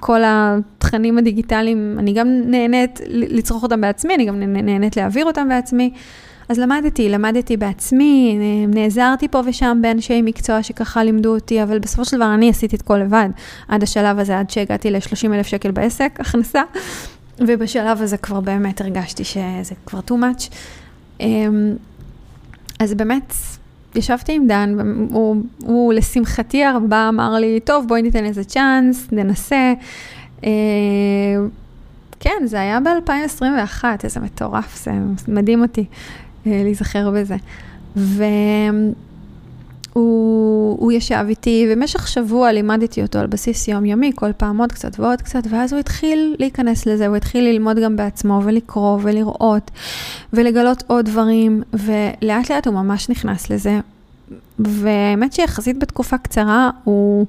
כל 0.00 0.20
התכנים 0.24 1.18
הדיגיטליים, 1.18 1.96
אני 1.98 2.12
גם 2.12 2.28
נהנית 2.46 3.00
לצרוך 3.08 3.62
אותם 3.62 3.80
בעצמי, 3.80 4.14
אני 4.14 4.24
גם 4.24 4.40
נהנית 4.40 4.96
להעביר 4.96 5.24
אותם 5.24 5.48
בעצמי. 5.48 5.90
אז 6.48 6.58
למדתי, 6.58 7.08
למדתי 7.08 7.56
בעצמי, 7.56 8.38
נעזרתי 8.68 9.28
פה 9.28 9.40
ושם 9.46 9.78
באנשי 9.82 10.22
מקצוע 10.22 10.62
שככה 10.62 11.04
לימדו 11.04 11.34
אותי, 11.34 11.62
אבל 11.62 11.78
בסופו 11.78 12.04
של 12.04 12.16
דבר 12.16 12.34
אני 12.34 12.50
עשיתי 12.50 12.76
את 12.76 12.82
כל 12.82 12.98
לבד, 12.98 13.28
עד 13.68 13.82
השלב 13.82 14.18
הזה, 14.18 14.38
עד 14.38 14.50
שהגעתי 14.50 14.90
ל-30 14.90 15.34
אלף 15.34 15.46
שקל 15.46 15.70
בעסק, 15.70 16.16
הכנסה. 16.20 16.62
ובשלב 17.38 18.02
הזה 18.02 18.16
כבר 18.16 18.40
באמת 18.40 18.80
הרגשתי 18.80 19.24
שזה 19.24 19.74
כבר 19.86 20.00
too 20.08 20.12
much. 20.12 20.54
אמ, 21.20 21.74
אז 22.80 22.94
באמת, 22.94 23.34
ישבתי 23.94 24.32
עם 24.32 24.46
דן, 24.46 24.76
הוא, 25.10 25.36
הוא 25.62 25.92
לשמחתי 25.92 26.64
הרבה 26.64 27.08
אמר 27.08 27.34
לי, 27.34 27.60
טוב, 27.60 27.88
בואי 27.88 28.02
ניתן 28.02 28.24
איזה 28.24 28.44
צ'אנס, 28.44 29.08
ננסה. 29.12 29.74
אמ, 30.42 30.48
כן, 32.20 32.42
זה 32.44 32.60
היה 32.60 32.80
ב-2021, 32.80 33.84
איזה 34.04 34.20
מטורף, 34.20 34.84
זה 34.84 34.92
מדהים 35.28 35.62
אותי. 35.62 35.84
להיזכר 36.46 37.10
בזה. 37.10 37.36
והוא 39.96 40.92
ישב 40.92 41.24
איתי, 41.28 41.66
ובמשך 41.70 42.08
שבוע 42.08 42.52
לימדתי 42.52 43.02
אותו 43.02 43.18
על 43.18 43.26
בסיס 43.26 43.68
יומיומי, 43.68 44.12
כל 44.14 44.32
פעם 44.36 44.60
עוד 44.60 44.72
קצת 44.72 45.00
ועוד 45.00 45.22
קצת, 45.22 45.42
ואז 45.50 45.72
הוא 45.72 45.80
התחיל 45.80 46.36
להיכנס 46.38 46.86
לזה, 46.86 47.06
הוא 47.06 47.16
התחיל 47.16 47.44
ללמוד 47.44 47.78
גם 47.78 47.96
בעצמו, 47.96 48.40
ולקרוא, 48.44 48.98
ולראות, 49.02 49.70
ולגלות 50.32 50.84
עוד 50.86 51.04
דברים, 51.04 51.62
ולאט 51.72 52.50
לאט 52.50 52.66
הוא 52.66 52.74
ממש 52.74 53.08
נכנס 53.08 53.50
לזה. 53.50 53.80
והאמת 54.58 55.32
שיחסית 55.32 55.78
בתקופה 55.78 56.18
קצרה, 56.18 56.70
הוא 56.84 57.26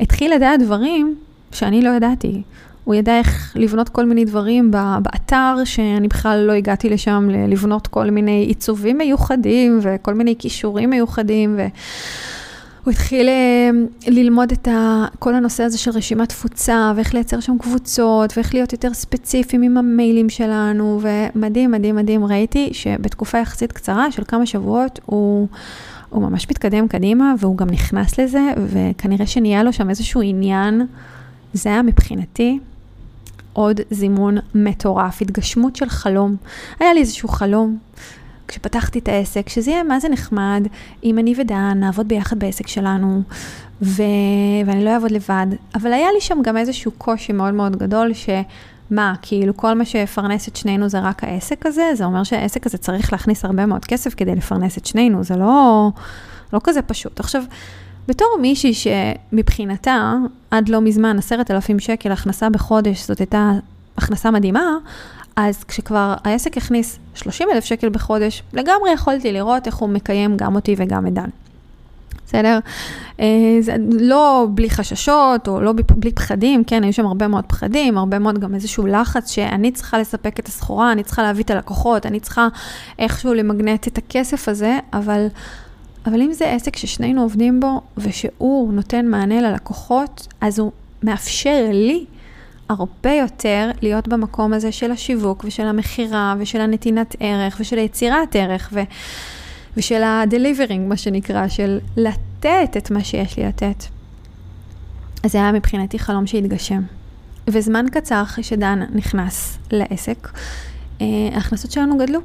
התחיל 0.00 0.34
לדעת 0.34 0.60
דברים 0.60 1.14
שאני 1.52 1.82
לא 1.82 1.90
ידעתי. 1.90 2.42
הוא 2.84 2.94
ידע 2.94 3.18
איך 3.18 3.52
לבנות 3.56 3.88
כל 3.88 4.04
מיני 4.04 4.24
דברים 4.24 4.70
באתר, 5.02 5.56
שאני 5.64 6.08
בכלל 6.08 6.44
לא 6.46 6.52
הגעתי 6.52 6.88
לשם 6.88 7.28
לבנות 7.48 7.86
כל 7.86 8.10
מיני 8.10 8.44
עיצובים 8.48 8.98
מיוחדים 8.98 9.78
וכל 9.82 10.14
מיני 10.14 10.34
כישורים 10.38 10.90
מיוחדים. 10.90 11.56
והוא 11.56 12.92
התחיל 12.92 13.28
אה, 13.28 13.70
ללמוד 14.06 14.52
את 14.52 14.68
כל 15.18 15.34
הנושא 15.34 15.62
הזה 15.62 15.78
של 15.78 15.90
רשימת 15.90 16.28
תפוצה, 16.28 16.92
ואיך 16.96 17.14
לייצר 17.14 17.40
שם 17.40 17.58
קבוצות, 17.58 18.32
ואיך 18.36 18.54
להיות 18.54 18.72
יותר 18.72 18.94
ספציפיים 18.94 19.62
עם 19.62 19.76
המיילים 19.76 20.28
שלנו, 20.28 21.00
ומדהים, 21.02 21.70
מדהים, 21.70 21.96
מדהים. 21.96 22.24
ראיתי 22.24 22.70
שבתקופה 22.72 23.38
יחסית 23.38 23.72
קצרה 23.72 24.12
של 24.12 24.22
כמה 24.28 24.46
שבועות, 24.46 25.00
הוא... 25.06 25.48
הוא 26.10 26.22
ממש 26.22 26.50
מתקדם 26.50 26.88
קדימה, 26.88 27.34
והוא 27.38 27.56
גם 27.56 27.70
נכנס 27.70 28.20
לזה, 28.20 28.52
וכנראה 28.66 29.26
שנהיה 29.26 29.62
לו 29.62 29.72
שם 29.72 29.90
איזשהו 29.90 30.20
עניין. 30.24 30.86
זה 31.52 31.68
היה 31.68 31.82
מבחינתי 31.82 32.58
עוד 33.54 33.80
זימון 33.90 34.38
מטורף, 34.54 35.22
התגשמות 35.22 35.76
של 35.76 35.88
חלום. 35.88 36.36
היה 36.80 36.92
לי 36.92 37.00
איזשהו 37.00 37.28
חלום. 37.28 37.78
כשפתחתי 38.48 38.98
את 38.98 39.08
העסק, 39.08 39.48
שזה 39.48 39.70
יהיה 39.70 39.82
מה 39.82 40.00
זה 40.00 40.08
נחמד, 40.08 40.66
אם 41.04 41.18
אני 41.18 41.34
ודן 41.38 41.72
נעבוד 41.76 42.08
ביחד 42.08 42.38
בעסק 42.38 42.66
שלנו, 42.66 43.22
ו... 43.82 44.02
ואני 44.66 44.84
לא 44.84 44.90
אעבוד 44.90 45.10
לבד. 45.10 45.46
אבל 45.74 45.92
היה 45.92 46.08
לי 46.14 46.20
שם 46.20 46.38
גם 46.42 46.56
איזשהו 46.56 46.92
קושי 46.98 47.32
מאוד 47.32 47.54
מאוד 47.54 47.76
גדול, 47.76 48.12
שמה, 48.14 49.14
כאילו 49.22 49.56
כל 49.56 49.74
מה 49.74 49.84
שיפרנס 49.84 50.48
את 50.48 50.56
שנינו 50.56 50.88
זה 50.88 51.00
רק 51.00 51.24
העסק 51.24 51.66
הזה? 51.66 51.90
זה 51.94 52.04
אומר 52.04 52.24
שהעסק 52.24 52.66
הזה 52.66 52.78
צריך 52.78 53.12
להכניס 53.12 53.44
הרבה 53.44 53.66
מאוד 53.66 53.84
כסף 53.84 54.14
כדי 54.14 54.34
לפרנס 54.34 54.78
את 54.78 54.86
שנינו, 54.86 55.24
זה 55.24 55.36
לא, 55.36 55.90
לא 56.52 56.60
כזה 56.64 56.82
פשוט. 56.82 57.20
עכשיו, 57.20 57.42
בתור 58.08 58.28
מישהי 58.40 58.74
שמבחינתה, 58.74 60.14
עד 60.50 60.68
לא 60.68 60.80
מזמן, 60.80 61.18
עשרת 61.18 61.50
אלפים 61.50 61.78
שקל 61.78 62.12
הכנסה 62.12 62.50
בחודש, 62.50 63.06
זאת 63.06 63.18
הייתה 63.18 63.52
הכנסה 63.96 64.30
מדהימה, 64.30 64.76
אז 65.36 65.64
כשכבר 65.64 66.14
העסק 66.24 66.56
הכניס 66.56 66.98
30 67.14 67.48
אלף 67.52 67.64
שקל 67.64 67.88
בחודש, 67.88 68.42
לגמרי 68.52 68.92
יכולתי 68.94 69.32
לראות 69.32 69.66
איך 69.66 69.76
הוא 69.76 69.88
מקיים 69.88 70.36
גם 70.36 70.54
אותי 70.54 70.74
וגם 70.78 71.06
את 71.06 71.12
דן. 71.12 71.28
בסדר? 72.26 72.58
אה, 73.20 73.56
זה 73.60 73.76
לא 74.00 74.46
בלי 74.54 74.70
חששות 74.70 75.48
או 75.48 75.60
לא 75.60 75.72
בלי 75.96 76.12
פחדים, 76.12 76.64
כן, 76.64 76.82
היו 76.82 76.92
שם 76.92 77.06
הרבה 77.06 77.28
מאוד 77.28 77.44
פחדים, 77.44 77.98
הרבה 77.98 78.18
מאוד 78.18 78.38
גם 78.38 78.54
איזשהו 78.54 78.86
לחץ 78.86 79.30
שאני 79.30 79.72
צריכה 79.72 79.98
לספק 79.98 80.40
את 80.40 80.48
הסחורה, 80.48 80.92
אני 80.92 81.02
צריכה 81.02 81.22
להביא 81.22 81.44
את 81.44 81.50
הלקוחות, 81.50 82.06
אני 82.06 82.20
צריכה 82.20 82.48
איכשהו 82.98 83.34
למגנט 83.34 83.88
את 83.88 83.98
הכסף 83.98 84.48
הזה, 84.48 84.78
אבל 84.92 85.26
אבל 86.06 86.22
אם 86.22 86.32
זה 86.32 86.50
עסק 86.50 86.76
ששנינו 86.76 87.22
עובדים 87.22 87.60
בו, 87.60 87.80
ושהוא 87.96 88.72
נותן 88.72 89.06
מענה 89.06 89.40
ללקוחות, 89.40 90.26
אז 90.40 90.58
הוא 90.58 90.72
מאפשר 91.02 91.68
לי 91.72 92.04
הרבה 92.68 93.12
יותר 93.12 93.70
להיות 93.82 94.08
במקום 94.08 94.52
הזה 94.52 94.72
של 94.72 94.90
השיווק 94.90 95.44
ושל 95.44 95.66
המכירה 95.66 96.34
ושל 96.38 96.60
הנתינת 96.60 97.16
ערך 97.20 97.56
ושל 97.60 97.78
היצירת 97.78 98.36
ערך 98.36 98.70
ו, 98.72 98.82
ושל 99.76 100.02
ה-delivering, 100.02 100.80
מה 100.88 100.96
שנקרא, 100.96 101.48
של 101.48 101.78
לתת 101.96 102.76
את 102.76 102.90
מה 102.90 103.04
שיש 103.04 103.36
לי 103.36 103.46
לתת. 103.46 103.84
אז 105.22 105.32
זה 105.32 105.38
היה 105.38 105.52
מבחינתי 105.52 105.98
חלום 105.98 106.26
שהתגשם. 106.26 106.82
וזמן 107.48 107.86
קצר 107.92 108.22
אחרי 108.22 108.44
שדן 108.44 108.82
נכנס 108.94 109.58
לעסק, 109.70 110.28
אה, 111.00 111.06
ההכנסות 111.34 111.70
שלנו 111.70 111.98
גדלו. 111.98 112.20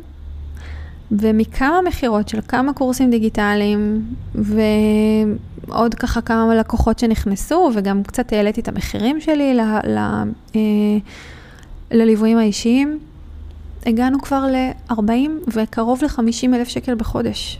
ומכמה 1.11 1.79
מכירות 1.87 2.29
של 2.29 2.39
כמה 2.47 2.73
קורסים 2.73 3.11
דיגיטליים, 3.11 4.05
ועוד 4.35 5.95
ככה 5.95 6.21
כמה 6.21 6.55
לקוחות 6.55 6.99
שנכנסו, 6.99 7.71
וגם 7.75 8.03
קצת 8.03 8.33
העליתי 8.33 8.61
את 8.61 8.67
המחירים 8.67 9.21
שלי 9.21 9.53
ל, 9.53 9.61
ל, 9.87 9.97
אה, 10.55 10.61
לליוויים 11.91 12.37
האישיים, 12.37 12.99
הגענו 13.85 14.21
כבר 14.21 14.45
ל-40 14.45 15.29
וקרוב 15.53 16.03
ל-50 16.03 16.55
אלף 16.55 16.67
שקל 16.67 16.95
בחודש. 16.95 17.59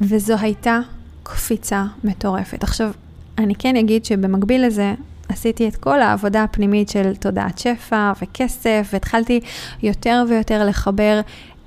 וזו 0.00 0.34
הייתה 0.40 0.80
קפיצה 1.22 1.84
מטורפת. 2.04 2.62
עכשיו, 2.62 2.90
אני 3.38 3.54
כן 3.54 3.76
אגיד 3.76 4.04
שבמקביל 4.04 4.66
לזה, 4.66 4.94
עשיתי 5.28 5.68
את 5.68 5.76
כל 5.76 6.00
העבודה 6.00 6.42
הפנימית 6.42 6.88
של 6.88 7.16
תודעת 7.16 7.58
שפע 7.58 8.12
וכסף, 8.22 8.88
והתחלתי 8.92 9.40
יותר 9.82 10.24
ויותר 10.28 10.66
לחבר 10.66 11.20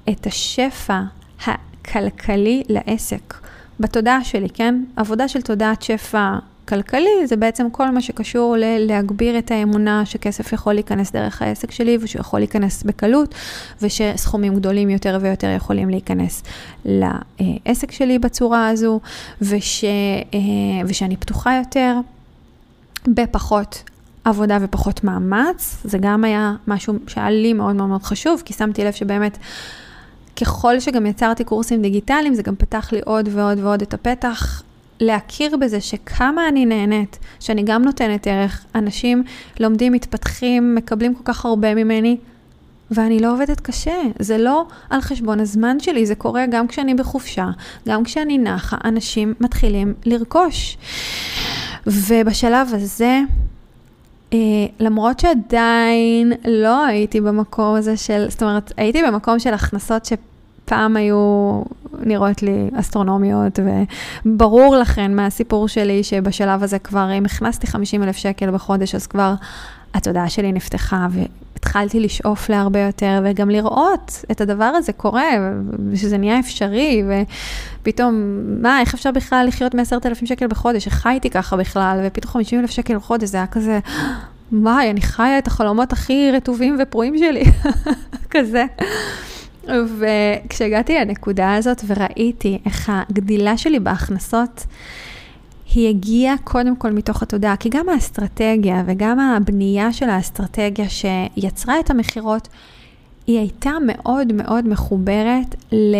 את 0.09 0.27
השפע 0.27 1.01
הכלכלי 1.45 2.63
לעסק. 2.69 3.33
בתודעה 3.79 4.23
שלי, 4.23 4.49
כן? 4.49 4.83
עבודה 4.95 5.27
של 5.27 5.41
תודעת 5.41 5.81
שפע 5.81 6.37
כלכלי 6.69 7.27
זה 7.27 7.35
בעצם 7.35 7.67
כל 7.71 7.91
מה 7.91 8.01
שקשור 8.01 8.55
ללהגביר 8.57 9.37
את 9.37 9.51
האמונה 9.51 10.05
שכסף 10.05 10.53
יכול 10.53 10.73
להיכנס 10.73 11.11
דרך 11.11 11.41
העסק 11.41 11.71
שלי 11.71 11.97
ושהוא 12.01 12.19
יכול 12.19 12.39
להיכנס 12.39 12.83
בקלות 12.83 13.35
ושסכומים 13.81 14.55
גדולים 14.55 14.89
יותר 14.89 15.17
ויותר 15.21 15.47
יכולים 15.55 15.89
להיכנס 15.89 16.43
לעסק 16.85 17.91
שלי 17.91 18.19
בצורה 18.19 18.67
הזו 18.67 18.99
וש, 19.41 19.83
אה, 19.83 20.39
ושאני 20.85 21.17
פתוחה 21.17 21.55
יותר 21.55 21.95
בפחות 23.07 23.83
עבודה 24.23 24.57
ופחות 24.61 25.03
מאמץ. 25.03 25.77
זה 25.83 25.97
גם 26.01 26.23
היה 26.23 26.55
משהו 26.67 26.93
שהיה 27.07 27.29
לי 27.29 27.53
מאוד 27.53 27.75
מאוד 27.75 27.89
מאוד 27.89 28.03
חשוב 28.03 28.41
כי 28.45 28.53
שמתי 28.53 28.83
לב 28.83 28.93
שבאמת 28.93 29.37
ככל 30.35 30.79
שגם 30.79 31.05
יצרתי 31.05 31.43
קורסים 31.43 31.81
דיגיטליים, 31.81 32.33
זה 32.33 32.41
גם 32.41 32.55
פתח 32.55 32.89
לי 32.91 32.99
עוד 33.05 33.29
ועוד 33.31 33.59
ועוד 33.59 33.81
את 33.81 33.93
הפתח 33.93 34.63
להכיר 34.99 35.57
בזה 35.57 35.81
שכמה 35.81 36.47
אני 36.47 36.65
נהנית, 36.65 37.19
שאני 37.39 37.63
גם 37.63 37.83
נותנת 37.83 38.27
ערך, 38.27 38.65
אנשים 38.75 39.23
לומדים, 39.59 39.93
מתפתחים, 39.93 40.75
מקבלים 40.75 41.15
כל 41.15 41.23
כך 41.25 41.45
הרבה 41.45 41.75
ממני, 41.75 42.17
ואני 42.91 43.19
לא 43.19 43.33
עובדת 43.33 43.59
קשה. 43.59 44.01
זה 44.19 44.37
לא 44.37 44.65
על 44.89 45.01
חשבון 45.01 45.39
הזמן 45.39 45.79
שלי, 45.79 46.05
זה 46.05 46.15
קורה 46.15 46.45
גם 46.45 46.67
כשאני 46.67 46.93
בחופשה, 46.93 47.49
גם 47.87 48.03
כשאני 48.03 48.37
נחה, 48.37 48.77
אנשים 48.85 49.33
מתחילים 49.39 49.93
לרכוש. 50.05 50.77
ובשלב 51.87 52.67
הזה, 52.73 53.21
אה, 54.33 54.37
למרות 54.79 55.19
שעדיין 55.19 56.33
לא 56.45 56.85
הייתי 56.85 57.21
במקום 57.21 57.75
הזה 57.75 57.97
של, 57.97 58.25
זאת 58.29 58.43
אומרת, 58.43 58.71
הייתי 58.77 59.01
במקום 59.03 59.39
של 59.39 59.53
הכנסות 59.53 60.05
שפעם 60.05 60.97
היו 60.97 61.61
נראות 61.99 62.43
לי 62.43 62.69
אסטרונומיות, 62.79 63.59
וברור 64.25 64.75
לכן 64.75 65.15
מהסיפור 65.15 65.67
שלי 65.67 66.03
שבשלב 66.03 66.63
הזה 66.63 66.79
כבר, 66.79 67.11
אם 67.17 67.25
הכנסתי 67.25 67.67
50 67.67 68.03
אלף 68.03 68.17
שקל 68.17 68.51
בחודש, 68.51 68.95
אז 68.95 69.07
כבר 69.07 69.33
התודעה 69.93 70.29
שלי 70.29 70.51
נפתחה, 70.51 71.07
והתחלתי 71.63 71.99
לשאוף 71.99 72.49
להרבה 72.49 72.79
יותר, 72.79 73.21
וגם 73.25 73.49
לראות 73.49 74.25
את 74.31 74.41
הדבר 74.41 74.63
הזה 74.63 74.93
קורה, 74.93 75.29
ושזה 75.91 76.17
נהיה 76.17 76.39
אפשרי, 76.39 77.03
ופתאום, 77.81 78.41
מה, 78.61 78.81
איך 78.81 78.93
אפשר 78.93 79.11
בכלל 79.11 79.45
לחיות 79.47 79.75
מ-10,000 79.75 80.25
שקל 80.25 80.47
בחודש? 80.47 80.85
איך 80.85 80.93
חייתי 80.93 81.29
ככה 81.29 81.57
בכלל? 81.57 81.99
ופתאום 82.03 82.31
50 82.31 82.59
אלף 82.59 82.69
שקל 82.69 82.95
בחודש, 82.95 83.29
זה 83.29 83.37
היה 83.37 83.47
כזה... 83.47 83.79
וואי, 84.51 84.89
אני 84.89 85.01
חיה 85.01 85.37
את 85.37 85.47
החלומות 85.47 85.93
הכי 85.93 86.31
רטובים 86.31 86.77
ופרועים 86.79 87.17
שלי, 87.17 87.43
כזה. 88.33 88.65
וכשהגעתי 89.67 90.95
לנקודה 90.95 91.55
הזאת 91.55 91.81
וראיתי 91.87 92.59
איך 92.65 92.91
הגדילה 92.93 93.57
שלי 93.57 93.79
בהכנסות, 93.79 94.65
היא 95.73 95.89
הגיעה 95.89 96.35
קודם 96.43 96.75
כל 96.75 96.91
מתוך 96.91 97.23
התודעה, 97.23 97.55
כי 97.55 97.69
גם 97.69 97.89
האסטרטגיה 97.89 98.83
וגם 98.85 99.19
הבנייה 99.19 99.93
של 99.93 100.09
האסטרטגיה 100.09 100.85
שיצרה 100.89 101.79
את 101.79 101.89
המכירות, 101.89 102.47
היא 103.27 103.39
הייתה 103.39 103.71
מאוד 103.85 104.33
מאוד 104.33 104.67
מחוברת 104.67 105.55
ל... 105.71 105.95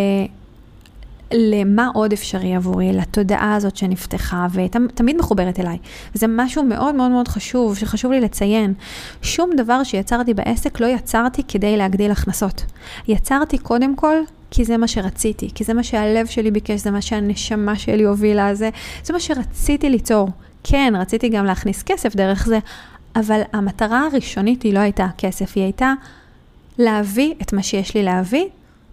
למה 1.34 1.90
עוד 1.94 2.14
אפשרי 2.14 2.56
עבורי, 2.56 2.94
לתודעה 2.94 3.56
הזאת 3.56 3.78
שנפתחה, 3.78 4.48
ותמיד 4.54 5.16
מחוברת 5.18 5.60
אליי. 5.60 5.78
זה 6.14 6.26
משהו 6.30 6.64
מאוד 6.64 6.96
מאוד 6.96 7.12
מאוד 7.12 7.28
חשוב, 7.28 7.78
שחשוב 7.78 8.12
לי 8.12 8.22
לציין. 8.22 8.74
שום 9.22 9.50
דבר 9.58 9.84
שיצרתי 9.84 10.34
בעסק 10.34 10.80
לא 10.80 10.88
יצרתי 10.88 11.44
כדי 11.48 11.78
להגדיל 11.78 12.12
הכנסות. 12.12 12.66
יצרתי 13.08 13.58
קודם 13.58 13.96
כל 13.96 14.16
כי 14.52 14.66
זה 14.66 14.78
מה 14.78 14.88
שרציתי, 14.88 15.50
כי 15.56 15.64
זה 15.64 15.74
מה 15.74 15.84
שהלב 15.84 16.26
שלי 16.26 16.52
ביקש, 16.52 16.80
זה 16.80 16.92
מה 16.92 17.02
שהנשמה 17.02 17.76
שלי 17.76 18.04
הובילה, 18.04 18.56
זה, 18.56 18.70
זה 19.04 19.14
מה 19.14 19.20
שרציתי 19.20 19.90
ליצור. 19.90 20.30
כן, 20.64 20.94
רציתי 21.00 21.30
גם 21.30 21.46
להכניס 21.46 21.84
כסף 21.84 22.16
דרך 22.16 22.46
זה, 22.46 22.60
אבל 23.16 23.42
המטרה 23.54 24.08
הראשונית 24.12 24.64
היא 24.64 24.74
לא 24.74 24.80
הייתה 24.80 25.08
כסף, 25.18 25.52
היא 25.56 25.64
הייתה 25.64 25.94
להביא 26.78 27.34
את 27.42 27.54
מה 27.54 27.64
שיש 27.64 27.96
לי 27.96 28.04
להביא 28.04 28.46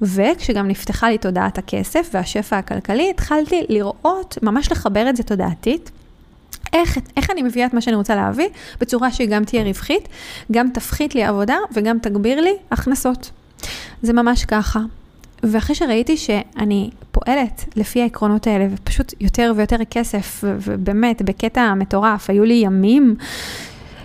וכשגם 0.03 0.69
נפתחה 0.69 1.11
לי 1.11 1.19
תודעת 1.19 1.59
הכסף 1.59 2.11
והשפע 2.13 2.59
הכלכלי, 2.59 3.11
התחלתי 3.11 3.63
לראות, 3.69 4.39
ממש 4.43 4.73
לחבר 4.73 5.09
את 5.09 5.17
זה 5.17 5.23
תודעתית. 5.23 5.91
איך, 6.73 6.99
איך 7.17 7.31
אני 7.31 7.43
מביאה 7.43 7.67
את 7.67 7.75
מה 7.75 7.81
שאני 7.81 7.97
רוצה 7.97 8.15
להביא, 8.15 8.49
בצורה 8.81 9.11
שהיא 9.11 9.29
גם 9.29 9.45
תהיה 9.45 9.63
רווחית, 9.63 10.09
גם 10.53 10.71
תפחית 10.75 11.15
לי 11.15 11.25
עבודה 11.25 11.57
וגם 11.73 11.99
תגביר 11.99 12.41
לי 12.41 12.53
הכנסות. 12.71 13.31
זה 14.03 14.13
ממש 14.13 14.45
ככה. 14.45 14.81
ואחרי 15.43 15.75
שראיתי 15.75 16.17
שאני 16.17 16.91
פועלת 17.11 17.65
לפי 17.77 18.03
העקרונות 18.03 18.47
האלה, 18.47 18.67
ופשוט 18.71 19.15
יותר 19.21 19.53
ויותר 19.57 19.85
כסף, 19.91 20.45
ובאמת, 20.45 21.23
בקטע 21.23 21.75
מטורף, 21.75 22.31
היו 22.31 22.45
לי 22.45 22.55
ימים 22.55 23.17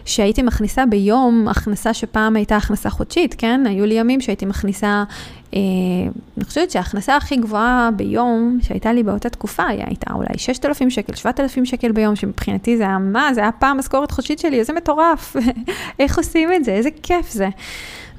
שהייתי 0.05 0.41
מכניסה 0.41 0.86
ביום 0.86 1.47
הכנסה 1.47 1.93
שפעם 1.93 2.36
הייתה 2.36 2.57
הכנסה 2.57 2.89
חודשית, 2.89 3.36
כן? 3.38 3.61
היו 3.65 3.86
לי 3.86 3.93
ימים 3.93 4.21
שהייתי 4.21 4.45
מכניסה, 4.45 5.03
אה, 5.53 5.59
אני 6.38 6.45
חושבת 6.45 6.71
שההכנסה 6.71 7.15
הכי 7.15 7.36
גבוהה 7.36 7.89
ביום 7.95 8.59
שהייתה 8.61 8.93
לי 8.93 9.03
באותה 9.03 9.29
תקופה 9.29 9.67
הייתה 9.67 10.13
אולי 10.13 10.38
6,000 10.38 10.89
שקל, 10.89 11.15
7,000 11.15 11.65
שקל 11.65 11.91
ביום, 11.91 12.15
שמבחינתי 12.15 12.77
זה 12.77 12.84
היה 12.84 12.97
מה? 12.97 13.34
זה 13.34 13.41
היה 13.41 13.51
פעם 13.51 13.77
משכורת 13.77 14.11
חודשית 14.11 14.39
שלי, 14.39 14.59
איזה 14.59 14.73
מטורף, 14.73 15.36
איך 15.99 16.17
עושים 16.17 16.49
את 16.53 16.65
זה, 16.65 16.71
איזה 16.71 16.89
כיף 17.03 17.32
זה. 17.32 17.49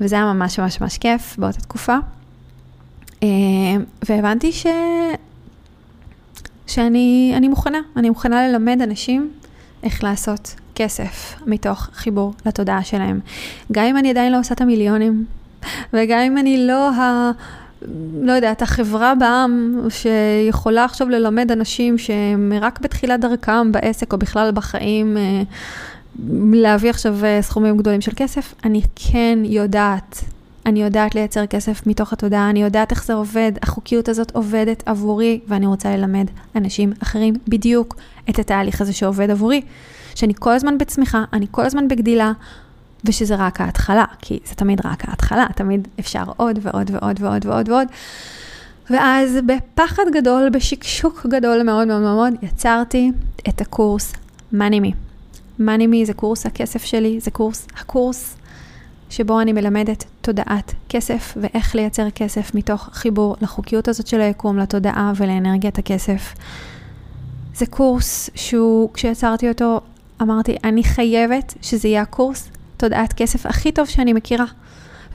וזה 0.00 0.16
היה 0.16 0.32
ממש 0.32 0.58
ממש 0.58 0.80
ממש 0.80 0.98
כיף 0.98 1.36
באותה 1.38 1.60
תקופה. 1.60 1.96
אה, 3.22 3.28
והבנתי 4.08 4.52
ש... 4.52 4.66
שאני 6.66 7.48
מוכנה, 7.48 7.78
אני 7.96 8.08
מוכנה 8.08 8.48
ללמד 8.48 8.82
אנשים 8.82 9.30
איך 9.82 10.04
לעשות 10.04 10.54
כסף 10.74 11.34
מתוך 11.46 11.88
חיבור 11.92 12.34
לתודעה 12.46 12.84
שלהם. 12.84 13.20
גם 13.72 13.84
אם 13.84 13.96
אני 13.96 14.10
עדיין 14.10 14.32
לא 14.32 14.38
עושה 14.38 14.54
את 14.54 14.60
המיליונים, 14.60 15.24
וגם 15.92 16.18
אם 16.18 16.38
אני 16.38 16.66
לא 16.66 16.90
ה... 16.90 17.30
לא 18.22 18.32
יודעת, 18.32 18.62
החברה 18.62 19.14
בעם 19.14 19.80
שיכולה 19.88 20.84
עכשיו 20.84 21.08
ללמד 21.08 21.52
אנשים 21.52 21.98
שהם 21.98 22.52
רק 22.60 22.80
בתחילת 22.80 23.20
דרכם 23.20 23.72
בעסק 23.72 24.12
או 24.12 24.18
בכלל 24.18 24.50
בחיים, 24.54 25.16
אה, 25.16 25.42
להביא 26.52 26.90
עכשיו 26.90 27.24
אה, 27.24 27.38
סכומים 27.42 27.76
גדולים 27.76 28.00
של 28.00 28.12
כסף, 28.16 28.54
אני 28.64 28.80
כן 28.94 29.38
יודעת 29.44 30.24
אני 30.66 30.82
יודעת 30.82 31.14
לייצר 31.14 31.46
כסף 31.46 31.86
מתוך 31.86 32.12
התודעה, 32.12 32.50
אני 32.50 32.62
יודעת 32.62 32.90
איך 32.90 33.04
זה 33.04 33.14
עובד, 33.14 33.52
החוקיות 33.62 34.08
הזאת 34.08 34.30
עובדת 34.34 34.82
עבורי, 34.86 35.40
ואני 35.48 35.66
רוצה 35.66 35.96
ללמד 35.96 36.26
אנשים 36.56 36.92
אחרים 37.02 37.34
בדיוק 37.48 37.96
את 38.30 38.38
התהליך 38.38 38.80
הזה 38.80 38.92
שעובד 38.92 39.30
עבורי. 39.30 39.62
שאני 40.14 40.32
כל 40.38 40.52
הזמן 40.52 40.78
בצמיחה, 40.78 41.24
אני 41.32 41.46
כל 41.50 41.64
הזמן 41.64 41.88
בגדילה, 41.88 42.32
ושזה 43.04 43.36
רק 43.36 43.60
ההתחלה, 43.60 44.04
כי 44.18 44.38
זה 44.44 44.54
תמיד 44.54 44.86
רק 44.86 45.08
ההתחלה, 45.08 45.46
תמיד 45.56 45.88
אפשר 46.00 46.24
עוד 46.36 46.58
ועוד 46.62 46.90
ועוד 46.94 47.20
ועוד 47.20 47.46
ועוד 47.46 47.68
ועוד. 47.68 47.88
ואז 48.90 49.38
בפחד 49.46 50.02
גדול, 50.14 50.48
בשקשוק 50.50 51.26
גדול 51.26 51.62
מאוד 51.62 51.88
מאוד 51.88 52.00
מאוד, 52.00 52.32
יצרתי 52.42 53.12
את 53.48 53.60
הקורס 53.60 54.12
מאנימי. 54.52 54.92
מאנימי 55.58 56.06
זה 56.06 56.14
קורס 56.14 56.46
הכסף 56.46 56.84
שלי, 56.84 57.20
זה 57.20 57.30
קורס, 57.30 57.66
הקורס 57.80 58.36
שבו 59.12 59.40
אני 59.40 59.52
מלמדת 59.52 60.04
תודעת 60.20 60.74
כסף 60.88 61.36
ואיך 61.40 61.74
לייצר 61.74 62.10
כסף 62.10 62.54
מתוך 62.54 62.88
חיבור 62.92 63.36
לחוקיות 63.40 63.88
הזאת 63.88 64.06
של 64.06 64.20
היקום, 64.20 64.58
לתודעה 64.58 65.12
ולאנרגיית 65.16 65.78
הכסף. 65.78 66.34
זה 67.54 67.66
קורס 67.66 68.30
שהוא, 68.34 68.90
כשיצרתי 68.94 69.48
אותו, 69.48 69.80
אמרתי, 70.22 70.56
אני 70.64 70.84
חייבת 70.84 71.54
שזה 71.62 71.88
יהיה 71.88 72.02
הקורס 72.02 72.50
תודעת 72.76 73.12
כסף 73.12 73.46
הכי 73.46 73.72
טוב 73.72 73.86
שאני 73.86 74.12
מכירה. 74.12 74.44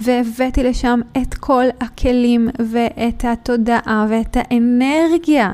והבאתי 0.01 0.63
לשם 0.63 0.99
את 1.17 1.33
כל 1.33 1.65
הכלים 1.81 2.49
ואת 2.71 3.25
התודעה 3.25 4.05
ואת 4.09 4.37
האנרגיה 4.39 5.53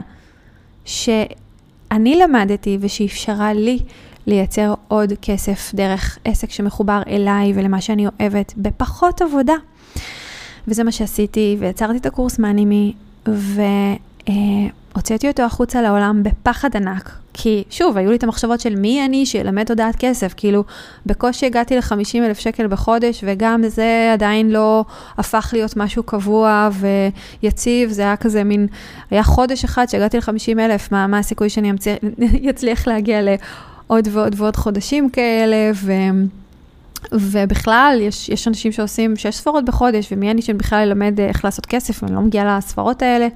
שאני 0.86 2.16
למדתי 2.16 2.78
ושאפשרה 2.82 3.54
לי 3.54 3.80
לייצר 4.28 4.74
עוד 4.88 5.14
כסף 5.22 5.72
דרך 5.74 6.18
עסק 6.26 6.52
שמחובר 6.52 7.02
אליי 7.08 7.54
ולמה 7.56 7.82
שאני 7.82 8.08
אוהבת 8.08 8.54
בפחות 8.58 9.22
עבודה. 9.22 9.56
וזה 10.68 10.84
מה 10.84 10.92
שעשיתי, 10.92 11.58
ויצרתי 11.60 11.98
את 11.98 12.06
הקורס 12.06 12.40
מאנימי, 12.40 12.94
והוצאתי 13.26 15.28
אותו 15.28 15.44
החוצה 15.44 15.82
לעולם 15.82 16.24
בפחד 16.24 16.76
ענק. 16.76 17.12
כי 17.34 17.64
שוב, 17.70 17.98
היו 17.98 18.10
לי 18.10 18.16
את 18.16 18.24
המחשבות 18.24 18.60
של 18.60 18.76
מי 18.76 19.06
אני 19.06 19.26
שילמד 19.26 19.64
תודעת 19.64 19.96
כסף, 20.00 20.34
כאילו 20.38 20.64
בקושי 21.06 21.46
הגעתי 21.46 21.76
ל-50 21.76 22.18
אלף 22.18 22.40
שקל 22.40 22.68
בחודש, 22.68 23.24
וגם 23.28 23.62
זה 23.68 24.10
עדיין 24.14 24.52
לא 24.52 24.86
הפך 25.18 25.50
להיות 25.54 25.78
משהו 25.78 26.04
קבוע 26.04 26.70
ויציב, 27.42 27.90
זה 27.90 28.02
היה 28.02 28.16
כזה 28.16 28.44
מין, 28.44 28.68
היה 29.12 29.24
חודש 29.24 29.64
אחד 29.64 29.86
שהגעתי 29.90 30.18
ל-50 30.18 30.60
אלף, 30.60 30.92
מה, 30.92 31.08
מה 31.08 31.20
הסיכוי 31.20 31.50
שאני 31.50 31.72
אצליח 32.50 32.88
להגיע 32.88 33.22
ל... 33.22 33.30
עוד 33.94 34.08
ועוד 34.12 34.36
ועוד 34.38 34.56
חודשים 34.56 35.10
כאלה, 35.10 35.72
ו... 35.76 35.92
ובכלל, 37.12 37.98
יש, 38.02 38.30
יש 38.30 38.48
אנשים 38.48 38.72
שעושים 38.72 39.16
שש 39.16 39.36
ספרות 39.36 39.66
בחודש, 39.66 40.08
ומי 40.12 40.32
אני 40.32 40.42
שבכלל 40.42 40.86
ללמד 40.86 41.20
אה, 41.20 41.28
איך 41.28 41.46
לעשות 41.46 41.66
כסף, 41.66 42.04
ואני 42.04 42.16
לא 42.16 42.22
מגיעה 42.22 42.58
לספרות 42.58 43.02
האלה. 43.02 43.28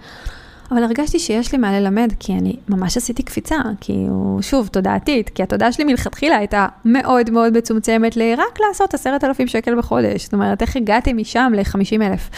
אבל 0.71 0.83
הרגשתי 0.83 1.19
שיש 1.19 1.51
לי 1.51 1.57
מה 1.57 1.79
ללמד, 1.79 2.13
כי 2.19 2.33
אני 2.33 2.55
ממש 2.69 2.97
עשיתי 2.97 3.23
קפיצה, 3.23 3.55
כי 3.81 3.93
הוא, 4.09 4.41
שוב, 4.41 4.67
תודעתית, 4.67 5.29
כי 5.29 5.43
התודעה 5.43 5.71
שלי 5.71 5.83
מלכתחילה 5.83 6.37
הייתה 6.37 6.67
מאוד 6.85 7.29
מאוד 7.29 7.57
מצומצמת 7.57 8.17
לרק 8.17 8.59
לעשות 8.67 8.93
עשרת 8.93 9.23
אלפים 9.23 9.47
שקל 9.47 9.77
בחודש. 9.77 10.23
זאת 10.23 10.33
אומרת, 10.33 10.61
איך 10.61 10.75
הגעתי 10.75 11.13
משם 11.13 11.51
ל-50 11.55 12.01
אלף. 12.01 12.29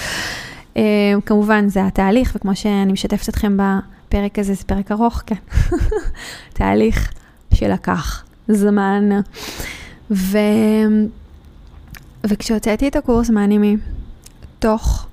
Uh, 0.76 0.80
כמובן, 1.26 1.70
זה 1.70 1.86
התהליך, 1.86 2.34
וכמו 2.36 2.56
שאני 2.56 2.94
משתפת 2.94 3.30
אתכם 3.30 3.58
בפרק 3.58 4.40
הזה, 4.40 4.54
זה 4.54 4.64
פרק 4.64 4.92
ארוך, 4.92 5.24
כן. 5.26 5.36
תהליך 6.54 7.12
שלקח 7.60 8.24
זמן. 8.48 9.10
ו... 10.12 10.38
וכשהוצאתי 12.24 12.88
את 12.88 12.96
הקורס 12.96 13.30
מאנימי, 13.30 13.78
תוך 14.60 15.08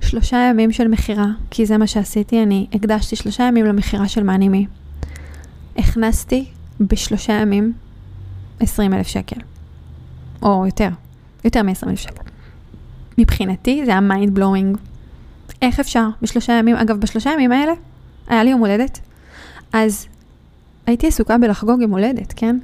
שלושה 0.00 0.36
ימים 0.50 0.72
של 0.72 0.88
מכירה, 0.88 1.26
כי 1.50 1.66
זה 1.66 1.78
מה 1.78 1.86
שעשיתי, 1.86 2.42
אני 2.42 2.66
הקדשתי 2.72 3.16
שלושה 3.16 3.42
ימים 3.42 3.66
למכירה 3.66 4.08
של 4.08 4.22
Money 4.22 4.49
Me. 4.49 4.66
הכנסתי 5.76 6.44
בשלושה 6.80 7.32
ימים 7.32 7.72
20 8.60 8.94
אלף 8.94 9.06
שקל, 9.06 9.40
או 10.42 10.66
יותר, 10.66 10.88
יותר 11.44 11.62
מ-20 11.62 11.88
אלף 11.88 11.98
שקל. 11.98 12.22
מבחינתי 13.18 13.82
זה 13.84 13.90
היה 13.90 14.00
mind 14.00 14.34
blowing. 14.34 14.78
איך 15.62 15.80
אפשר 15.80 16.08
בשלושה 16.22 16.52
ימים, 16.52 16.76
אגב, 16.76 17.00
בשלושה 17.00 17.30
ימים 17.30 17.52
האלה 17.52 17.72
היה 18.28 18.44
לי 18.44 18.50
יום 18.50 18.60
הולדת, 18.60 19.00
אז 19.72 20.06
הייתי 20.86 21.06
עסוקה 21.06 21.38
בלחגוג 21.38 21.82
יום 21.82 21.90
הולדת, 21.90 22.32
כן? 22.36 22.56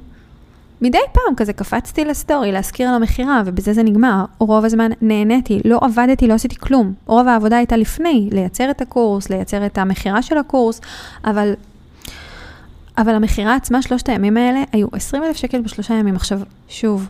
מדי 0.81 0.97
פעם 1.11 1.35
כזה 1.37 1.53
קפצתי 1.53 2.05
לסטורי 2.05 2.51
להזכיר 2.51 2.89
על 2.89 2.95
המכירה, 2.95 3.41
ובזה 3.45 3.73
זה 3.73 3.83
נגמר. 3.83 4.25
רוב 4.39 4.65
הזמן 4.65 4.91
נהניתי, 5.01 5.59
לא 5.65 5.79
עבדתי, 5.81 6.27
לא 6.27 6.33
עשיתי 6.33 6.55
כלום. 6.55 6.93
רוב 7.05 7.27
העבודה 7.27 7.57
הייתה 7.57 7.77
לפני, 7.77 8.29
לייצר 8.31 8.71
את 8.71 8.81
הקורס, 8.81 9.29
לייצר 9.29 9.65
את 9.65 9.77
המכירה 9.77 10.21
של 10.21 10.37
הקורס, 10.37 10.81
אבל... 11.25 11.53
אבל 12.97 13.15
המכירה 13.15 13.55
עצמה, 13.55 13.81
שלושת 13.81 14.09
הימים 14.09 14.37
האלה, 14.37 14.63
היו 14.71 14.87
20 14.93 15.23
אלף 15.23 15.37
שקל 15.37 15.61
בשלושה 15.61 15.93
ימים. 15.93 16.15
עכשיו, 16.15 16.39
שוב, 16.67 17.07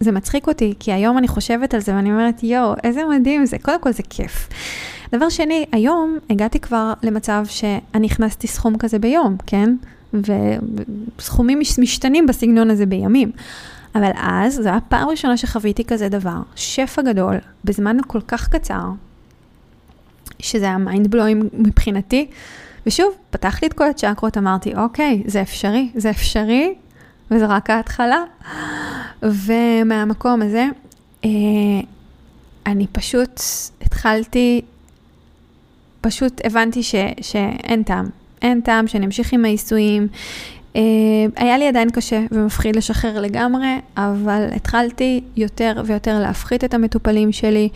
זה 0.00 0.12
מצחיק 0.12 0.46
אותי, 0.48 0.74
כי 0.80 0.92
היום 0.92 1.18
אני 1.18 1.28
חושבת 1.28 1.74
על 1.74 1.80
זה 1.80 1.94
ואני 1.94 2.12
אומרת, 2.12 2.42
יואו, 2.42 2.74
איזה 2.84 3.02
מדהים 3.04 3.46
זה. 3.46 3.56
קודם 3.62 3.80
כל 3.80 3.92
זה 3.92 4.02
כיף. 4.10 4.48
דבר 5.14 5.28
שני, 5.28 5.64
היום 5.72 6.18
הגעתי 6.30 6.60
כבר 6.60 6.92
למצב 7.02 7.44
שאני 7.48 8.06
הכנסתי 8.06 8.46
סכום 8.46 8.78
כזה 8.78 8.98
ביום, 8.98 9.36
כן? 9.46 9.74
וסכומים 11.18 11.60
משתנים 11.78 12.26
בסגנון 12.26 12.70
הזה 12.70 12.86
בימים. 12.86 13.32
אבל 13.94 14.10
אז, 14.16 14.54
זו 14.54 14.68
הייתה 14.68 14.86
פעם 14.88 15.08
ראשונה 15.08 15.36
שחוויתי 15.36 15.84
כזה 15.84 16.08
דבר, 16.08 16.38
שפע 16.54 17.02
גדול, 17.02 17.36
בזמן 17.64 17.96
כל 18.06 18.20
כך 18.20 18.48
קצר, 18.48 18.84
שזה 20.38 20.64
היה 20.64 20.78
mind 20.78 21.10
blowing 21.10 21.48
מבחינתי. 21.52 22.26
ושוב, 22.86 23.14
פתחתי 23.30 23.66
את 23.66 23.72
כל 23.72 23.88
הצ'קרות, 23.88 24.38
אמרתי, 24.38 24.74
אוקיי, 24.74 25.22
זה 25.26 25.42
אפשרי, 25.42 25.90
זה 25.94 26.10
אפשרי, 26.10 26.74
וזה 27.30 27.46
רק 27.46 27.70
ההתחלה. 27.70 28.24
ומהמקום 29.22 30.42
הזה, 30.42 30.66
אה, 31.24 31.30
אני 32.66 32.86
פשוט 32.86 33.40
התחלתי, 33.80 34.60
פשוט 36.00 36.40
הבנתי 36.44 36.82
ש, 36.82 36.94
שאין 37.20 37.82
טעם, 37.82 38.08
אין 38.42 38.60
טעם 38.60 38.86
שאני 38.86 39.06
אמשיך 39.06 39.32
עם 39.32 39.44
העיסויים. 39.44 40.08
אה, 40.72 40.76
היה 41.36 41.58
לי 41.58 41.68
עדיין 41.68 41.90
קשה 41.90 42.20
ומפחיד 42.32 42.76
לשחרר 42.76 43.20
לגמרי, 43.20 43.78
אבל 43.96 44.46
התחלתי 44.56 45.20
יותר 45.36 45.82
ויותר 45.84 46.20
להפחית 46.20 46.64
את 46.64 46.74
המטופלים 46.74 47.32
שלי, 47.32 47.68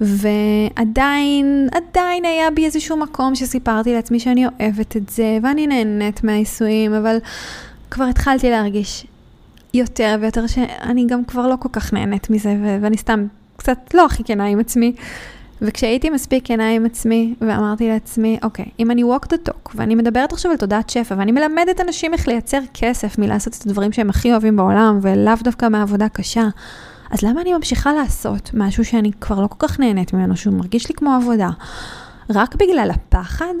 ועדיין, 0.00 1.68
עדיין 1.72 2.24
היה 2.24 2.50
בי 2.50 2.64
איזשהו 2.64 2.96
מקום 2.96 3.34
שסיפרתי 3.34 3.94
לעצמי 3.94 4.20
שאני 4.20 4.46
אוהבת 4.46 4.96
את 4.96 5.08
זה, 5.08 5.38
ואני 5.42 5.66
נהנית 5.66 6.24
מהעיסויים, 6.24 6.94
אבל 6.94 7.18
כבר 7.90 8.04
התחלתי 8.04 8.50
להרגיש 8.50 9.06
יותר 9.74 10.16
ויותר 10.20 10.46
שאני 10.46 11.06
גם 11.06 11.24
כבר 11.24 11.46
לא 11.46 11.54
כל 11.58 11.68
כך 11.72 11.92
נהנית 11.92 12.30
מזה, 12.30 12.56
ואני 12.82 12.96
סתם 12.96 13.26
קצת 13.56 13.94
לא 13.94 14.06
הכי 14.06 14.24
כנה 14.24 14.46
עם 14.46 14.60
עצמי. 14.60 14.92
וכשהייתי 15.62 16.10
מספיק 16.10 16.46
כנה 16.46 16.70
עם 16.70 16.86
עצמי, 16.86 17.34
ואמרתי 17.40 17.88
לעצמי, 17.88 18.38
אוקיי, 18.42 18.64
אם 18.78 18.90
אני 18.90 19.02
walk 19.02 19.26
the 19.26 19.50
talk, 19.50 19.70
ואני 19.74 19.94
מדברת 19.94 20.32
עכשיו 20.32 20.50
על 20.50 20.56
תודעת 20.56 20.90
שפע, 20.90 21.14
ואני 21.18 21.32
מלמדת 21.32 21.80
אנשים 21.80 22.12
איך 22.12 22.28
לייצר 22.28 22.60
כסף 22.74 23.18
מלעשות 23.18 23.56
את 23.58 23.66
הדברים 23.66 23.92
שהם 23.92 24.10
הכי 24.10 24.32
אוהבים 24.32 24.56
בעולם, 24.56 24.98
ולאו 25.02 25.34
דווקא 25.42 25.68
מעבודה 25.68 26.08
קשה, 26.08 26.48
אז 27.10 27.22
למה 27.22 27.40
אני 27.40 27.54
ממשיכה 27.54 27.92
לעשות 27.92 28.50
משהו 28.54 28.84
שאני 28.84 29.10
כבר 29.20 29.40
לא 29.40 29.46
כל 29.46 29.66
כך 29.68 29.80
נהנית 29.80 30.12
ממנו, 30.12 30.36
שהוא 30.36 30.54
מרגיש 30.54 30.88
לי 30.88 30.94
כמו 30.94 31.14
עבודה? 31.14 31.48
רק 32.30 32.54
בגלל 32.54 32.90
הפחד? 32.94 33.54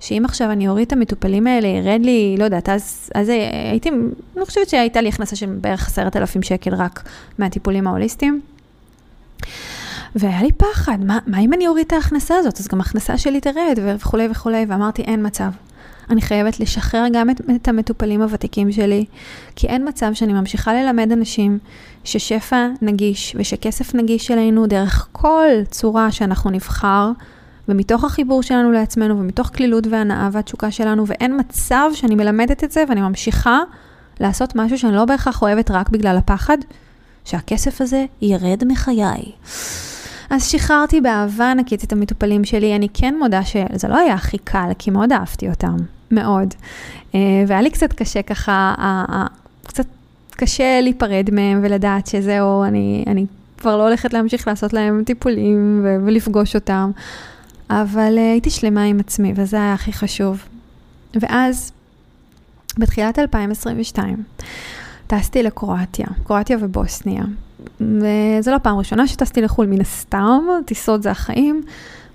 שאם 0.00 0.22
עכשיו 0.24 0.50
אני 0.50 0.68
אוריד 0.68 0.86
את 0.86 0.92
המטופלים 0.92 1.46
האלה, 1.46 1.68
ירד 1.68 2.00
לי, 2.04 2.36
לא 2.38 2.44
יודעת, 2.44 2.68
אז, 2.68 3.10
אז 3.14 3.28
הייתי, 3.70 3.88
אני 4.36 4.44
חושבת 4.44 4.68
שהייתה 4.68 5.00
לי 5.00 5.08
הכנסה 5.08 5.36
של 5.36 5.46
בערך 5.60 5.86
עשרת 5.86 6.16
אלפים 6.16 6.42
שקל 6.42 6.74
רק 6.74 7.08
מהטיפולים 7.38 7.86
ההוליסטיים. 7.86 8.40
והיה 10.16 10.42
לי 10.42 10.52
פחד, 10.52 10.98
מה, 11.04 11.18
מה 11.26 11.38
אם 11.38 11.52
אני 11.52 11.68
אוריד 11.68 11.86
את 11.86 11.92
ההכנסה 11.92 12.36
הזאת? 12.36 12.60
אז 12.60 12.68
גם 12.68 12.80
ההכנסה 12.80 13.18
שלי 13.18 13.40
תרד 13.40 13.78
וכולי 13.82 14.28
וכולי, 14.30 14.66
ואמרתי, 14.68 15.02
אין 15.02 15.26
מצב. 15.26 15.50
אני 16.10 16.20
חייבת 16.20 16.60
לשחרר 16.60 17.04
גם 17.12 17.30
את, 17.30 17.40
את 17.56 17.68
המטופלים 17.68 18.22
הוותיקים 18.22 18.72
שלי, 18.72 19.04
כי 19.56 19.66
אין 19.66 19.88
מצב 19.88 20.10
שאני 20.14 20.32
ממשיכה 20.32 20.74
ללמד 20.74 21.12
אנשים 21.12 21.58
ששפע 22.04 22.68
נגיש 22.82 23.36
ושכסף 23.38 23.94
נגיש 23.94 24.30
אלינו 24.30 24.66
דרך 24.66 25.08
כל 25.12 25.48
צורה 25.70 26.12
שאנחנו 26.12 26.50
נבחר, 26.50 27.10
ומתוך 27.68 28.04
החיבור 28.04 28.42
שלנו 28.42 28.72
לעצמנו 28.72 29.18
ומתוך 29.18 29.50
כלילות 29.56 29.86
והנאה 29.86 30.28
והתשוקה 30.32 30.70
שלנו, 30.70 31.06
ואין 31.06 31.40
מצב 31.40 31.90
שאני 31.94 32.14
מלמדת 32.14 32.64
את 32.64 32.72
זה 32.72 32.84
ואני 32.88 33.00
ממשיכה 33.00 33.60
לעשות 34.20 34.56
משהו 34.56 34.78
שאני 34.78 34.96
לא 34.96 35.04
בהכרח 35.04 35.42
אוהבת 35.42 35.70
רק 35.70 35.88
בגלל 35.88 36.16
הפחד, 36.16 36.58
שהכסף 37.24 37.80
הזה 37.80 38.04
ירד 38.22 38.62
מחיי. 38.66 39.32
אז 40.30 40.44
שחררתי 40.44 41.00
באהבה 41.00 41.50
ענקית 41.50 41.84
את 41.84 41.92
המטופלים 41.92 42.44
שלי. 42.44 42.76
אני 42.76 42.88
כן 42.94 43.14
מודה 43.18 43.44
שזה 43.44 43.88
לא 43.88 43.96
היה 43.98 44.14
הכי 44.14 44.38
קל, 44.38 44.70
כי 44.78 44.90
מאוד 44.90 45.12
אהבתי 45.12 45.48
אותם, 45.48 45.76
מאוד. 46.10 46.54
אה, 47.14 47.44
והיה 47.46 47.62
לי 47.62 47.70
קצת 47.70 47.92
קשה 47.92 48.22
ככה, 48.22 48.74
קצת 49.66 49.86
קשה 50.30 50.80
להיפרד 50.80 51.28
מהם 51.32 51.60
ולדעת 51.62 52.06
שזהו, 52.06 52.64
אני, 52.64 53.04
אני 53.06 53.26
כבר 53.58 53.76
לא 53.76 53.82
הולכת 53.82 54.12
להמשיך 54.12 54.48
לעשות 54.48 54.72
להם 54.72 55.02
טיפולים 55.04 55.86
ולפגוש 56.06 56.54
אותם. 56.54 56.90
אבל 57.70 58.14
אה, 58.18 58.30
הייתי 58.32 58.50
שלמה 58.50 58.82
עם 58.82 59.00
עצמי, 59.00 59.32
וזה 59.36 59.56
היה 59.56 59.72
הכי 59.72 59.92
חשוב. 59.92 60.42
ואז, 61.14 61.72
בתחילת 62.78 63.18
2022, 63.18 64.22
טסתי 65.06 65.42
לקרואטיה, 65.42 66.06
קרואטיה 66.24 66.56
ובוסניה. 66.60 67.22
וזו 67.80 68.50
לא 68.50 68.58
פעם 68.62 68.78
ראשונה 68.78 69.06
שטסתי 69.06 69.42
לחו"ל 69.42 69.66
מן 69.66 69.80
הסתם, 69.80 70.42
טיסות 70.66 71.02
זה 71.02 71.10
החיים. 71.10 71.62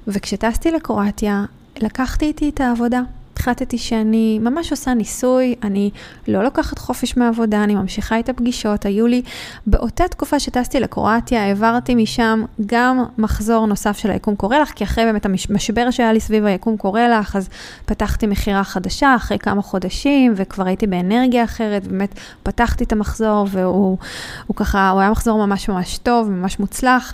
וכשטסתי 0.08 0.72
לקרואטיה, 0.72 1.45
לקחתי 1.82 2.26
איתי 2.26 2.49
את 2.49 2.62
העבודה. 2.62 3.02
החלטתי 3.38 3.77
שאני 3.77 4.39
ממש 4.39 4.71
עושה 4.71 4.93
ניסוי, 4.93 5.55
אני 5.63 5.89
לא 6.27 6.43
לוקחת 6.43 6.79
חופש 6.79 7.17
מהעבודה, 7.17 7.63
אני 7.63 7.75
ממשיכה 7.75 8.19
את 8.19 8.29
הפגישות. 8.29 8.86
היו 8.86 9.07
לי, 9.07 9.21
באותה 9.67 10.07
תקופה 10.07 10.39
שטסתי 10.39 10.79
לקרואטיה, 10.79 11.43
העברתי 11.43 11.95
משם 11.95 12.43
גם 12.65 13.03
מחזור 13.17 13.65
נוסף 13.65 13.97
של 13.97 14.11
היקום 14.11 14.36
קורא 14.36 14.57
לך, 14.57 14.71
כי 14.75 14.84
אחרי 14.84 15.05
באמת 15.05 15.25
המשבר 15.25 15.91
שהיה 15.91 16.13
לי 16.13 16.19
סביב 16.19 16.45
היקום 16.45 16.77
קורא 16.77 17.01
לך, 17.01 17.36
אז 17.36 17.49
פתחתי 17.86 18.27
מכירה 18.27 18.63
חדשה 18.63 19.15
אחרי 19.15 19.39
כמה 19.39 19.61
חודשים, 19.61 20.34
וכבר 20.36 20.65
הייתי 20.65 20.88
באנרגיה 20.88 21.43
אחרת, 21.43 21.88
באמת 21.88 22.19
פתחתי 22.43 22.84
את 22.84 22.91
המחזור, 22.91 23.47
והוא 23.49 23.97
ככה, 24.55 24.89
הוא 24.89 25.01
היה 25.01 25.11
מחזור 25.11 25.45
ממש 25.45 25.69
ממש 25.69 25.97
טוב, 25.97 26.29
ממש 26.29 26.59
מוצלח. 26.59 27.13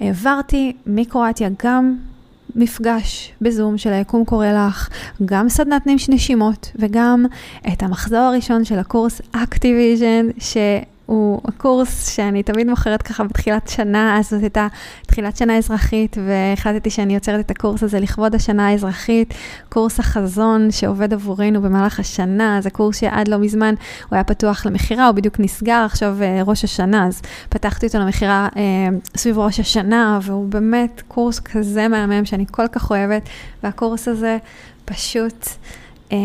העברתי 0.00 0.76
מקרואטיה 0.86 1.48
גם 1.64 1.96
מפגש 2.56 3.32
בזום 3.40 3.78
של 3.78 3.92
היקום 3.92 4.24
קורא 4.24 4.46
לך, 4.46 4.88
גם 5.24 5.48
סדנת 5.48 5.82
נשימות 6.08 6.72
וגם 6.76 7.26
את 7.72 7.82
המחזור 7.82 8.18
הראשון 8.18 8.64
של 8.64 8.78
הקורס 8.78 9.20
ActiVision, 9.32 10.26
ש... 10.38 10.56
הוא 11.06 11.40
הקורס 11.44 12.08
שאני 12.08 12.42
תמיד 12.42 12.66
מוכרת 12.66 13.02
ככה 13.02 13.24
בתחילת 13.24 13.68
שנה, 13.68 14.18
אז 14.18 14.30
זאת 14.30 14.42
הייתה 14.42 14.66
תחילת 15.06 15.36
שנה 15.36 15.58
אזרחית, 15.58 16.16
והחלטתי 16.26 16.90
שאני 16.90 17.14
יוצרת 17.14 17.40
את 17.40 17.50
הקורס 17.50 17.82
הזה 17.82 18.00
לכבוד 18.00 18.34
השנה 18.34 18.68
האזרחית, 18.68 19.34
קורס 19.68 20.00
החזון 20.00 20.70
שעובד 20.70 21.12
עבורנו 21.12 21.62
במהלך 21.62 22.00
השנה, 22.00 22.58
זה 22.60 22.70
קורס 22.70 23.00
שעד 23.00 23.28
לא 23.28 23.38
מזמן 23.38 23.74
הוא 24.08 24.16
היה 24.16 24.24
פתוח 24.24 24.66
למכירה, 24.66 25.06
הוא 25.06 25.14
בדיוק 25.14 25.40
נסגר 25.40 25.82
עכשיו 25.86 26.16
אה, 26.22 26.42
ראש 26.46 26.64
השנה, 26.64 27.06
אז 27.06 27.22
פתחתי 27.48 27.86
אותו 27.86 27.98
למכירה 27.98 28.48
אה, 28.56 28.62
סביב 29.16 29.38
ראש 29.38 29.60
השנה, 29.60 30.18
והוא 30.22 30.48
באמת 30.48 31.02
קורס 31.08 31.40
כזה 31.40 31.88
מהמם 31.88 32.24
שאני 32.24 32.44
כל 32.50 32.68
כך 32.68 32.90
אוהבת, 32.90 33.22
והקורס 33.62 34.08
הזה 34.08 34.38
פשוט... 34.84 35.48
Uh, 36.14 36.16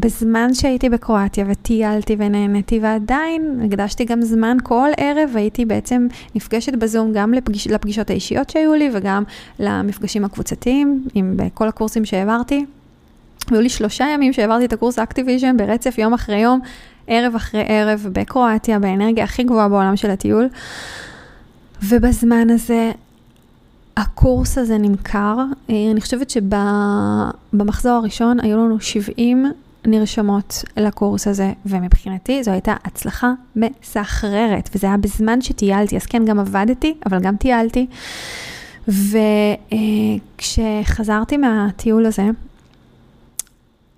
בזמן 0.00 0.54
שהייתי 0.54 0.88
בקרואטיה 0.88 1.44
וטיילתי 1.48 2.16
ונהניתי 2.18 2.78
ועדיין 2.82 3.60
הקדשתי 3.66 4.04
גם 4.04 4.22
זמן 4.22 4.56
כל 4.62 4.88
ערב, 4.96 5.30
הייתי 5.34 5.64
בעצם 5.64 6.06
נפגשת 6.34 6.74
בזום 6.74 7.12
גם 7.12 7.34
לפגיש, 7.34 7.66
לפגישות 7.66 8.10
האישיות 8.10 8.50
שהיו 8.50 8.74
לי 8.74 8.90
וגם 8.92 9.22
למפגשים 9.58 10.24
הקבוצתיים 10.24 11.04
עם 11.14 11.36
כל 11.54 11.68
הקורסים 11.68 12.04
שהעברתי. 12.04 12.64
והיו 13.50 13.62
לי 13.62 13.68
שלושה 13.68 14.04
ימים 14.14 14.32
שהעברתי 14.32 14.64
את 14.64 14.72
הקורס 14.72 14.98
אקטיביז'ן 14.98 15.56
ברצף 15.56 15.98
יום 15.98 16.14
אחרי 16.14 16.38
יום, 16.38 16.60
ערב 17.06 17.34
אחרי 17.34 17.64
ערב 17.66 18.06
בקרואטיה, 18.12 18.78
באנרגיה 18.78 19.24
הכי 19.24 19.42
גבוהה 19.42 19.68
בעולם 19.68 19.96
של 19.96 20.10
הטיול. 20.10 20.48
ובזמן 21.82 22.50
הזה 22.50 22.92
הקורס 24.00 24.58
הזה 24.58 24.78
נמכר, 24.78 25.36
אה, 25.70 25.90
אני 25.90 26.00
חושבת 26.00 26.30
שבמחזור 26.30 27.92
הראשון 27.92 28.40
היו 28.40 28.56
לנו 28.56 28.80
70 28.80 29.52
נרשמות 29.86 30.64
לקורס 30.76 31.26
הזה, 31.26 31.52
ומבחינתי 31.66 32.44
זו 32.44 32.50
הייתה 32.50 32.74
הצלחה 32.84 33.32
מסחררת, 33.56 34.70
וזה 34.74 34.86
היה 34.86 34.96
בזמן 34.96 35.40
שטיילתי, 35.40 35.96
אז 35.96 36.06
כן, 36.06 36.24
גם 36.24 36.38
עבדתי, 36.38 36.94
אבל 37.06 37.20
גם 37.20 37.36
טיילתי. 37.36 37.86
וכשחזרתי 40.38 41.36
מהטיול 41.36 42.06
הזה, 42.06 42.24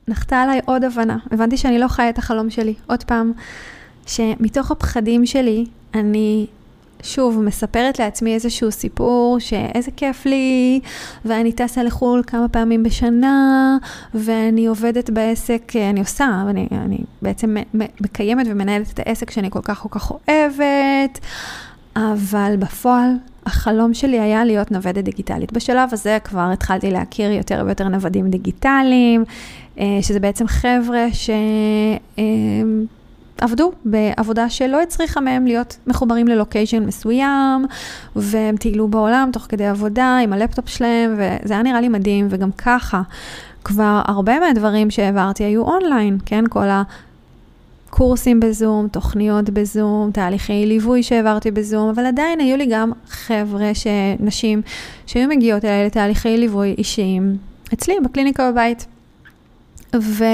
נחתה 0.08 0.42
עליי 0.42 0.60
עוד 0.64 0.84
הבנה, 0.84 1.16
הבנתי 1.30 1.56
שאני 1.56 1.78
לא 1.78 1.88
חיה 1.88 2.08
את 2.08 2.18
החלום 2.18 2.50
שלי, 2.50 2.74
עוד 2.86 3.04
פעם, 3.04 3.32
שמתוך 4.06 4.70
הפחדים 4.70 5.26
שלי, 5.26 5.64
אני 5.94 6.46
שוב, 7.02 7.42
מספרת 7.42 7.98
לעצמי 7.98 8.34
איזשהו 8.34 8.72
סיפור 8.72 9.36
שאיזה 9.38 9.90
כיף 9.96 10.26
לי, 10.26 10.80
ואני 11.24 11.52
טסה 11.52 11.82
לחו"ל 11.82 12.22
כמה 12.26 12.48
פעמים 12.48 12.82
בשנה, 12.82 13.76
ואני 14.14 14.66
עובדת 14.66 15.10
בעסק, 15.10 15.72
אני 15.90 16.00
עושה, 16.00 16.44
ואני 16.46 16.68
אני 16.72 16.98
בעצם 17.22 17.56
מקיימת 17.74 18.46
ומנהלת 18.50 18.90
את 18.90 19.00
העסק 19.06 19.30
שאני 19.30 19.50
כל 19.50 19.60
כך 19.62 19.78
כל 19.78 19.88
כך 19.90 20.10
אוהבת, 20.10 21.18
אבל 21.96 22.54
בפועל 22.58 23.10
החלום 23.46 23.94
שלי 23.94 24.20
היה 24.20 24.44
להיות 24.44 24.70
נוודת 24.70 25.04
דיגיטלית. 25.04 25.52
בשלב 25.52 25.88
הזה 25.92 26.18
כבר 26.24 26.50
התחלתי 26.52 26.90
להכיר 26.90 27.30
יותר 27.30 27.62
ויותר 27.66 27.88
נוודים 27.88 28.30
דיגיטליים, 28.30 29.24
אה, 29.78 29.98
שזה 30.02 30.20
בעצם 30.20 30.46
חבר'ה 30.46 31.06
ש... 31.12 31.30
עבדו 33.42 33.72
בעבודה 33.84 34.48
שלא 34.48 34.82
הצריכה 34.82 35.20
מהם 35.20 35.46
להיות 35.46 35.76
מחוברים 35.86 36.28
ללוקיישן 36.28 36.86
מסוים, 36.86 37.66
והם 38.16 38.56
טיילו 38.56 38.88
בעולם 38.88 39.30
תוך 39.32 39.46
כדי 39.48 39.66
עבודה 39.66 40.18
עם 40.22 40.32
הלפטופ 40.32 40.68
שלהם, 40.68 41.16
וזה 41.18 41.54
היה 41.54 41.62
נראה 41.62 41.80
לי 41.80 41.88
מדהים, 41.88 42.26
וגם 42.30 42.52
ככה, 42.52 43.02
כבר 43.64 44.02
הרבה 44.04 44.40
מהדברים 44.40 44.90
שהעברתי 44.90 45.44
היו 45.44 45.62
אונליין, 45.62 46.18
כן? 46.26 46.44
כל 46.50 46.66
הקורסים 47.88 48.40
בזום, 48.40 48.88
תוכניות 48.88 49.50
בזום, 49.50 50.10
תהליכי 50.12 50.66
ליווי 50.66 51.02
שהעברתי 51.02 51.50
בזום, 51.50 51.88
אבל 51.88 52.06
עדיין 52.06 52.40
היו 52.40 52.56
לי 52.56 52.66
גם 52.66 52.92
חבר'ה, 53.08 53.70
נשים, 54.20 54.62
שהיו 55.06 55.28
מגיעות 55.28 55.64
אליי 55.64 55.86
לתהליכי 55.86 56.36
ליווי 56.36 56.74
אישיים, 56.78 57.36
אצלי, 57.74 57.94
בקליניקה 58.04 58.52
בבית. 58.52 58.86
ו... 59.96 60.24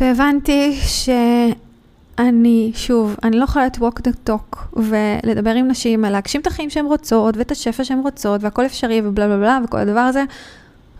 והבנתי 0.00 0.78
שאני, 0.82 2.72
שוב, 2.74 3.16
אני 3.22 3.36
לא 3.36 3.44
יכולה 3.44 3.66
walk 3.78 4.00
the 4.08 4.30
talk 4.30 4.56
ולדבר 4.76 5.50
עם 5.50 5.68
נשים, 5.68 6.04
להגשים 6.04 6.40
את 6.40 6.46
החיים 6.46 6.70
שהן 6.70 6.84
רוצות 6.84 7.36
ואת 7.36 7.50
השפע 7.50 7.84
שהן 7.84 7.98
רוצות 7.98 8.42
והכל 8.44 8.66
אפשרי 8.66 9.00
ובלה 9.04 9.26
בלה 9.26 9.36
בלה 9.36 9.58
וכל 9.64 9.78
הדבר 9.78 10.00
הזה, 10.00 10.24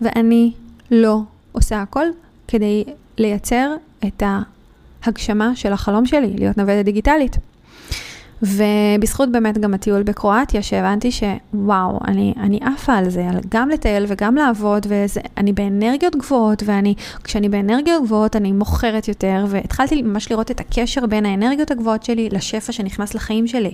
ואני 0.01 0.51
לא 0.91 1.21
עושה 1.51 1.81
הכל 1.81 2.05
כדי 2.47 2.83
לייצר 3.17 3.75
את 4.07 4.23
ההגשמה 5.03 5.55
של 5.55 5.73
החלום 5.73 6.05
שלי, 6.05 6.33
להיות 6.37 6.57
נוודת 6.57 6.85
דיגיטלית. 6.85 7.37
ובזכות 8.43 9.31
באמת 9.31 9.57
גם 9.57 9.73
הטיול 9.73 10.03
בקרואטיה, 10.03 10.61
שהבנתי 10.61 11.09
שוואו, 11.11 11.99
אני, 12.07 12.33
אני 12.39 12.59
עפה 12.61 12.93
על 12.93 13.09
זה, 13.09 13.25
גם 13.49 13.69
לטייל 13.69 14.05
וגם 14.07 14.35
לעבוד, 14.35 14.87
ואני 14.89 15.53
באנרגיות 15.53 16.15
גבוהות, 16.15 16.63
ואני, 16.65 16.95
כשאני 17.23 17.49
באנרגיות 17.49 18.03
גבוהות, 18.03 18.35
אני 18.35 18.51
מוכרת 18.51 19.07
יותר, 19.07 19.45
והתחלתי 19.49 20.01
ממש 20.01 20.31
לראות 20.31 20.51
את 20.51 20.59
הקשר 20.59 21.05
בין 21.05 21.25
האנרגיות 21.25 21.71
הגבוהות 21.71 22.03
שלי 22.03 22.29
לשפע 22.31 22.71
שנכנס 22.71 23.13
לחיים 23.13 23.47
שלי. 23.47 23.73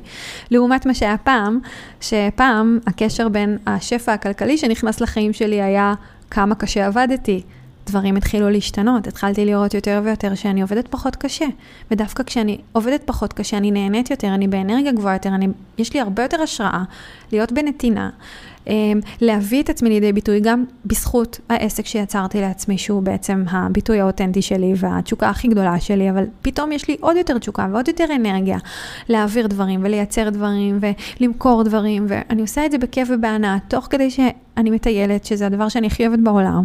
לעומת 0.51 0.85
מה 0.85 0.93
שהיה 0.93 1.17
פעם, 1.17 1.59
שפעם 2.01 2.79
הקשר 2.87 3.29
בין 3.29 3.57
השפע 3.67 4.13
הכלכלי 4.13 4.57
שנכנס 4.57 5.01
לחיים 5.01 5.33
שלי 5.33 5.61
היה 5.61 5.93
כמה 6.31 6.55
קשה 6.55 6.87
עבדתי. 6.87 7.43
דברים 7.89 8.15
התחילו 8.15 8.49
להשתנות, 8.49 9.07
התחלתי 9.07 9.45
לראות 9.45 9.73
יותר 9.73 10.01
ויותר 10.03 10.35
שאני 10.35 10.61
עובדת 10.61 10.87
פחות 10.87 11.15
קשה. 11.15 11.45
ודווקא 11.91 12.23
כשאני 12.23 12.57
עובדת 12.71 13.01
פחות 13.05 13.33
קשה, 13.33 13.57
אני 13.57 13.71
נהנית 13.71 14.11
יותר, 14.11 14.27
אני 14.27 14.47
באנרגיה 14.47 14.91
גבוהה 14.91 15.15
יותר, 15.15 15.29
אני, 15.29 15.47
יש 15.77 15.93
לי 15.93 15.99
הרבה 15.99 16.23
יותר 16.23 16.41
השראה 16.41 16.83
להיות 17.31 17.51
בנתינה, 17.51 18.09
אמ, 18.69 18.99
להביא 19.21 19.63
את 19.63 19.69
עצמי 19.69 19.89
לידי 19.89 20.13
ביטוי 20.13 20.39
גם 20.39 20.65
בזכות 20.85 21.39
העסק 21.49 21.85
שיצרתי 21.85 22.41
לעצמי, 22.41 22.77
שהוא 22.77 23.03
בעצם 23.03 23.43
הביטוי 23.51 23.99
האותנטי 23.99 24.41
שלי 24.41 24.73
והתשוקה 24.75 25.29
הכי 25.29 25.47
גדולה 25.47 25.79
שלי, 25.79 26.09
אבל 26.09 26.23
פתאום 26.41 26.71
יש 26.71 26.87
לי 26.87 26.97
עוד 26.99 27.17
יותר 27.17 27.37
תשוקה 27.37 27.67
ועוד 27.71 27.87
יותר 27.87 28.05
אנרגיה 28.15 28.57
להעביר 29.09 29.47
דברים 29.47 29.79
ולייצר 29.83 30.29
דברים 30.29 30.79
ולמכור 31.19 31.63
דברים, 31.63 32.05
ואני 32.09 32.41
עושה 32.41 32.65
את 32.65 32.71
זה 32.71 32.77
בכיף 32.77 33.07
ובהנאה, 33.11 33.57
תוך 33.67 33.87
כדי 33.89 34.11
שאני 34.11 34.69
מטיילת, 34.69 35.25
שזה 35.25 35.45
הדבר 35.45 35.69
שאני 35.69 35.87
הכי 35.87 36.07
אוהבת 36.07 36.23
בעולם. 36.23 36.63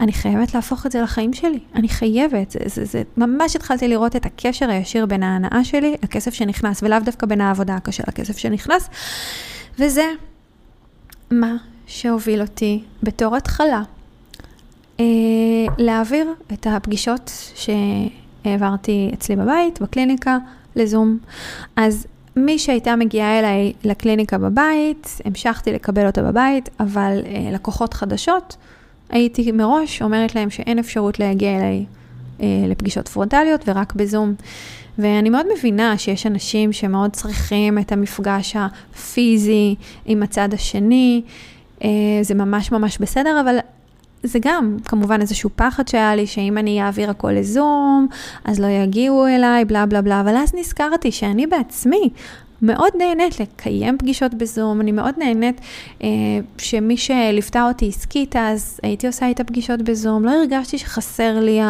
אני 0.00 0.12
חייבת 0.12 0.54
להפוך 0.54 0.86
את 0.86 0.92
זה 0.92 1.00
לחיים 1.00 1.32
שלי, 1.32 1.58
אני 1.74 1.88
חייבת, 1.88 2.50
זה, 2.50 2.58
זה, 2.66 2.84
זה, 2.84 3.02
ממש 3.16 3.56
התחלתי 3.56 3.88
לראות 3.88 4.16
את 4.16 4.26
הקשר 4.26 4.70
הישיר 4.70 5.06
בין 5.06 5.22
ההנאה 5.22 5.64
שלי 5.64 5.96
לכסף 6.02 6.34
שנכנס, 6.34 6.82
ולאו 6.82 6.98
דווקא 7.04 7.26
בין 7.26 7.40
העבודה 7.40 7.74
הקשה 7.74 8.02
לכסף 8.08 8.38
שנכנס, 8.38 8.88
וזה 9.78 10.04
מה 11.30 11.56
שהוביל 11.86 12.40
אותי 12.40 12.82
בתור 13.02 13.36
התחלה 13.36 13.82
אה, 15.00 15.04
להעביר 15.78 16.34
את 16.52 16.66
הפגישות 16.70 17.32
שהעברתי 17.54 19.10
אצלי 19.14 19.36
בבית, 19.36 19.82
בקליניקה, 19.82 20.38
לזום. 20.76 21.18
אז 21.76 22.06
מי 22.36 22.58
שהייתה 22.58 22.96
מגיעה 22.96 23.38
אליי 23.38 23.72
לקליניקה 23.84 24.38
בבית, 24.38 25.20
המשכתי 25.24 25.72
לקבל 25.72 26.06
אותה 26.06 26.22
בבית, 26.22 26.68
אבל 26.80 27.22
אה, 27.26 27.50
לקוחות 27.52 27.94
חדשות, 27.94 28.56
הייתי 29.10 29.52
מראש 29.52 30.02
אומרת 30.02 30.34
להם 30.34 30.50
שאין 30.50 30.78
אפשרות 30.78 31.18
להגיע 31.18 31.56
אליי 31.56 31.84
אה, 32.40 32.46
לפגישות 32.68 33.08
פרונטליות 33.08 33.60
ורק 33.66 33.92
בזום. 33.94 34.34
ואני 34.98 35.30
מאוד 35.30 35.46
מבינה 35.58 35.98
שיש 35.98 36.26
אנשים 36.26 36.72
שמאוד 36.72 37.10
צריכים 37.10 37.78
את 37.78 37.92
המפגש 37.92 38.56
הפיזי 38.56 39.74
עם 40.06 40.22
הצד 40.22 40.54
השני, 40.54 41.22
אה, 41.84 41.88
זה 42.22 42.34
ממש 42.34 42.72
ממש 42.72 42.98
בסדר, 42.98 43.40
אבל 43.40 43.56
זה 44.22 44.38
גם 44.42 44.76
כמובן 44.84 45.20
איזשהו 45.20 45.50
פחד 45.56 45.88
שהיה 45.88 46.16
לי, 46.16 46.26
שאם 46.26 46.58
אני 46.58 46.82
אעביר 46.82 47.10
הכל 47.10 47.32
לזום, 47.32 48.06
אז 48.44 48.60
לא 48.60 48.66
יגיעו 48.66 49.26
אליי, 49.26 49.64
בלה 49.64 49.86
בלה 49.86 50.02
בלה, 50.02 50.20
אבל 50.20 50.36
אז 50.36 50.54
נזכרתי 50.54 51.12
שאני 51.12 51.46
בעצמי 51.46 52.10
מאוד 52.62 52.92
נהנית 52.98 53.40
לקיים 53.40 53.98
פגישות 53.98 54.34
בזום, 54.34 54.80
אני 54.80 54.92
מאוד 54.92 55.14
נהנית 55.18 55.60
אה, 56.02 56.08
שמי 56.58 56.96
שליוותה 56.96 57.68
אותי 57.68 57.88
עסקית 57.88 58.36
אז 58.36 58.80
הייתי 58.82 59.06
עושה 59.06 59.26
איתה 59.26 59.44
פגישות 59.44 59.82
בזום, 59.82 60.24
לא 60.24 60.30
הרגשתי 60.30 60.78
שחסר 60.78 61.40
לי 61.40 61.60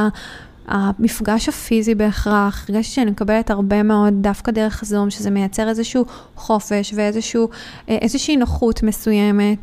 המפגש 0.66 1.48
הפיזי 1.48 1.94
בהכרח, 1.94 2.66
הרגשתי 2.68 2.94
שאני 2.94 3.10
מקבלת 3.10 3.50
הרבה 3.50 3.82
מאוד 3.82 4.14
דווקא 4.20 4.52
דרך 4.52 4.84
זום, 4.84 5.10
שזה 5.10 5.30
מייצר 5.30 5.68
איזשהו 5.68 6.04
חופש 6.36 6.94
ואיזושהי 6.96 8.34
אה, 8.34 8.40
נוחות 8.40 8.82
מסוימת. 8.82 9.58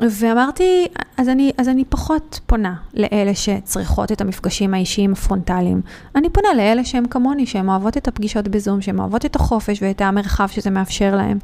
ואמרתי, 0.00 0.86
אז 1.16 1.28
אני, 1.28 1.52
אז 1.58 1.68
אני 1.68 1.84
פחות 1.84 2.40
פונה 2.46 2.74
לאלה 2.94 3.34
שצריכות 3.34 4.12
את 4.12 4.20
המפגשים 4.20 4.74
האישיים 4.74 5.12
הפרונטליים. 5.12 5.80
אני 6.14 6.30
פונה 6.30 6.48
לאלה 6.56 6.84
שהם 6.84 7.06
כמוני, 7.06 7.46
שהן 7.46 7.68
אוהבות 7.68 7.96
את 7.96 8.08
הפגישות 8.08 8.48
בזום, 8.48 8.80
שהן 8.80 8.98
אוהבות 8.98 9.26
את 9.26 9.36
החופש 9.36 9.82
ואת 9.82 10.00
המרחב 10.00 10.48
שזה 10.48 10.70
מאפשר 10.70 11.16
להם. 11.16 11.38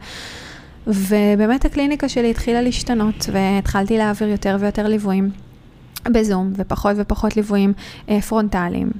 ובאמת 0.86 1.64
הקליניקה 1.64 2.08
שלי 2.08 2.30
התחילה 2.30 2.62
להשתנות, 2.62 3.26
והתחלתי 3.32 3.98
להעביר 3.98 4.28
יותר 4.28 4.56
ויותר 4.60 4.88
ליוויים 4.88 5.30
בזום, 6.08 6.52
ופחות 6.56 6.96
ופחות 6.98 7.36
ליוויים 7.36 7.72
אה, 8.08 8.20
פרונטליים. 8.20 8.90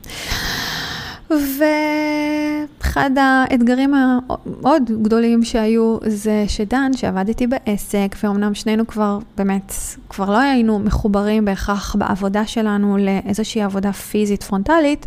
ואחד 1.31 3.11
האתגרים 3.17 3.95
המאוד 3.95 4.91
גדולים 5.03 5.45
שהיו 5.45 5.99
זה 6.07 6.45
שדן, 6.49 6.91
שעבד 6.97 7.29
איתי 7.29 7.47
בעסק, 7.47 8.17
ואומנם 8.23 8.55
שנינו 8.55 8.87
כבר 8.87 9.19
באמת, 9.37 9.73
כבר 10.09 10.31
לא 10.31 10.39
היינו 10.39 10.79
מחוברים 10.79 11.45
בהכרח 11.45 11.97
בעבודה 11.97 12.47
שלנו 12.47 12.97
לאיזושהי 12.99 13.63
עבודה 13.63 13.93
פיזית 13.93 14.43
פרונטלית, 14.43 15.07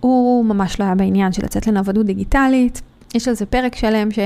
הוא 0.00 0.44
ממש 0.44 0.80
לא 0.80 0.84
היה 0.84 0.94
בעניין 0.94 1.32
של 1.32 1.44
לצאת 1.44 1.66
לנוודות 1.66 2.06
דיגיטלית. 2.06 2.82
יש 3.14 3.28
על 3.28 3.34
זה 3.34 3.46
פרק 3.46 3.76
שלם 3.76 4.10
ש... 4.10 4.18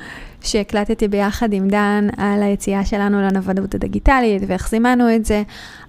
שהקלטתי 0.48 1.08
ביחד 1.08 1.52
עם 1.52 1.68
דן 1.68 2.08
על 2.16 2.42
היציאה 2.42 2.84
שלנו 2.84 3.20
לנוודות 3.22 3.74
הדיגיטלית 3.74 4.42
ואיך 4.46 4.68
זימנו 4.68 5.14
את 5.14 5.24
זה, 5.24 5.42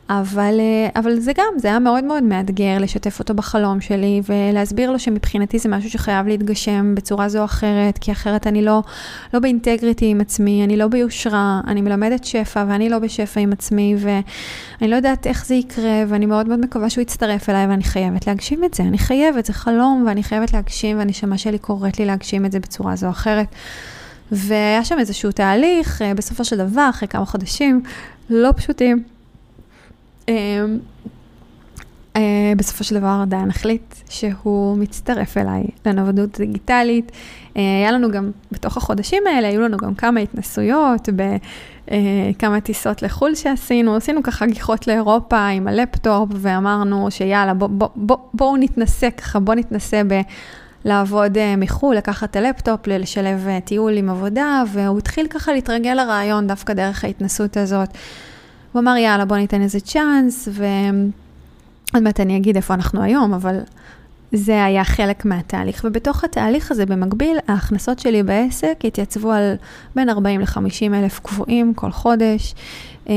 אבל, 0.10 0.60
אה, 0.60 1.00
אבל 1.00 1.20
זה 1.20 1.32
גם, 1.34 1.54
זה 1.58 1.68
היה 1.68 1.80
מאוד 1.80 2.04
מאוד 2.04 2.24
מאתגר 2.24 2.78
לשתף 2.80 3.20
אותו 3.20 3.34
בחלום 3.34 3.82
שלי 3.82 4.22
ולהסביר 4.30 4.92
לו 4.92 5.00
שמבחינתי 5.00 5.60
זה 5.60 5.70
משהו 5.70 5.90
שחייב 5.90 6.28
להתגשם 6.28 6.96
בצורה 6.96 7.30
זו 7.30 7.40
או 7.40 7.46
אחרת, 7.46 7.98
כי 7.98 8.12
אחרת 8.12 8.48
אני 8.48 8.62
לא, 8.62 8.84
לא 9.34 9.40
באינטגריטי 9.40 10.06
עם 10.06 10.22
עצמי, 10.22 10.64
אני 10.64 10.78
לא 10.78 10.88
ביושרה, 10.88 11.62
אני 11.68 11.82
מלמדת 11.82 12.24
שפע 12.24 12.66
ואני 12.68 12.90
לא 12.90 13.00
בשפע 13.00 13.40
עם 13.40 13.54
עצמי 13.54 13.96
ואני 14.00 14.92
לא 14.92 14.96
יודעת 14.96 15.28
איך 15.28 15.46
זה 15.46 15.56
יקרה 15.56 16.04
ואני 16.08 16.26
מאוד 16.26 16.48
מאוד 16.48 16.60
מקווה 16.60 16.90
שהוא 16.90 17.02
יצטרף 17.02 17.50
אליי 17.50 17.68
ואני 17.68 17.84
חייבת 17.84 18.28
להגשים 18.28 18.64
את 18.64 18.74
זה, 18.74 18.84
אני 18.84 18.98
חייבת, 18.98 19.46
זה 19.46 19.54
חלום 19.54 20.04
ואני 20.08 20.24
חייבת 20.24 20.54
להגשים 20.54 20.98
והנשמה 20.98 21.38
שלי 21.38 21.58
קוראת 21.58 22.00
לי 22.00 22.06
להגשים 22.06 22.46
את 22.46 22.52
זה 22.52 22.60
בצורה 22.60 22.96
זו 22.96 23.06
או 23.06 23.12
אחרת. 23.12 23.48
והיה 24.32 24.86
שם 24.86 25.00
איזשהו 25.00 25.32
תהליך, 25.32 26.02
אה, 26.02 26.14
בסופו 26.14 26.46
של 26.46 26.58
דבר, 26.58 26.90
אחרי 26.90 27.08
כמה 27.08 27.26
חודשים 27.26 27.82
לא 28.30 28.52
פשוטים. 28.58 29.17
אה, 32.18 32.54
בסופו 32.58 32.84
של 32.84 33.00
דבר 33.00 33.24
דן 33.28 33.50
החליט 33.50 33.96
שהוא 34.10 34.78
מצטרף 34.78 35.38
אליי 35.38 35.64
לנוודות 35.86 36.40
דיגיטלית. 36.40 37.12
אה, 37.58 37.62
היה 37.62 37.92
לנו 37.92 38.12
גם, 38.12 38.32
בתוך 38.52 38.78
החודשים 38.78 39.24
האלה, 39.28 39.48
היו 39.48 39.62
לנו 39.62 39.78
גם 39.78 39.96
כמה 39.96 40.20
התנסויות, 40.20 41.10
בכמה 41.10 42.56
אה, 42.56 42.62
טיסות 42.62 43.02
לחו"ל 43.02 43.36
שעשינו, 43.36 43.96
עשינו 43.96 44.24
ככה 44.24 44.46
גיחות 44.46 44.88
לאירופה 44.88 45.48
עם 45.48 45.68
הלפטופ, 45.68 46.30
ואמרנו 46.34 47.12
שיאללה, 47.12 47.54
בואו 47.54 47.70
בוא, 47.70 47.88
בוא, 47.96 48.18
בוא 48.34 48.58
נתנסה 48.58 49.12
ככה, 49.12 49.40
בואו 49.40 49.58
נתנסה 49.58 50.02
ב... 50.08 50.22
לעבוד 50.86 51.38
מחו"ל, 51.58 51.96
לקחת 51.96 52.32
את 52.32 52.36
הלפטופ, 52.36 52.88
לשלב 52.88 53.48
טיול 53.66 53.98
עם 53.98 54.10
עבודה, 54.10 54.64
והוא 54.72 54.98
התחיל 54.98 55.28
ככה 55.28 55.54
להתרגל 55.54 55.94
לרעיון 55.94 56.48
דווקא 56.48 56.74
דרך 56.74 57.04
ההתנסות 57.04 57.58
הזאת. 57.58 57.90
הוא 58.78 58.82
אמר, 58.82 58.98
יאללה, 58.98 59.26
בוא 59.26 59.38
ניתן 59.38 59.62
איזה 59.62 59.80
צ'אנס, 59.80 60.48
ועוד 60.52 62.04
מעט 62.04 62.20
אני 62.20 62.38
אגיד 62.38 62.56
איפה 62.56 62.74
אנחנו 62.74 63.02
היום, 63.02 63.34
אבל 63.34 63.60
זה 64.32 64.66
היה 64.66 64.84
חלק 64.84 65.26
מהתהליך. 65.26 65.82
ובתוך 65.84 66.24
התהליך 66.24 66.72
הזה, 66.72 66.86
במקביל, 66.86 67.38
ההכנסות 67.48 68.00
שלי 68.00 68.24
בעסק 68.24 68.78
התייצבו 68.84 69.32
על 69.32 69.56
בין 69.96 70.10
40 70.10 70.42
ל-50 70.42 70.94
אלף 70.94 71.20
קבועים 71.20 71.74
כל 71.74 71.92
חודש. 71.92 72.56
אה, 73.10 73.16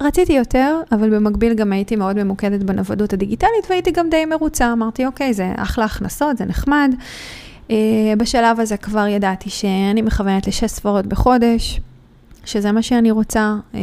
רציתי 0.00 0.32
יותר, 0.32 0.80
אבל 0.92 1.10
במקביל 1.16 1.54
גם 1.54 1.72
הייתי 1.72 1.96
מאוד 1.96 2.22
ממוקדת 2.22 2.62
בנוודות 2.62 3.12
הדיגיטלית, 3.12 3.70
והייתי 3.70 3.90
גם 3.90 4.10
די 4.10 4.24
מרוצה. 4.24 4.72
אמרתי, 4.72 5.06
אוקיי, 5.06 5.34
זה 5.34 5.52
אחלה 5.56 5.84
הכנסות, 5.84 6.36
זה 6.38 6.44
נחמד. 6.44 6.94
אה, 7.70 7.76
בשלב 8.18 8.60
הזה 8.60 8.76
כבר 8.76 9.06
ידעתי 9.06 9.50
שאני 9.50 10.02
מכוונת 10.02 10.46
לשש 10.46 10.64
ספרות 10.64 11.06
בחודש. 11.06 11.80
שזה 12.44 12.72
מה 12.72 12.82
שאני 12.82 13.10
רוצה. 13.10 13.56
אה, 13.74 13.80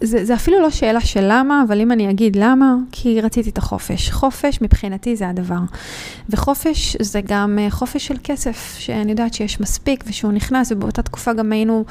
זה, 0.00 0.24
זה 0.24 0.34
אפילו 0.34 0.60
לא 0.60 0.70
שאלה 0.70 1.00
של 1.00 1.24
למה, 1.28 1.64
אבל 1.68 1.80
אם 1.80 1.92
אני 1.92 2.10
אגיד 2.10 2.36
למה, 2.36 2.74
כי 2.92 3.20
רציתי 3.20 3.50
את 3.50 3.58
החופש. 3.58 4.10
חופש 4.10 4.58
מבחינתי 4.62 5.16
זה 5.16 5.28
הדבר. 5.28 5.58
וחופש 6.28 6.96
זה 7.00 7.20
גם 7.26 7.58
אה, 7.58 7.70
חופש 7.70 8.06
של 8.06 8.16
כסף, 8.24 8.76
שאני 8.78 9.10
יודעת 9.10 9.34
שיש 9.34 9.60
מספיק 9.60 10.04
ושהוא 10.06 10.32
נכנס, 10.32 10.72
ובאותה 10.72 11.02
תקופה 11.02 11.32
גם 11.32 11.52
היינו 11.52 11.84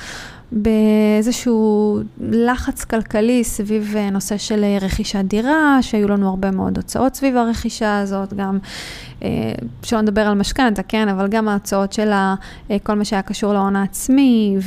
באיזשהו 0.56 1.99
לחץ 2.20 2.84
כלכלי 2.84 3.43
סביב 3.43 3.95
נושא 4.12 4.38
של 4.38 4.66
רכישת 4.82 5.20
דירה, 5.20 5.78
שהיו 5.82 6.08
לנו 6.08 6.30
הרבה 6.30 6.51
מאוד 6.51 6.78
הוצאות 6.78 7.16
סביב 7.16 7.38
הרכישה 7.38 7.99
הזאת, 7.99 8.34
גם, 8.34 8.58
שלא 9.84 10.01
נדבר 10.01 10.22
על 10.22 10.34
משכנתה, 10.34 10.84
כן, 10.84 11.08
אבל 11.10 11.28
גם 11.28 11.47
ההוצאות 11.47 11.93
של 11.93 12.12
כל 12.84 12.93
מה 12.93 13.06
שהיה 13.06 13.22
קשור 13.22 13.54
להון 13.54 13.76
העצמי, 13.76 14.58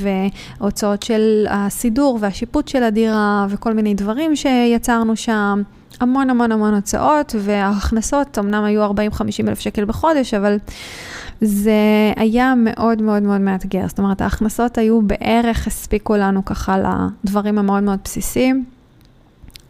והוצאות 0.61 1.03
של 1.03 1.47
הסידור 1.51 2.19
והשיפוט 2.21 2.69
של 2.69 2.83
הדירה, 2.83 3.47
וכל 3.51 3.73
מיני 3.73 3.95
דברים 3.95 4.37
שיצרנו 4.37 5.17
שם. 5.17 5.63
המון 6.01 6.31
המון 6.31 6.53
המון 6.53 6.75
הוצאות, 6.75 7.35
וההכנסות 7.39 8.39
אמנם 8.39 8.65
היו 8.65 8.91
40-50 8.93 8.93
אלף 9.49 9.61
שקל 9.61 9.85
בחודש, 9.85 10.35
אבל 10.35 10.57
זה 11.41 12.13
היה 12.17 12.55
מאוד 12.57 13.03
מאוד 13.03 13.23
מאוד 13.23 13.41
מאתגר. 13.41 13.89
זאת 13.89 13.99
אומרת, 13.99 14.21
ההכנסות 14.21 14.79
היו 14.79 15.03
בערך, 15.03 15.67
הספיקו 15.67 16.17
לנו 16.17 16.45
ככה 16.45 16.77
לדברים 17.25 17.59
המאוד 17.59 17.83
מאוד 17.83 17.99
בסיסיים. 18.05 18.65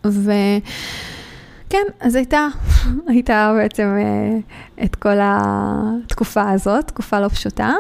וכן, 0.05 1.85
אז 2.01 2.14
הייתה, 2.14 2.47
הייתה 3.09 3.53
בעצם 3.57 3.97
uh, 3.99 4.85
את 4.85 4.97
כל 4.97 5.17
התקופה 5.21 6.51
הזאת, 6.51 6.87
תקופה 6.87 7.21
לא 7.21 7.29
פשוטה. 7.29 7.73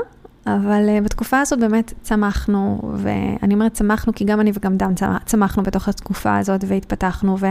אבל 0.46 0.88
uh, 0.88 1.04
בתקופה 1.04 1.40
הזאת 1.40 1.58
באמת 1.58 1.92
צמחנו, 2.02 2.92
ואני 2.94 3.54
אומרת 3.54 3.72
צמחנו 3.72 4.12
כי 4.14 4.24
גם 4.24 4.40
אני 4.40 4.52
וגם 4.54 4.76
דם 4.76 4.92
צמחנו 5.24 5.62
בתוך 5.62 5.88
התקופה 5.88 6.36
הזאת 6.36 6.64
והתפתחנו, 6.66 7.36
ו, 7.40 7.46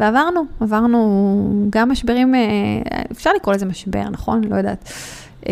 ועברנו, 0.00 0.40
עברנו 0.60 1.66
גם 1.70 1.90
משברים, 1.90 2.34
uh, 2.34 2.38
אפשר 3.12 3.30
לקרוא 3.36 3.54
לזה 3.54 3.66
משבר, 3.66 4.08
נכון? 4.08 4.44
לא 4.44 4.56
יודעת. 4.56 4.92
Uh, 5.42 5.48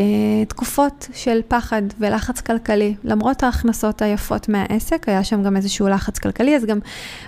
תקופות 0.48 1.08
של 1.14 1.40
פחד 1.48 1.82
ולחץ 1.98 2.40
כלכלי. 2.40 2.94
למרות 3.04 3.42
ההכנסות 3.42 4.02
היפות 4.02 4.48
מהעסק, 4.48 5.08
היה 5.08 5.24
שם 5.24 5.42
גם 5.42 5.56
איזשהו 5.56 5.88
לחץ 5.88 6.18
כלכלי, 6.18 6.56
אז 6.56 6.64
גם 6.64 6.78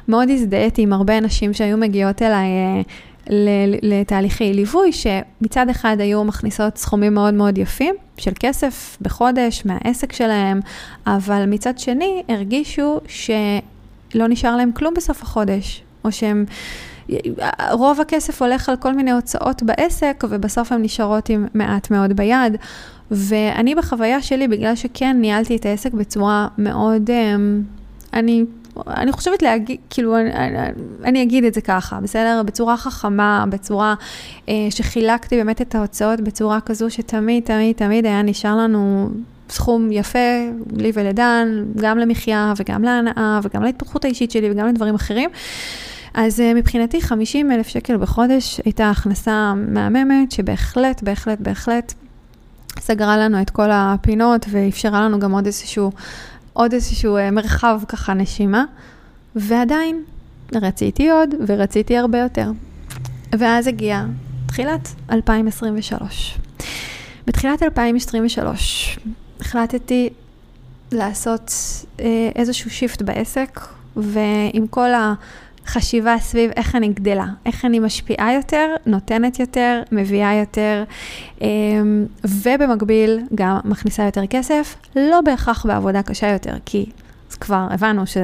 מאוד 0.09 0.31
הזדהיתי 0.31 0.83
עם 0.83 0.93
הרבה 0.93 1.19
אנשים 1.19 1.53
שהיו 1.53 1.77
מגיעות 1.77 2.23
אליי 2.23 2.49
uh, 2.85 3.31
לתהליכי 3.83 4.53
ליווי, 4.53 4.93
שמצד 4.93 5.69
אחד 5.69 5.97
היו 6.01 6.25
מכניסות 6.25 6.79
סכומים 6.79 7.15
מאוד 7.15 7.35
מאוד 7.35 7.59
יפים 7.59 7.95
של 8.17 8.33
כסף 8.41 8.99
בחודש 9.03 9.63
מהעסק 9.65 10.13
שלהם, 10.13 10.61
אבל 11.07 11.45
מצד 11.47 11.79
שני 11.79 12.23
הרגישו 12.29 13.01
שלא 13.09 14.29
נשאר 14.29 14.57
להם 14.57 14.73
כלום 14.73 14.95
בסוף 14.95 15.23
החודש, 15.23 15.83
או 16.05 16.13
שהם... 16.13 16.45
רוב 17.73 18.01
הכסף 18.01 18.43
הולך 18.43 18.69
על 18.69 18.77
כל 18.77 18.93
מיני 18.93 19.11
הוצאות 19.11 19.63
בעסק, 19.63 20.25
ובסוף 20.31 20.73
הן 20.73 20.83
נשארות 20.83 21.29
עם 21.29 21.47
מעט 21.55 21.91
מאוד 21.91 22.13
ביד. 22.13 22.57
ואני 23.11 23.75
בחוויה 23.75 24.23
שלי, 24.23 24.49
בגלל 24.49 24.75
שכן 24.75 25.17
ניהלתי 25.21 25.57
את 25.57 25.67
העסק 25.67 25.93
בצורה 25.93 26.49
מאוד, 26.59 27.11
אמ, 27.11 27.63
אני 28.15 28.45
אני 28.87 29.13
חושבת 29.13 29.43
להגיד, 29.43 29.77
כאילו, 29.91 30.17
אני, 30.17 30.33
אני, 30.33 30.59
אני 31.05 31.23
אגיד 31.23 31.45
את 31.45 31.55
זה 31.55 31.61
ככה, 31.61 32.01
בסדר? 32.01 32.43
בצורה 32.47 32.77
חכמה, 32.77 33.45
בצורה 33.49 33.95
אה, 34.49 34.55
שחילקתי 34.71 35.37
באמת 35.37 35.61
את 35.61 35.75
ההוצאות 35.75 36.21
בצורה 36.21 36.61
כזו 36.61 36.91
שתמיד, 36.91 37.45
תמיד, 37.45 37.77
תמיד 37.77 38.07
היה 38.07 38.23
נשאר 38.23 38.57
לנו 38.57 39.11
סכום 39.51 39.93
יפה, 39.93 40.19
לי 40.77 40.91
ולדן, 40.95 41.65
גם 41.77 41.99
למחיה 41.99 42.53
וגם 42.57 42.83
להנאה 42.83 43.41
וגם 43.43 43.63
להתפתחות 43.63 44.05
האישית 44.05 44.31
שלי 44.31 44.51
וגם 44.51 44.67
לדברים 44.67 44.95
אחרים. 44.95 45.31
אז 46.15 46.41
uh, 46.41 46.57
מבחינתי 46.57 47.01
50 47.01 47.53
אלף 47.53 47.69
שקל 47.69 47.97
בחודש 47.97 48.61
הייתה 48.65 48.91
הכנסה 48.91 49.55
מהממת, 49.55 50.33
שבהחלט, 50.33 51.03
בהחלט, 51.03 51.41
בהחלט 51.41 51.95
סגרה 52.81 53.17
לנו 53.17 53.43
את 53.43 53.51
כל 53.51 53.69
הפינות 53.73 54.47
ואפשרה 54.51 55.01
לנו 55.01 55.19
גם 55.19 55.33
עוד 55.33 55.47
איזשהו 55.47 55.91
עוד 56.59 56.73
איזשהו 56.73 57.17
אה, 57.17 57.31
מרחב 57.31 57.81
ככה 57.89 58.15
נשימה, 58.15 58.65
ועדיין 59.37 60.05
רציתי 60.55 61.11
עוד 61.11 61.35
ורציתי 61.47 61.97
הרבה 61.97 62.19
יותר. 62.19 62.51
ואז 63.39 63.67
הגיע 63.67 64.05
תחילת 64.47 64.89
2023. 65.11 66.39
בתחילת 67.27 67.63
2023 67.63 68.99
החלטתי 69.41 70.09
לעשות 70.93 71.53
אה, 72.01 72.31
איזשהו 72.37 72.71
שיפט 72.71 73.03
בעסק, 73.03 73.61
ועם 73.97 74.67
כל 74.71 74.91
החשיבה 75.69 76.16
סביב 76.21 76.51
איך 76.57 76.77
אני 76.77 76.89
גדלה, 76.89 77.27
איך 77.47 77.64
אני 77.64 77.79
משפיעה 77.79 78.35
יותר, 78.35 78.75
נותנת 78.87 79.41
יותר, 79.41 79.83
מביאה 79.93 80.35
יותר, 80.35 80.85
אה, 81.43 81.49
ובמקביל 82.25 83.21
גם 83.35 83.59
מכניסה 83.64 84.03
יותר 84.03 84.27
כסף, 84.27 84.77
לא 84.97 85.21
בהכרח 85.21 85.66
בעבודה 85.66 86.03
קשה 86.03 86.29
יותר, 86.29 86.55
כי 86.64 86.87
כבר 87.31 87.66
הבנו 87.71 88.07
ש... 88.07 88.16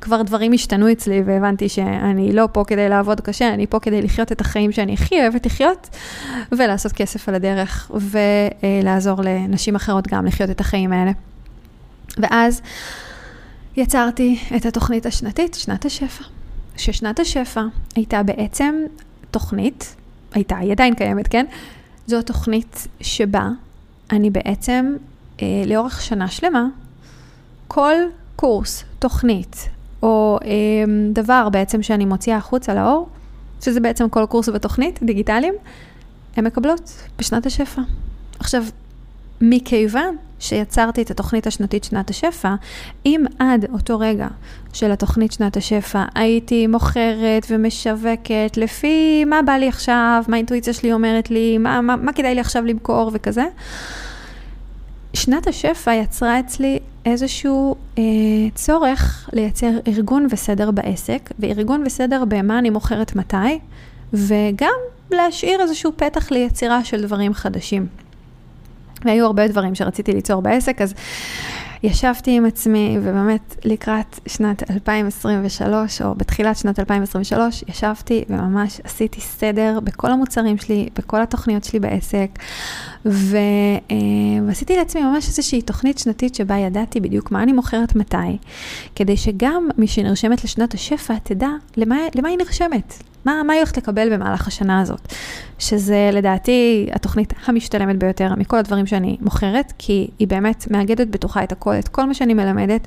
כבר 0.00 0.22
דברים 0.22 0.52
השתנו 0.52 0.92
אצלי 0.92 1.22
והבנתי 1.26 1.68
שאני 1.68 2.32
לא 2.32 2.48
פה 2.52 2.64
כדי 2.66 2.88
לעבוד 2.88 3.20
קשה, 3.20 3.48
אני 3.48 3.66
פה 3.66 3.80
כדי 3.80 4.02
לחיות 4.02 4.32
את 4.32 4.40
החיים 4.40 4.72
שאני 4.72 4.94
הכי 4.94 5.20
אוהבת 5.20 5.46
לחיות 5.46 5.88
ולעשות 6.52 6.92
כסף 6.92 7.28
על 7.28 7.34
הדרך 7.34 7.90
ולעזור 7.94 9.20
לנשים 9.22 9.76
אחרות 9.76 10.08
גם 10.08 10.26
לחיות 10.26 10.50
את 10.50 10.60
החיים 10.60 10.92
האלה. 10.92 11.12
ואז 12.18 12.62
יצרתי 13.76 14.38
את 14.56 14.66
התוכנית 14.66 15.06
השנתית, 15.06 15.54
שנת 15.54 15.84
השפע. 15.84 16.41
ששנת 16.76 17.20
השפע 17.20 17.62
הייתה 17.96 18.22
בעצם 18.22 18.74
תוכנית, 19.30 19.96
הייתה, 20.34 20.56
היא 20.56 20.72
עדיין 20.72 20.94
קיימת, 20.94 21.28
כן? 21.28 21.46
זו 22.06 22.22
תוכנית 22.22 22.86
שבה 23.00 23.48
אני 24.10 24.30
בעצם 24.30 24.94
אה, 25.42 25.46
לאורך 25.66 26.02
שנה 26.02 26.28
שלמה, 26.28 26.66
כל 27.68 27.94
קורס, 28.36 28.84
תוכנית, 28.98 29.68
או 30.02 30.38
אה, 30.44 30.50
דבר 31.12 31.48
בעצם 31.48 31.82
שאני 31.82 32.04
מוציאה 32.04 32.36
החוצה 32.36 32.74
לאור, 32.74 33.08
שזה 33.60 33.80
בעצם 33.80 34.08
כל 34.08 34.26
קורס 34.26 34.48
בתוכנית, 34.48 35.02
דיגיטליים, 35.02 35.54
הן 36.36 36.46
מקבלות 36.46 36.92
בשנת 37.18 37.46
השפע. 37.46 37.82
עכשיו, 38.38 38.64
מכיוון 39.44 40.16
שיצרתי 40.38 41.02
את 41.02 41.10
התוכנית 41.10 41.46
השנתית 41.46 41.84
שנת 41.84 42.10
השפע, 42.10 42.54
אם 43.06 43.24
עד 43.38 43.66
אותו 43.72 43.98
רגע 43.98 44.26
של 44.72 44.92
התוכנית 44.92 45.32
שנת 45.32 45.56
השפע 45.56 46.04
הייתי 46.14 46.66
מוכרת 46.66 47.46
ומשווקת 47.50 48.56
לפי 48.56 49.24
מה 49.24 49.42
בא 49.42 49.52
לי 49.52 49.68
עכשיו, 49.68 50.24
מה 50.28 50.36
האינטואיציה 50.36 50.72
שלי 50.72 50.92
אומרת 50.92 51.30
לי, 51.30 51.58
מה, 51.58 51.80
מה, 51.80 51.96
מה 51.96 52.12
כדאי 52.12 52.34
לי 52.34 52.40
עכשיו 52.40 52.64
למכור 52.64 53.10
וכזה, 53.14 53.44
שנת 55.14 55.46
השפע 55.46 55.94
יצרה 55.94 56.40
אצלי 56.40 56.78
איזשהו 57.06 57.76
אה, 57.98 58.02
צורך 58.54 59.30
לייצר 59.32 59.70
ארגון 59.88 60.26
וסדר 60.30 60.70
בעסק, 60.70 61.30
וארגון 61.38 61.82
וסדר 61.86 62.24
במה 62.28 62.58
אני 62.58 62.70
מוכרת 62.70 63.16
מתי, 63.16 63.58
וגם 64.12 64.78
להשאיר 65.10 65.60
איזשהו 65.60 65.92
פתח 65.96 66.30
ליצירה 66.30 66.84
של 66.84 67.02
דברים 67.02 67.34
חדשים. 67.34 67.86
והיו 69.04 69.26
הרבה 69.26 69.48
דברים 69.48 69.74
שרציתי 69.74 70.12
ליצור 70.12 70.42
בעסק, 70.42 70.80
אז 70.80 70.94
ישבתי 71.82 72.36
עם 72.36 72.46
עצמי, 72.46 72.96
ובאמת 73.02 73.56
לקראת 73.64 74.20
שנת 74.26 74.70
2023, 74.70 76.02
או 76.02 76.14
בתחילת 76.14 76.56
שנת 76.56 76.78
2023, 76.78 77.64
ישבתי 77.68 78.24
וממש 78.28 78.80
עשיתי 78.84 79.20
סדר 79.20 79.78
בכל 79.84 80.10
המוצרים 80.10 80.58
שלי, 80.58 80.88
בכל 80.98 81.22
התוכניות 81.22 81.64
שלי 81.64 81.80
בעסק, 81.80 82.28
ו, 83.06 83.36
אה, 83.90 83.96
ועשיתי 84.46 84.76
לעצמי 84.76 85.02
ממש 85.02 85.28
איזושהי 85.28 85.62
תוכנית 85.62 85.98
שנתית 85.98 86.34
שבה 86.34 86.56
ידעתי 86.56 87.00
בדיוק 87.00 87.30
מה 87.30 87.42
אני 87.42 87.52
מוכרת 87.52 87.96
מתי, 87.96 88.36
כדי 88.94 89.16
שגם 89.16 89.68
מי 89.78 89.86
שנרשמת 89.86 90.44
לשנת 90.44 90.74
השפע 90.74 91.14
תדע 91.22 91.50
למה, 91.76 91.96
למה 92.14 92.28
היא 92.28 92.38
נרשמת, 92.38 93.02
מה, 93.24 93.42
מה 93.46 93.52
היא 93.52 93.60
הולכת 93.60 93.76
לקבל 93.76 94.14
במהלך 94.14 94.48
השנה 94.48 94.80
הזאת? 94.80 95.12
שזה 95.58 96.10
לדעתי 96.12 96.88
התוכנית 96.92 97.32
המשתלמת 97.46 97.98
ביותר 97.98 98.34
מכל 98.36 98.56
הדברים 98.56 98.86
שאני 98.86 99.16
מוכרת, 99.20 99.72
כי 99.78 100.08
היא 100.18 100.28
באמת 100.28 100.70
מאגדת 100.70 101.08
בתוכה 101.10 101.44
את 101.44 101.52
הכל, 101.52 101.74
את 101.78 101.88
כל 101.88 102.04
מה 102.04 102.14
שאני 102.14 102.34
מלמדת, 102.34 102.86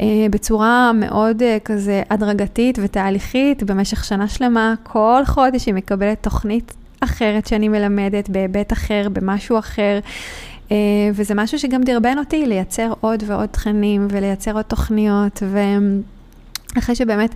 אה, 0.00 0.26
בצורה 0.30 0.92
מאוד 0.94 1.42
אה, 1.42 1.58
כזה 1.64 2.02
הדרגתית 2.10 2.78
ותהליכית, 2.82 3.62
במשך 3.62 4.04
שנה 4.04 4.28
שלמה, 4.28 4.74
כל 4.82 5.22
חודש 5.26 5.66
היא 5.66 5.74
מקבלת 5.74 6.22
תוכנית 6.22 6.74
אחרת 7.00 7.46
שאני 7.46 7.68
מלמדת, 7.68 8.28
בהיבט 8.28 8.72
אחר, 8.72 9.08
במשהו 9.12 9.58
אחר. 9.58 9.98
Uh, 10.68 10.72
וזה 11.14 11.34
משהו 11.34 11.58
שגם 11.58 11.82
דרבן 11.82 12.18
אותי 12.18 12.46
לייצר 12.46 12.92
עוד 13.00 13.22
ועוד 13.26 13.46
תכנים 13.46 14.08
ולייצר 14.10 14.52
עוד 14.54 14.62
תוכניות, 14.62 15.42
ו... 15.46 15.58
אחרי 16.78 16.94
שבאמת 16.94 17.34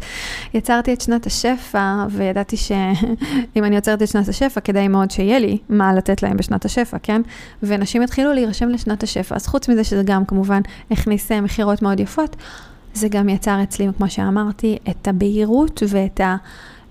יצרתי 0.55 0.93
את 0.93 1.01
שנת 1.01 1.26
השפע, 1.26 2.07
וידעתי 2.11 2.57
שאם 2.57 3.64
אני 3.64 3.76
יוצרת 3.76 4.03
את 4.03 4.09
שנת 4.09 4.28
השפע, 4.28 4.61
כדאי 4.61 4.89
מאוד 4.89 5.11
שיהיה 5.11 5.39
לי 5.39 5.59
מה 5.68 5.95
לתת 5.95 6.22
להם 6.22 6.37
בשנת 6.37 6.64
השפע, 6.64 6.97
כן? 7.03 7.22
ונשים 7.62 8.03
התחילו 8.03 8.32
להירשם 8.32 8.68
לשנת 8.68 9.03
השפע. 9.03 9.37
אז 9.37 9.47
חוץ 9.47 9.68
מזה 9.68 9.85
שזה 9.85 10.03
גם 10.03 10.24
כמובן 10.24 10.61
הכניס 10.91 11.32
אה, 11.32 11.41
מכירות 11.41 11.82
מאוד 11.82 12.01
יפות, 12.01 12.37
זה 12.95 13.09
גם 13.09 13.28
יצר 13.28 13.62
אצלי, 13.62 13.89
כמו 13.97 14.11
שאמרתי, 14.11 14.76
את 14.91 15.09
הבהירות 15.09 15.82
ואת 15.89 16.20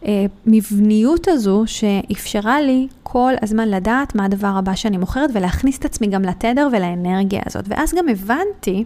המבניות 0.04 1.28
הזו 1.28 1.64
שאפשרה 1.66 2.62
לי 2.62 2.88
כל 3.04 3.34
הזמן 3.42 3.70
לדעת 3.70 4.16
מה 4.16 4.26
הדבר 4.26 4.54
הבא 4.58 4.76
שאני 4.76 4.98
מוכרת 4.98 5.30
ולהכניס 5.34 5.78
את 5.78 5.86
עצמי 5.86 6.08
גם 6.08 6.22
לתדר 6.22 6.68
ולאנרגיה 6.72 7.42
הזאת. 7.46 7.66
ואז 7.68 7.94
גם 7.94 8.10
הבנתי 8.10 8.84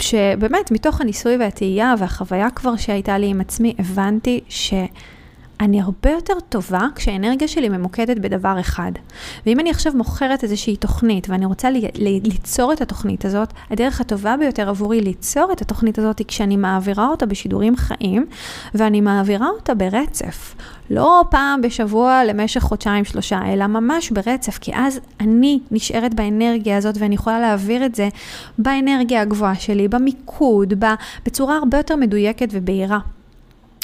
שבאמת, 0.00 0.70
מתוך 0.70 1.00
הניסוי 1.00 1.36
והתהייה 1.36 1.94
והחוויה 1.98 2.50
כבר 2.50 2.76
שהייתה 2.76 3.18
לי 3.18 3.26
עם 3.26 3.40
עצמי, 3.40 3.74
הבנתי 3.78 4.40
ש... 4.48 4.74
אני 5.60 5.80
הרבה 5.80 6.10
יותר 6.10 6.32
טובה 6.48 6.80
כשהאנרגיה 6.94 7.48
שלי 7.48 7.68
ממוקדת 7.68 8.18
בדבר 8.18 8.60
אחד. 8.60 8.92
ואם 9.46 9.60
אני 9.60 9.70
עכשיו 9.70 9.92
מוכרת 9.96 10.44
איזושהי 10.44 10.76
תוכנית 10.76 11.28
ואני 11.30 11.46
רוצה 11.46 11.70
ל- 11.70 11.76
ל- 11.76 12.28
ליצור 12.28 12.72
את 12.72 12.80
התוכנית 12.80 13.24
הזאת, 13.24 13.52
הדרך 13.70 14.00
הטובה 14.00 14.36
ביותר 14.36 14.68
עבורי 14.68 15.00
ליצור 15.00 15.52
את 15.52 15.62
התוכנית 15.62 15.98
הזאת 15.98 16.18
היא 16.18 16.26
כשאני 16.26 16.56
מעבירה 16.56 17.08
אותה 17.08 17.26
בשידורים 17.26 17.76
חיים, 17.76 18.26
ואני 18.74 19.00
מעבירה 19.00 19.48
אותה 19.48 19.74
ברצף. 19.74 20.54
לא 20.90 21.24
פעם 21.30 21.62
בשבוע 21.62 22.24
למשך 22.24 22.60
חודשיים-שלושה, 22.60 23.40
אלא 23.46 23.66
ממש 23.66 24.10
ברצף, 24.10 24.58
כי 24.58 24.72
אז 24.74 25.00
אני 25.20 25.60
נשארת 25.70 26.14
באנרגיה 26.14 26.76
הזאת 26.76 26.94
ואני 26.98 27.14
יכולה 27.14 27.40
להעביר 27.40 27.86
את 27.86 27.94
זה 27.94 28.08
באנרגיה 28.58 29.22
הגבוהה 29.22 29.54
שלי, 29.54 29.88
במיקוד, 29.88 30.74
בצורה 31.26 31.56
הרבה 31.56 31.76
יותר 31.76 31.96
מדויקת 31.96 32.48
ובהירה. 32.52 32.98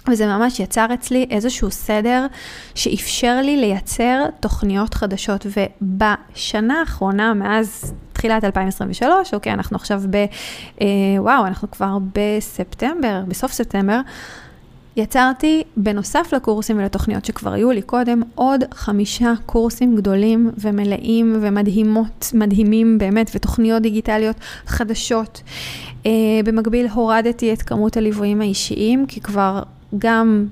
וזה 0.09 0.27
ממש 0.27 0.61
יצר 0.61 0.87
אצלי 0.95 1.27
איזשהו 1.31 1.71
סדר 1.71 2.27
שאפשר 2.75 3.41
לי 3.43 3.57
לייצר 3.57 4.25
תוכניות 4.41 4.95
חדשות. 4.95 5.47
ובשנה 5.47 6.81
האחרונה, 6.81 7.35
מאז 7.35 7.95
תחילת 8.13 8.45
2023, 8.45 9.35
אוקיי, 9.35 9.53
אנחנו 9.53 9.77
עכשיו 9.77 10.03
ב... 10.11 10.17
אה, 10.81 10.87
וואו, 11.19 11.47
אנחנו 11.47 11.71
כבר 11.71 11.99
בספטמבר, 12.15 13.23
בסוף 13.29 13.53
ספטמבר, 13.53 14.01
יצרתי, 14.97 15.63
בנוסף 15.77 16.33
לקורסים 16.33 16.79
ולתוכניות 16.79 17.25
שכבר 17.25 17.53
היו 17.53 17.71
לי 17.71 17.83
קודם, 17.83 18.23
עוד 18.35 18.65
חמישה 18.75 19.33
קורסים 19.47 19.97
גדולים 19.97 20.51
ומלאים 20.59 21.39
ומדהימות, 21.41 22.31
מדהימים 22.35 22.99
באמת, 22.99 23.31
ותוכניות 23.35 23.83
דיגיטליות 23.83 24.37
חדשות. 24.67 25.43
אה, 26.07 26.11
במקביל 26.45 26.87
הורדתי 26.89 27.53
את 27.53 27.63
כמות 27.63 27.97
הליוויים 27.97 28.41
האישיים, 28.41 29.07
כי 29.07 29.21
כבר 29.21 29.63
גם 29.99 30.47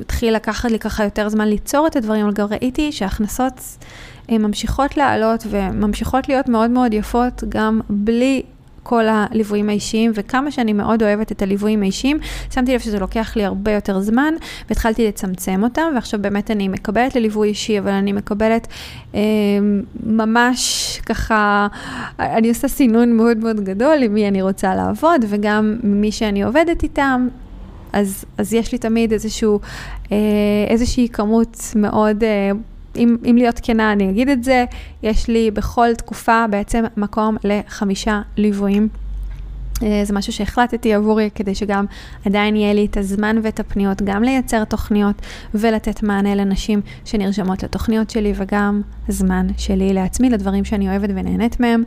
התחיל 0.00 0.34
לקחת 0.34 0.70
לי 0.70 0.78
ככה 0.78 1.04
יותר 1.04 1.28
זמן 1.28 1.48
ליצור 1.48 1.86
את 1.86 1.96
הדברים, 1.96 2.24
אבל 2.24 2.34
גם 2.34 2.46
ראיתי 2.50 2.92
שההכנסות 2.92 3.60
ממשיכות 4.28 4.96
לעלות 4.96 5.46
וממשיכות 5.50 6.28
להיות 6.28 6.48
מאוד 6.48 6.70
מאוד 6.70 6.94
יפות, 6.94 7.44
גם 7.48 7.80
בלי 7.90 8.42
כל 8.82 9.04
הליוויים 9.08 9.68
האישיים, 9.68 10.12
וכמה 10.14 10.50
שאני 10.50 10.72
מאוד 10.72 11.02
אוהבת 11.02 11.32
את 11.32 11.42
הליוויים 11.42 11.82
האישיים, 11.82 12.18
שמתי 12.50 12.74
לב 12.74 12.80
שזה 12.80 12.98
לוקח 12.98 13.36
לי 13.36 13.44
הרבה 13.44 13.72
יותר 13.72 14.00
זמן, 14.00 14.34
והתחלתי 14.68 15.08
לצמצם 15.08 15.64
אותם, 15.64 15.92
ועכשיו 15.94 16.22
באמת 16.22 16.50
אני 16.50 16.68
מקבלת 16.68 17.16
לליווי 17.16 17.48
אישי, 17.48 17.78
אבל 17.78 17.90
אני 17.90 18.12
מקבלת 18.12 18.66
אה, 19.14 19.20
ממש 20.06 21.00
ככה, 21.06 21.66
אני 22.18 22.48
עושה 22.48 22.68
סינון 22.68 23.16
מאוד 23.16 23.36
מאוד 23.36 23.60
גדול 23.60 24.02
עם 24.02 24.14
מי 24.14 24.28
אני 24.28 24.42
רוצה 24.42 24.74
לעבוד, 24.74 25.24
וגם 25.28 25.76
מי 25.82 26.12
שאני 26.12 26.42
עובדת 26.42 26.82
איתם, 26.82 27.28
אז, 27.92 28.24
אז 28.38 28.54
יש 28.54 28.72
לי 28.72 28.78
תמיד 28.78 29.12
איזשהו, 29.12 29.60
אה, 30.12 30.16
איזושהי 30.68 31.08
כמות 31.08 31.72
מאוד, 31.76 32.24
אה, 32.24 32.50
אם, 32.96 33.16
אם 33.30 33.36
להיות 33.36 33.60
כנה, 33.62 33.92
אני 33.92 34.10
אגיד 34.10 34.28
את 34.28 34.44
זה, 34.44 34.64
יש 35.02 35.28
לי 35.28 35.50
בכל 35.50 35.94
תקופה 35.94 36.44
בעצם 36.50 36.84
מקום 36.96 37.36
לחמישה 37.44 38.20
ליוויים. 38.36 38.88
אה, 39.82 40.00
זה 40.04 40.14
משהו 40.14 40.32
שהחלטתי 40.32 40.94
עבורי, 40.94 41.30
כדי 41.34 41.54
שגם 41.54 41.84
עדיין 42.26 42.56
יהיה 42.56 42.74
לי 42.74 42.86
את 42.90 42.96
הזמן 42.96 43.36
ואת 43.42 43.60
הפניות, 43.60 44.02
גם 44.02 44.22
לייצר 44.22 44.64
תוכניות 44.64 45.16
ולתת 45.54 46.02
מענה 46.02 46.34
לנשים 46.34 46.80
שנרשמות 47.04 47.62
לתוכניות 47.62 48.10
שלי, 48.10 48.32
וגם 48.36 48.82
הזמן 49.08 49.46
שלי 49.58 49.94
לעצמי, 49.94 50.30
לדברים 50.30 50.64
שאני 50.64 50.88
אוהבת 50.88 51.10
ונהנית 51.14 51.60
מהם. 51.60 51.82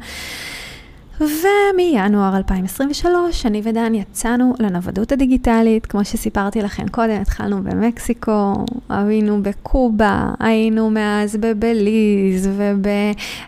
ומינואר 1.21 2.37
2023, 2.37 3.45
אני 3.45 3.61
ודן 3.63 3.95
יצאנו 3.95 4.53
לנוודות 4.59 5.11
דיגיטלית, 5.11 5.85
כמו 5.85 6.05
שסיפרתי 6.05 6.61
לכם 6.61 6.87
קודם, 6.87 7.21
התחלנו 7.21 7.63
במקסיקו, 7.63 8.65
היינו 8.89 9.43
בקובה, 9.43 10.31
היינו 10.39 10.89
מאז 10.89 11.35
בבליז 11.35 12.49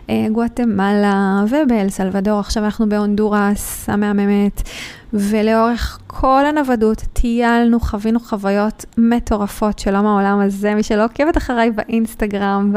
ובגואטמלה 0.08 1.44
ובאל 1.48 1.88
סלבדור, 1.88 2.40
עכשיו 2.40 2.64
אנחנו 2.64 2.88
בהונדורס 2.88 3.88
המהממת, 3.88 4.62
ולאורך 5.12 5.98
כל 6.06 6.42
הנוודות 6.46 7.02
טיילנו, 7.12 7.80
חווינו 7.80 8.20
חוויות 8.20 8.84
מטורפות 8.98 9.78
שלא 9.78 10.02
מהעולם 10.02 10.40
הזה, 10.40 10.74
מי 10.74 10.82
שלא 10.82 11.04
עוקבת 11.04 11.36
אחריי 11.36 11.70
באינסטגרם 11.70 12.72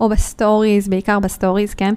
או 0.00 0.08
בסטוריז, 0.08 0.88
בעיקר 0.88 1.18
בסטוריז, 1.18 1.74
כן? 1.74 1.94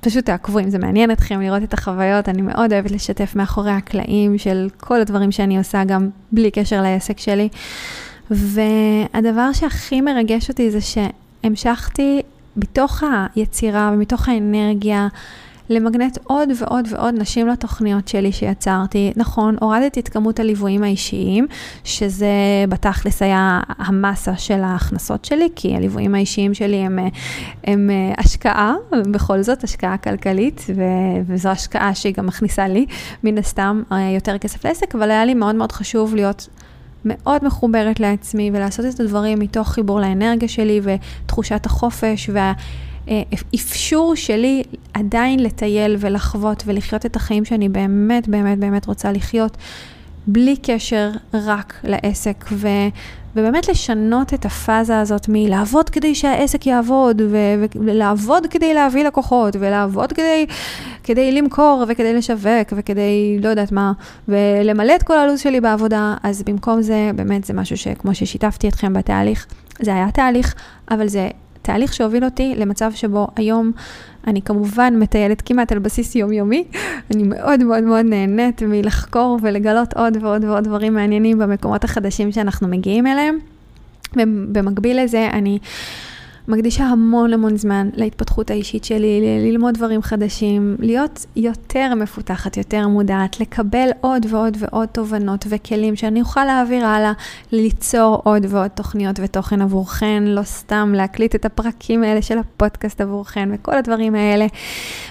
פשוט 0.00 0.24
תעקבו 0.24 0.58
אם 0.58 0.70
זה 0.70 0.78
מעניין 0.78 1.10
אתכם 1.10 1.40
לראות 1.40 1.62
את 1.62 1.74
החוויות, 1.74 2.28
אני 2.28 2.42
מאוד 2.42 2.72
אוהבת 2.72 2.90
לשתף 2.90 3.36
מאחורי 3.36 3.70
הקלעים 3.70 4.38
של 4.38 4.68
כל 4.76 5.00
הדברים 5.00 5.32
שאני 5.32 5.58
עושה, 5.58 5.84
גם 5.84 6.08
בלי 6.32 6.50
קשר 6.50 6.82
לעסק 6.82 7.18
שלי. 7.18 7.48
והדבר 8.30 9.52
שהכי 9.52 10.00
מרגש 10.00 10.48
אותי 10.48 10.70
זה 10.70 10.78
שהמשכתי 10.80 12.22
בתוך 12.56 13.02
היצירה 13.34 13.90
ומתוך 13.94 14.28
האנרגיה 14.28 15.08
למגנט 15.68 16.18
עוד 16.24 16.48
ועוד 16.58 16.88
ועוד 16.90 17.14
נשים 17.18 17.48
לתוכניות 17.48 18.08
שלי 18.08 18.32
שיצרתי. 18.32 19.12
נכון, 19.16 19.56
הורדתי 19.60 20.00
את 20.00 20.08
כמות 20.08 20.40
הליוויים 20.40 20.82
האישיים, 20.82 21.46
שזה 21.84 22.26
בתכלס 22.68 23.22
היה 23.22 23.60
המסה 23.68 24.36
של 24.36 24.60
ההכנסות 24.62 25.24
שלי, 25.24 25.48
כי 25.56 25.76
הליוויים 25.76 26.14
האישיים 26.14 26.54
שלי 26.54 26.76
הם, 26.76 26.98
הם 27.64 27.90
השקעה, 28.18 28.74
בכל 29.12 29.42
זאת 29.42 29.64
השקעה 29.64 29.96
כלכלית, 29.96 30.64
ו, 30.76 30.82
וזו 31.26 31.48
השקעה 31.48 31.94
שהיא 31.94 32.14
גם 32.14 32.26
מכניסה 32.26 32.68
לי, 32.68 32.86
מן 33.24 33.38
הסתם, 33.38 33.82
יותר 34.14 34.38
כסף 34.38 34.64
לעסק, 34.64 34.94
אבל 34.94 35.10
היה 35.10 35.24
לי 35.24 35.34
מאוד 35.34 35.54
מאוד 35.54 35.72
חשוב 35.72 36.14
להיות 36.14 36.48
מאוד 37.04 37.44
מחוברת 37.44 38.00
לעצמי 38.00 38.50
ולעשות 38.54 38.86
את 38.94 39.00
הדברים 39.00 39.38
מתוך 39.38 39.68
חיבור 39.68 40.00
לאנרגיה 40.00 40.48
שלי 40.48 40.80
ותחושת 40.82 41.66
החופש 41.66 42.30
וה... 42.32 42.52
אה, 43.08 43.22
אפשור 43.54 44.14
שלי 44.16 44.62
עדיין 44.94 45.42
לטייל 45.42 45.96
ולחוות 46.00 46.62
ולחיות 46.66 47.06
את 47.06 47.16
החיים 47.16 47.44
שאני 47.44 47.68
באמת 47.68 48.28
באמת 48.28 48.58
באמת 48.58 48.86
רוצה 48.86 49.12
לחיות, 49.12 49.56
בלי 50.26 50.56
קשר 50.56 51.10
רק 51.34 51.74
לעסק, 51.84 52.44
ו, 52.52 52.68
ובאמת 53.36 53.68
לשנות 53.68 54.34
את 54.34 54.44
הפאזה 54.44 55.00
הזאת 55.00 55.26
מלעבוד 55.28 55.90
כדי 55.90 56.14
שהעסק 56.14 56.66
יעבוד, 56.66 57.22
ו, 57.30 57.36
ולעבוד 57.74 58.46
כדי 58.46 58.74
להביא 58.74 59.04
לקוחות, 59.04 59.56
ולעבוד 59.60 60.12
כדי, 60.12 60.46
כדי 61.04 61.32
למכור 61.32 61.84
וכדי 61.88 62.14
לשווק 62.14 62.72
וכדי 62.72 63.38
לא 63.42 63.48
יודעת 63.48 63.72
מה, 63.72 63.92
ולמלא 64.28 64.96
את 64.96 65.02
כל 65.02 65.18
הלו"ז 65.18 65.40
שלי 65.40 65.60
בעבודה, 65.60 66.14
אז 66.22 66.42
במקום 66.42 66.82
זה, 66.82 67.10
באמת 67.14 67.44
זה 67.44 67.52
משהו 67.54 67.76
שכמו 67.76 68.14
ששיתפתי 68.14 68.68
אתכם 68.68 68.92
בתהליך, 68.92 69.46
זה 69.80 69.94
היה 69.94 70.10
תהליך, 70.10 70.54
אבל 70.90 71.08
זה 71.08 71.28
תהליך 71.68 71.92
שהוביל 71.92 72.24
אותי 72.24 72.54
למצב 72.56 72.92
שבו 72.94 73.26
היום 73.36 73.72
אני 74.26 74.42
כמובן 74.42 74.94
מטיילת 74.98 75.42
כמעט 75.44 75.72
על 75.72 75.78
בסיס 75.78 76.14
יומיומי. 76.14 76.64
אני 77.14 77.22
מאוד 77.22 77.64
מאוד 77.64 77.82
מאוד 77.82 78.04
נהנית 78.04 78.62
מלחקור 78.62 79.38
ולגלות 79.42 79.94
עוד 79.94 80.16
ועוד 80.20 80.44
ועוד 80.44 80.64
דברים 80.64 80.94
מעניינים 80.94 81.38
במקומות 81.38 81.84
החדשים 81.84 82.32
שאנחנו 82.32 82.68
מגיעים 82.68 83.06
אליהם. 83.06 83.38
ובמקביל 84.16 85.02
לזה 85.04 85.28
אני... 85.32 85.58
מקדישה 86.48 86.84
המון 86.84 87.32
המון 87.32 87.56
זמן 87.56 87.88
להתפתחות 87.94 88.50
האישית 88.50 88.84
שלי, 88.84 89.20
ללמוד 89.50 89.74
דברים 89.74 90.02
חדשים, 90.02 90.76
להיות 90.78 91.26
יותר 91.36 91.94
מפותחת, 91.94 92.56
יותר 92.56 92.88
מודעת, 92.88 93.40
לקבל 93.40 93.88
עוד 94.00 94.26
ועוד 94.28 94.56
ועוד 94.60 94.88
תובנות 94.88 95.44
וכלים 95.48 95.96
שאני 95.96 96.20
אוכל 96.20 96.44
להעביר 96.44 96.86
הלאה, 96.86 97.12
ליצור 97.52 98.20
עוד 98.24 98.46
ועוד 98.48 98.68
תוכניות 98.68 99.16
ותוכן 99.22 99.62
עבורכן, 99.62 100.22
לא 100.26 100.42
סתם 100.42 100.92
להקליט 100.96 101.34
את 101.34 101.44
הפרקים 101.44 102.02
האלה 102.02 102.22
של 102.22 102.38
הפודקאסט 102.38 103.00
עבורכן 103.00 103.48
וכל 103.52 103.78
הדברים 103.78 104.14
האלה. 104.14 104.46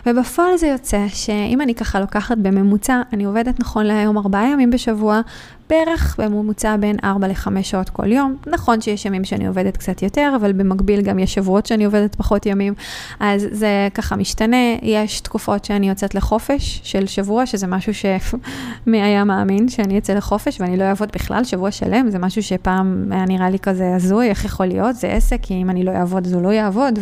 ובפועל 0.05 0.57
זה 0.57 0.67
יוצא 0.67 1.07
שאם 1.07 1.61
אני 1.61 1.75
ככה 1.75 1.99
לוקחת 1.99 2.37
בממוצע, 2.37 3.01
אני 3.13 3.23
עובדת 3.23 3.59
נכון 3.59 3.85
להיום 3.85 4.17
ארבעה 4.17 4.47
ימים 4.47 4.69
בשבוע, 4.69 5.21
בערך 5.69 6.15
בממוצע 6.19 6.75
בין 6.77 6.95
4 7.03 7.27
ל-5 7.27 7.47
שעות 7.61 7.89
כל 7.89 8.11
יום. 8.11 8.35
נכון 8.47 8.81
שיש 8.81 9.05
ימים 9.05 9.23
שאני 9.23 9.47
עובדת 9.47 9.77
קצת 9.77 10.01
יותר, 10.01 10.33
אבל 10.35 10.53
במקביל 10.53 11.01
גם 11.01 11.19
יש 11.19 11.33
שבועות 11.33 11.65
שאני 11.65 11.85
עובדת 11.85 12.15
פחות 12.15 12.45
ימים, 12.45 12.73
אז 13.19 13.47
זה 13.51 13.87
ככה 13.93 14.15
משתנה. 14.15 14.57
יש 14.81 15.21
תקופות 15.21 15.65
שאני 15.65 15.89
יוצאת 15.89 16.15
לחופש 16.15 16.81
של 16.83 17.07
שבוע, 17.07 17.45
שזה 17.45 17.67
משהו 17.67 17.93
שמי 17.93 19.01
היה 19.07 19.23
מאמין 19.23 19.69
שאני 19.69 19.97
אצא 19.97 20.13
לחופש 20.13 20.61
ואני 20.61 20.77
לא 20.77 20.83
אעבוד 20.83 21.09
בכלל 21.13 21.43
שבוע 21.43 21.71
שלם, 21.71 22.09
זה 22.09 22.19
משהו 22.19 22.43
שפעם 22.43 23.07
היה 23.11 23.25
נראה 23.25 23.49
לי 23.49 23.59
כזה 23.59 23.95
הזוי, 23.95 24.29
איך 24.29 24.45
יכול 24.45 24.65
להיות, 24.65 24.95
זה 24.95 25.07
עסק, 25.07 25.39
כי 25.41 25.53
אם 25.61 25.69
אני 25.69 25.83
לא 25.83 25.91
אעבוד 25.91 26.25
אז 26.25 26.33
הוא 26.33 26.41
לא 26.41 26.49
יעבוד, 26.49 26.99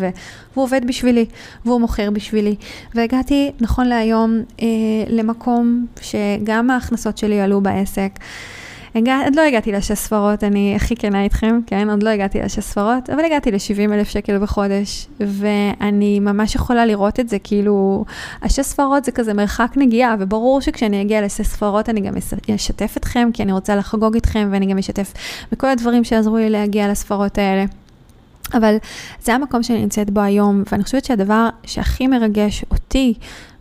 והוא 0.55 0.63
עובד 0.63 0.87
בשבילי, 0.87 1.25
והוא 1.65 1.81
מוכר 1.81 2.11
בשבילי. 2.11 2.55
והגעתי, 2.95 3.51
נכון 3.59 3.87
להיום, 3.87 4.43
אה, 4.61 4.67
למקום 5.07 5.85
שגם 6.01 6.69
ההכנסות 6.71 7.17
שלי 7.17 7.41
עלו 7.41 7.61
בעסק. 7.61 8.11
הגע, 8.95 9.17
עוד 9.25 9.35
לא 9.35 9.41
הגעתי 9.41 9.71
לשש 9.71 9.91
ספרות, 9.91 10.43
אני 10.43 10.75
הכי 10.75 10.95
כנה 10.95 11.23
איתכם, 11.23 11.59
כן? 11.67 11.89
עוד 11.89 12.03
לא 12.03 12.09
הגעתי 12.09 12.39
לשש 12.39 12.59
ספרות, 12.59 13.09
אבל 13.09 13.25
הגעתי 13.25 13.51
ל-70 13.51 13.93
אלף 13.93 14.09
שקל 14.09 14.37
בחודש, 14.37 15.07
ואני 15.19 16.19
ממש 16.19 16.55
יכולה 16.55 16.85
לראות 16.85 17.19
את 17.19 17.29
זה, 17.29 17.39
כאילו, 17.39 18.05
השש 18.41 18.59
ספרות 18.59 19.05
זה 19.05 19.11
כזה 19.11 19.33
מרחק 19.33 19.71
נגיעה, 19.75 20.15
וברור 20.19 20.61
שכשאני 20.61 21.01
אגיע 21.01 21.21
לשש 21.21 21.41
ספרות 21.41 21.89
אני 21.89 22.01
גם 22.01 22.13
אשתף 22.55 22.93
אתכם, 22.97 23.29
כי 23.33 23.43
אני 23.43 23.51
רוצה 23.51 23.75
לחגוג 23.75 24.15
איתכם, 24.15 24.49
ואני 24.51 24.65
גם 24.65 24.77
אשתף 24.77 25.13
בכל 25.51 25.67
הדברים 25.67 26.03
שעזרו 26.03 26.37
לי 26.37 26.49
להגיע 26.49 26.87
לספרות 26.87 27.37
האלה. 27.37 27.65
אבל 28.53 28.77
זה 29.23 29.33
המקום 29.33 29.63
שאני 29.63 29.81
נמצאת 29.81 30.09
בו 30.09 30.21
היום, 30.21 30.63
ואני 30.71 30.83
חושבת 30.83 31.05
שהדבר 31.05 31.49
שהכי 31.63 32.07
מרגש 32.07 32.65
אותי 32.71 33.13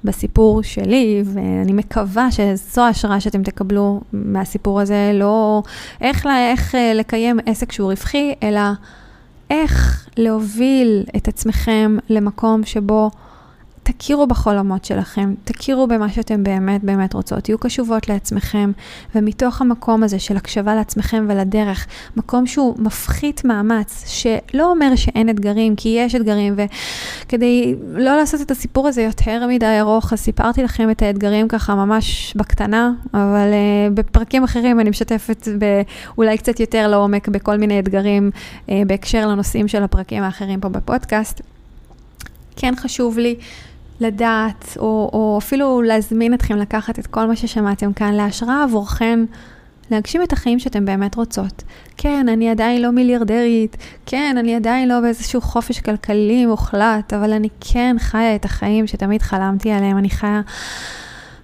בסיפור 0.05 0.63
שלי, 0.63 1.23
ואני 1.25 1.73
מקווה 1.73 2.29
שזו 2.31 2.83
ההשראה 2.83 3.21
שאתם 3.21 3.43
תקבלו 3.43 4.01
מהסיפור 4.13 4.81
הזה, 4.81 5.11
לא 5.15 5.63
איך, 6.01 6.27
לה, 6.27 6.51
איך 6.51 6.75
אה, 6.75 6.95
לקיים 6.95 7.39
עסק 7.47 7.73
שהוא 7.73 7.91
רווחי, 7.91 8.35
אלא 8.43 8.61
איך 9.51 10.07
להוביל 10.17 11.05
את 11.17 11.29
עצמכם 11.29 11.97
למקום 12.09 12.65
שבו 12.65 13.11
תכירו 13.85 14.27
בחולמות 14.27 14.85
שלכם, 14.85 15.35
תכירו 15.45 15.87
במה 15.87 16.09
שאתם 16.09 16.45
באמת 16.45 16.85
באמת 16.85 17.15
רוצות, 17.15 17.45
תהיו 17.45 17.59
קשובות 17.59 18.09
לעצמכם, 18.09 18.73
ומתוך 19.15 19.61
המקום 19.61 20.03
הזה 20.03 20.19
של 20.19 20.37
הקשבה 20.37 20.75
לעצמכם 20.75 21.27
ולדרך, 21.29 21.87
מקום 22.17 22.47
שהוא 22.47 22.75
מפחית 22.79 23.45
מאמץ, 23.45 24.05
שלא 24.07 24.71
אומר 24.71 24.97
שאין 24.97 25.29
אתגרים, 25.29 25.77
כי 25.77 25.89
יש 25.89 26.15
אתגרים, 26.15 26.55
וכדי 26.57 27.75
לא 27.83 28.17
לעשות 28.17 28.41
את 28.41 28.51
הסיפור 28.51 28.89
הזה 28.89 29.03
יותר 29.03 29.47
מדי 29.47 29.81
ארוך, 29.81 30.13
אז 30.13 30.21
סיפרתי 30.21 30.63
לכם 30.63 30.91
את 30.91 31.03
האתגרים 31.03 31.49
ככה 31.49 31.75
ממש 31.75 32.35
בקטנה, 32.37 32.93
אבל 33.15 33.49
uh, 33.53 33.95
בפרקים 33.95 34.45
אחרים 34.45 34.81
אני 34.81 34.91
משתפת 34.91 35.49
אולי 36.19 36.39
קצת 36.39 36.61
יותר 36.61 36.89
לעומק 36.89 37.29
בכל 37.29 37.57
מיני 37.57 37.79
אתגרים 37.79 38.31
uh, 38.35 38.71
בהקשר 38.87 39.27
לנושאים 39.27 39.69
של 39.69 39.83
הפרקים 39.83 40.23
האחרים 40.23 40.61
פה 40.61 40.69
בפודקאסט. 40.69 41.41
כן 42.57 42.75
חשוב 42.77 43.19
לי 43.19 43.37
לדעת, 44.01 44.77
או, 44.79 45.11
או 45.13 45.39
אפילו 45.39 45.83
להזמין 45.83 46.35
אתכם 46.35 46.57
לקחת 46.57 46.99
את 46.99 47.07
כל 47.07 47.27
מה 47.27 47.37
ששמעתם 47.37 47.93
כאן 47.93 48.15
להשראה 48.15 48.63
עבורכם, 48.63 49.25
להגשים 49.91 50.23
את 50.23 50.33
החיים 50.33 50.59
שאתם 50.59 50.85
באמת 50.85 51.15
רוצות. 51.15 51.63
כן, 51.97 52.29
אני 52.29 52.51
עדיין 52.51 52.83
לא 52.83 52.91
מיליארדרית, 52.91 53.77
כן, 54.07 54.37
אני 54.39 54.55
עדיין 54.55 54.89
לא 54.89 55.01
באיזשהו 55.01 55.41
חופש 55.41 55.81
כלכלי 55.81 56.47
מוחלט, 56.47 57.13
אבל 57.13 57.33
אני 57.33 57.49
כן 57.61 57.97
חיה 57.99 58.35
את 58.35 58.45
החיים 58.45 58.87
שתמיד 58.87 59.23
חלמתי 59.23 59.71
עליהם. 59.71 59.99
אני 59.99 60.11
חיה 60.11 60.41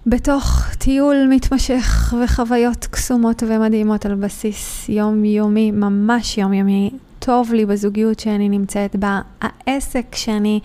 בתוך 0.07 0.67
טיול 0.79 1.27
מתמשך 1.31 2.15
וחוויות 2.25 2.87
קסומות 2.91 3.43
ומדהימות 3.47 4.07
על 4.07 4.15
בסיס 4.15 4.89
יומיומי, 4.89 5.71
ממש 5.71 6.39
יומיומי. 6.39 6.91
טוב 7.21 7.53
לי 7.53 7.66
בזוגיות 7.66 8.21
שאני 8.21 8.49
נמצאת 8.49 8.97
בה. 8.97 9.21
העסק 9.41 10.14
שאני 10.14 10.61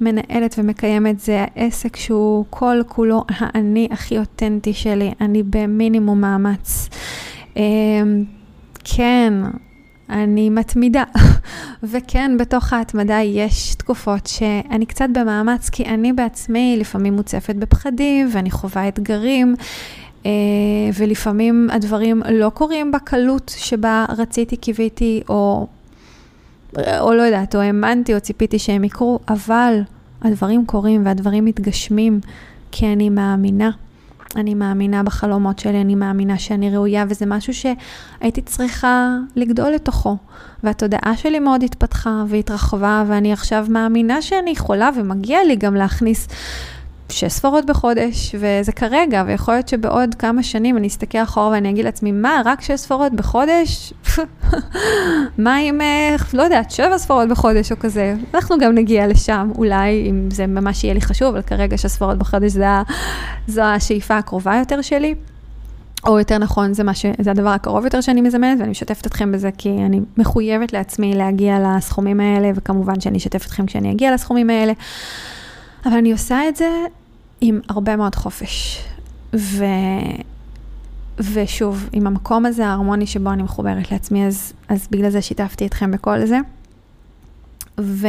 מנהלת 0.00 0.54
ומקיימת 0.58 1.20
זה 1.20 1.44
העסק 1.56 1.96
שהוא 1.96 2.44
כל 2.50 2.80
כולו 2.88 3.24
האני 3.28 3.88
הכי 3.90 4.18
אותנטי 4.18 4.72
שלי. 4.72 5.12
אני 5.20 5.42
במינימום 5.42 6.20
מאמץ. 6.20 6.88
אמ, 7.56 8.24
כן, 8.84 9.34
אני 10.10 10.50
מתמידה. 10.50 11.04
וכן, 11.90 12.36
בתוך 12.38 12.72
ההתמדה 12.72 13.18
יש 13.22 13.74
תקופות 13.74 14.26
שאני 14.26 14.86
קצת 14.86 15.08
במאמץ, 15.12 15.70
כי 15.70 15.84
אני 15.84 16.12
בעצמי 16.12 16.76
לפעמים 16.80 17.14
מוצפת 17.14 17.54
בפחדים 17.54 18.28
ואני 18.32 18.50
חווה 18.50 18.88
אתגרים. 18.88 19.54
Uh, 20.22 20.26
ולפעמים 20.94 21.68
הדברים 21.72 22.22
לא 22.30 22.50
קורים 22.50 22.92
בקלות 22.92 23.54
שבה 23.56 24.04
רציתי, 24.18 24.56
קיוויתי, 24.56 25.22
או 25.28 25.66
או 26.76 27.14
לא 27.14 27.22
יודעת, 27.22 27.54
או 27.54 27.60
האמנתי 27.60 28.14
או 28.14 28.20
ציפיתי 28.20 28.58
שהם 28.58 28.84
יקרו, 28.84 29.18
אבל 29.28 29.80
הדברים 30.22 30.66
קורים 30.66 31.06
והדברים 31.06 31.44
מתגשמים 31.44 32.20
כי 32.72 32.92
אני 32.92 33.10
מאמינה. 33.10 33.70
אני 34.36 34.54
מאמינה 34.54 35.02
בחלומות 35.02 35.58
שלי, 35.58 35.80
אני 35.80 35.94
מאמינה 35.94 36.38
שאני 36.38 36.76
ראויה, 36.76 37.04
וזה 37.08 37.26
משהו 37.26 37.52
שהייתי 37.54 38.42
צריכה 38.42 39.16
לגדול 39.36 39.72
לתוכו. 39.72 40.16
והתודעה 40.64 41.16
שלי 41.16 41.38
מאוד 41.38 41.62
התפתחה 41.62 42.24
והתרחבה, 42.28 43.04
ואני 43.08 43.32
עכשיו 43.32 43.66
מאמינה 43.68 44.22
שאני 44.22 44.50
יכולה 44.50 44.90
ומגיע 44.96 45.44
לי 45.44 45.56
גם 45.56 45.74
להכניס 45.74 46.28
שש 47.08 47.32
ספרות 47.32 47.66
בחודש, 47.66 48.34
וזה 48.34 48.72
כרגע, 48.72 49.24
ויכול 49.26 49.54
להיות 49.54 49.68
שבעוד 49.68 50.14
כמה 50.14 50.42
שנים 50.42 50.76
אני 50.76 50.86
אסתכל 50.86 51.18
אחורה 51.18 51.48
ואני 51.48 51.70
אגיד 51.70 51.84
לעצמי, 51.84 52.12
מה, 52.12 52.42
רק 52.44 52.60
שש 52.60 52.80
ספרות 52.80 53.12
בחודש? 53.12 53.92
מה 55.38 55.56
עם, 55.56 55.80
אה, 55.80 56.16
לא 56.34 56.42
יודעת, 56.42 56.70
שבע 56.70 56.98
ספרות 56.98 57.28
בחודש 57.28 57.72
או 57.72 57.78
כזה? 57.78 58.14
אנחנו 58.34 58.56
גם 58.58 58.74
נגיע 58.74 59.06
לשם, 59.06 59.50
אולי, 59.58 60.06
אם 60.10 60.28
זה 60.30 60.46
ממש 60.46 60.84
יהיה 60.84 60.94
לי 60.94 61.00
חשוב, 61.00 61.28
אבל 61.28 61.42
כרגע 61.42 61.78
שש 61.78 61.86
ספרות 61.86 62.18
בחודש 62.18 62.52
זה, 62.52 62.66
זו 63.46 63.62
השאיפה 63.62 64.18
הקרובה 64.18 64.56
יותר 64.56 64.82
שלי. 64.82 65.14
או 66.06 66.18
יותר 66.18 66.38
נכון, 66.38 66.74
זה, 66.74 66.82
ש... 66.92 67.06
זה 67.18 67.30
הדבר 67.30 67.48
הקרוב 67.48 67.84
יותר 67.84 68.00
שאני 68.00 68.20
מזמנת, 68.20 68.58
ואני 68.60 68.70
משתפת 68.70 69.06
אתכם 69.06 69.32
בזה 69.32 69.50
כי 69.58 69.70
אני 69.86 70.00
מחויבת 70.16 70.72
לעצמי 70.72 71.14
להגיע 71.14 71.58
לסכומים 71.60 72.20
האלה, 72.20 72.50
וכמובן 72.54 73.00
שאני 73.00 73.18
אשתף 73.18 73.46
אתכם 73.46 73.66
כשאני 73.66 73.92
אגיע 73.92 74.14
לסכומים 74.14 74.50
האלה. 74.50 74.72
אבל 75.84 75.96
אני 75.96 76.12
עושה 76.12 76.48
את 76.48 76.56
זה 76.56 76.68
עם 77.40 77.60
הרבה 77.68 77.96
מאוד 77.96 78.14
חופש. 78.14 78.84
ו... 79.34 79.64
ושוב, 81.20 81.88
עם 81.92 82.06
המקום 82.06 82.46
הזה 82.46 82.66
ההרמוני 82.66 83.06
שבו 83.06 83.30
אני 83.30 83.42
מחוברת 83.42 83.92
לעצמי, 83.92 84.26
אז, 84.26 84.52
אז 84.68 84.88
בגלל 84.90 85.10
זה 85.10 85.22
שיתפתי 85.22 85.66
אתכם 85.66 85.90
בכל 85.90 86.26
זה. 86.26 86.38
ו... 87.80 88.06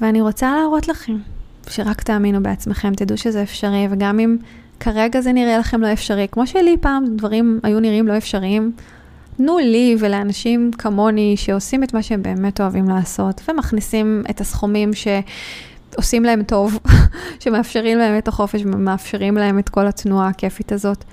ואני 0.00 0.20
רוצה 0.20 0.56
להראות 0.56 0.88
לכם 0.88 1.16
שרק 1.68 2.02
תאמינו 2.02 2.42
בעצמכם, 2.42 2.94
תדעו 2.94 3.18
שזה 3.18 3.42
אפשרי, 3.42 3.86
וגם 3.90 4.20
אם 4.20 4.36
כרגע 4.80 5.20
זה 5.20 5.32
נראה 5.32 5.58
לכם 5.58 5.80
לא 5.80 5.92
אפשרי, 5.92 6.26
כמו 6.30 6.46
שלי 6.46 6.76
פעם 6.80 7.04
דברים 7.16 7.60
היו 7.62 7.80
נראים 7.80 8.08
לא 8.08 8.16
אפשריים, 8.16 8.72
תנו 9.36 9.58
לי 9.58 9.96
ולאנשים 9.98 10.70
כמוני 10.78 11.36
שעושים 11.36 11.84
את 11.84 11.94
מה 11.94 12.02
שהם 12.02 12.22
באמת 12.22 12.60
אוהבים 12.60 12.88
לעשות, 12.88 13.40
ומכניסים 13.48 14.22
את 14.30 14.40
הסכומים 14.40 14.92
ש... 14.92 15.08
עושים 15.96 16.24
להם 16.24 16.42
טוב, 16.42 16.78
שמאפשרים 17.40 17.98
להם 17.98 18.18
את 18.18 18.28
החופש 18.28 18.62
ומאפשרים 18.64 19.36
להם 19.36 19.58
את 19.58 19.68
כל 19.68 19.86
התנועה 19.86 20.28
הכיפית 20.28 20.72
הזאת. 20.72 21.04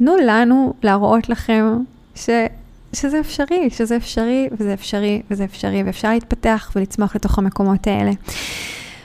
תנו 0.00 0.16
לנו 0.16 0.74
להראות 0.82 1.28
לכם 1.28 1.76
ש, 2.14 2.30
שזה 2.92 3.20
אפשרי, 3.20 3.70
שזה 3.70 3.96
אפשרי 3.96 4.48
וזה 4.52 4.74
אפשרי 4.74 5.22
וזה 5.30 5.44
אפשרי, 5.44 5.82
ואפשר 5.82 6.10
להתפתח 6.10 6.72
ולצמוח 6.76 7.16
לתוך 7.16 7.38
המקומות 7.38 7.86
האלה. 7.86 8.10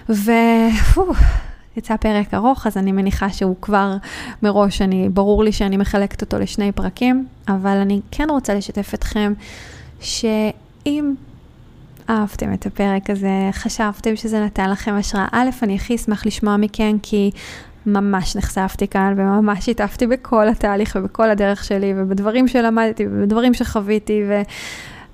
ויצא 0.10 1.96
פרק 1.96 2.34
ארוך, 2.34 2.68
אז 2.68 2.78
אני 2.78 2.92
מניחה 2.92 3.30
שהוא 3.30 3.56
כבר 3.62 3.98
מראש, 4.44 4.82
אני, 4.82 5.10
ברור 5.10 5.44
לי 5.44 5.52
שאני 5.52 5.78
מחלקת 5.78 6.22
אותו 6.22 6.40
לשני 6.40 6.72
פרקים, 6.72 7.28
אבל 7.48 7.78
אני 7.78 8.02
כן 8.12 8.28
רוצה 8.30 8.54
לשתף 8.54 8.94
אתכם 8.94 9.34
שאם 10.00 11.14
אהבתם 12.10 12.54
את 12.54 12.66
הפרק 12.66 13.10
הזה, 13.10 13.50
חשבתם 13.52 14.16
שזה 14.16 14.46
נתן 14.46 14.70
לכם 14.70 14.94
השראה. 14.94 15.28
א', 15.32 15.50
אני 15.62 15.76
הכי 15.76 15.96
אשמח 15.96 16.26
לשמוע 16.26 16.58
מכן, 16.58 16.96
כי 17.04 17.32
ממש 17.86 18.36
נחשפתי 18.36 18.88
כאן 18.88 19.14
וממש 19.18 19.66
שיתפתי 19.66 20.08
בכל 20.08 20.48
התהליך 20.48 20.98
ובכל 21.00 21.30
הדרך 21.30 21.64
שלי 21.64 21.94
ובדברים 21.98 22.48
שלמדתי 22.48 23.08
ובדברים 23.08 23.54
שחוויתי 23.54 24.24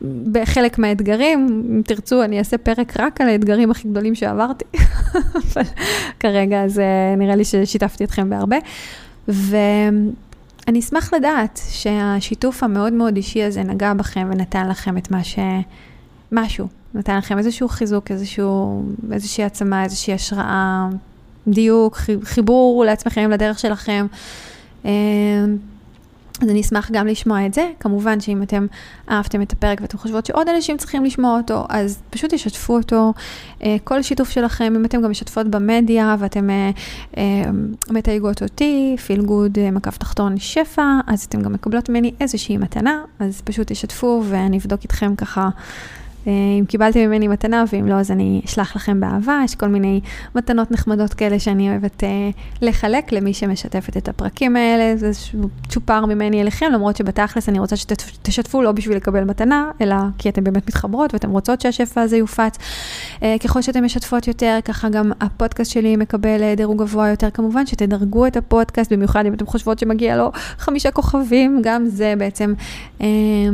ובחלק 0.01 0.80
מהאתגרים, 0.80 1.65
אם 1.69 1.82
תרצו, 1.86 2.24
אני 2.24 2.39
אעשה 2.39 2.57
פרק 2.57 2.99
רק 2.99 3.22
על 3.22 3.30
האתגרים 3.30 3.72
הכי 3.72 3.88
גדולים 3.88 4.15
שעברתי, 4.15 4.65
אבל 5.53 5.63
כרגע 6.19 6.67
זה 6.67 6.86
נראה 7.17 7.36
לי 7.36 7.45
ששיתפתי 7.45 8.03
אתכם 8.03 8.30
בהרבה. 8.30 8.57
ואני 9.28 10.80
אשמח 10.80 11.13
לדעת 11.13 11.61
שהשיתוף 11.69 12.63
המאוד 12.63 12.93
מאוד 12.93 13.15
אישי 13.15 13.43
הזה 13.43 13.63
נגע 13.63 13.93
בכם 13.93 14.30
ונתן 14.32 14.69
לכם 14.69 14.97
את 14.97 15.11
מה 15.11 15.24
ש... 15.24 15.39
משהו, 16.32 16.67
נתן 16.93 17.17
לכם 17.17 17.38
איזשהו 17.38 17.67
חיזוק, 17.67 18.11
איזשהו, 18.11 18.84
איזושהי 19.11 19.43
עצמה, 19.43 19.84
איזושהי 19.84 20.13
השראה, 20.13 20.88
דיוק, 21.47 21.97
חיבור 22.23 22.85
לעצמכם, 22.85 23.31
לדרך 23.31 23.59
שלכם. 23.59 24.07
אמ, 24.85 24.91
אז 26.41 26.49
אני 26.49 26.61
אשמח 26.61 26.91
גם 26.91 27.07
לשמוע 27.07 27.45
את 27.45 27.53
זה. 27.53 27.69
כמובן 27.80 28.19
שאם 28.19 28.43
אתם 28.43 28.65
אהבתם 29.09 29.41
את 29.41 29.53
הפרק 29.53 29.81
ואתם 29.81 29.97
חושבות 29.97 30.26
שעוד 30.26 30.49
אנשים 30.49 30.77
צריכים 30.77 31.05
לשמוע 31.05 31.38
אותו, 31.38 31.65
אז 31.69 32.01
פשוט 32.09 32.34
ישתפו 32.34 32.73
אותו. 32.73 33.13
אה, 33.63 33.76
כל 33.84 34.01
שיתוף 34.01 34.30
שלכם, 34.30 34.73
אם 34.76 34.85
אתם 34.85 35.01
גם 35.01 35.11
משתפות 35.11 35.47
במדיה 35.47 36.15
ואתם 36.19 36.49
אה, 36.49 36.72
אה, 37.18 37.23
מתייגות 37.89 38.43
אותי, 38.43 38.95
פיל 39.05 39.22
גוד, 39.22 39.57
מקף 39.72 39.97
תחתון 39.97 40.38
שפע, 40.38 40.99
אז 41.07 41.23
אתם 41.23 41.41
גם 41.41 41.53
מקבלות 41.53 41.89
ממני 41.89 42.13
איזושהי 42.19 42.57
מתנה, 42.57 43.01
אז 43.19 43.41
פשוט 43.41 43.72
תשתפו 43.72 44.23
ואני 44.30 44.57
אבדוק 44.57 44.84
איתכם 44.84 45.15
ככה 45.15 45.41
אה, 45.41 45.49
אם 46.27 46.65
קיבלתם 46.68 46.99
ממני 46.99 47.27
מתנה, 47.27 47.64
ואם 47.73 47.88
לא, 47.88 47.93
אז 47.93 48.11
אני 48.11 48.41
אשלח 48.45 48.76
לכם 48.76 48.99
באהבה. 48.99 49.41
יש 49.45 49.56
כל 49.56 49.68
מיני 49.68 50.02
מתנות 50.35 50.72
נחמדות 50.72 51.14
כאלה 51.14 51.39
שאני 51.39 51.69
אוהבת 51.69 52.03
אה, 52.03 52.30
לחלק 52.61 53.11
למי 53.11 53.34
שמשתפת 53.34 53.98
את 53.98 54.10
הפרקים 54.10 54.56
האלה. 54.56 54.98
זה 54.98 55.07
איזשהו 55.07 55.49
צ'ופר 55.69 56.06
ממני 56.06 56.41
אליכם, 56.41 56.65
למרות 56.73 56.98
שבתכלס 56.98 57.49
אני 57.49 57.60
רוצה 57.60 57.76
שתשתפו 57.76 58.61
לא 58.61 58.72
בשביל 58.72 58.98
לקבל 58.98 59.23
מתנה, 59.23 59.72
אלא 59.81 59.95
כי 60.18 60.30
אתן 60.30 60.43
באמת 60.43 60.68
מתחברות 60.68 61.14
ואתן 61.14 61.30
רוצות 61.30 61.61
שהשפע 61.61 62.02
הזה 62.02 62.18
יופץ. 62.18 62.57
אה, 63.23 63.35
ככל 63.43 63.61
שאתן 63.61 63.84
משתפות 63.84 64.27
יותר, 64.27 64.60
ככה 64.65 64.89
גם 64.89 65.11
הפודקאסט 65.22 65.72
שלי 65.72 65.95
מקבל 65.95 66.43
אה, 66.43 66.56
דירוג 66.56 66.81
גבוה 66.81 67.10
יותר. 67.10 67.30
כמובן 67.30 67.65
שתדרגו 67.65 68.27
את 68.27 68.38
הפודקאסט, 68.38 68.93
במיוחד 68.93 69.26
אם 69.26 69.34
אתן 69.34 69.45
חושבות 69.45 69.80
שמגיע 69.80 70.18
לו 70.18 70.31
חמישה 70.57 70.91
כוכבים, 70.91 71.60
גם 71.64 71.85
זה 71.85 72.14
בעצם... 72.18 72.53
אה, 73.02 73.07
אה, 73.07 73.49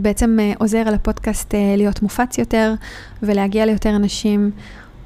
בעצם 0.00 0.38
אה, 0.40 0.52
עוזר 0.58 0.82
לפודקאסט 0.92 1.54
אה, 1.54 1.74
להיות 1.76 2.02
מופץ 2.02 2.38
יותר 2.38 2.74
ולהגיע 3.22 3.66
ליותר 3.66 3.96
אנשים. 3.96 4.50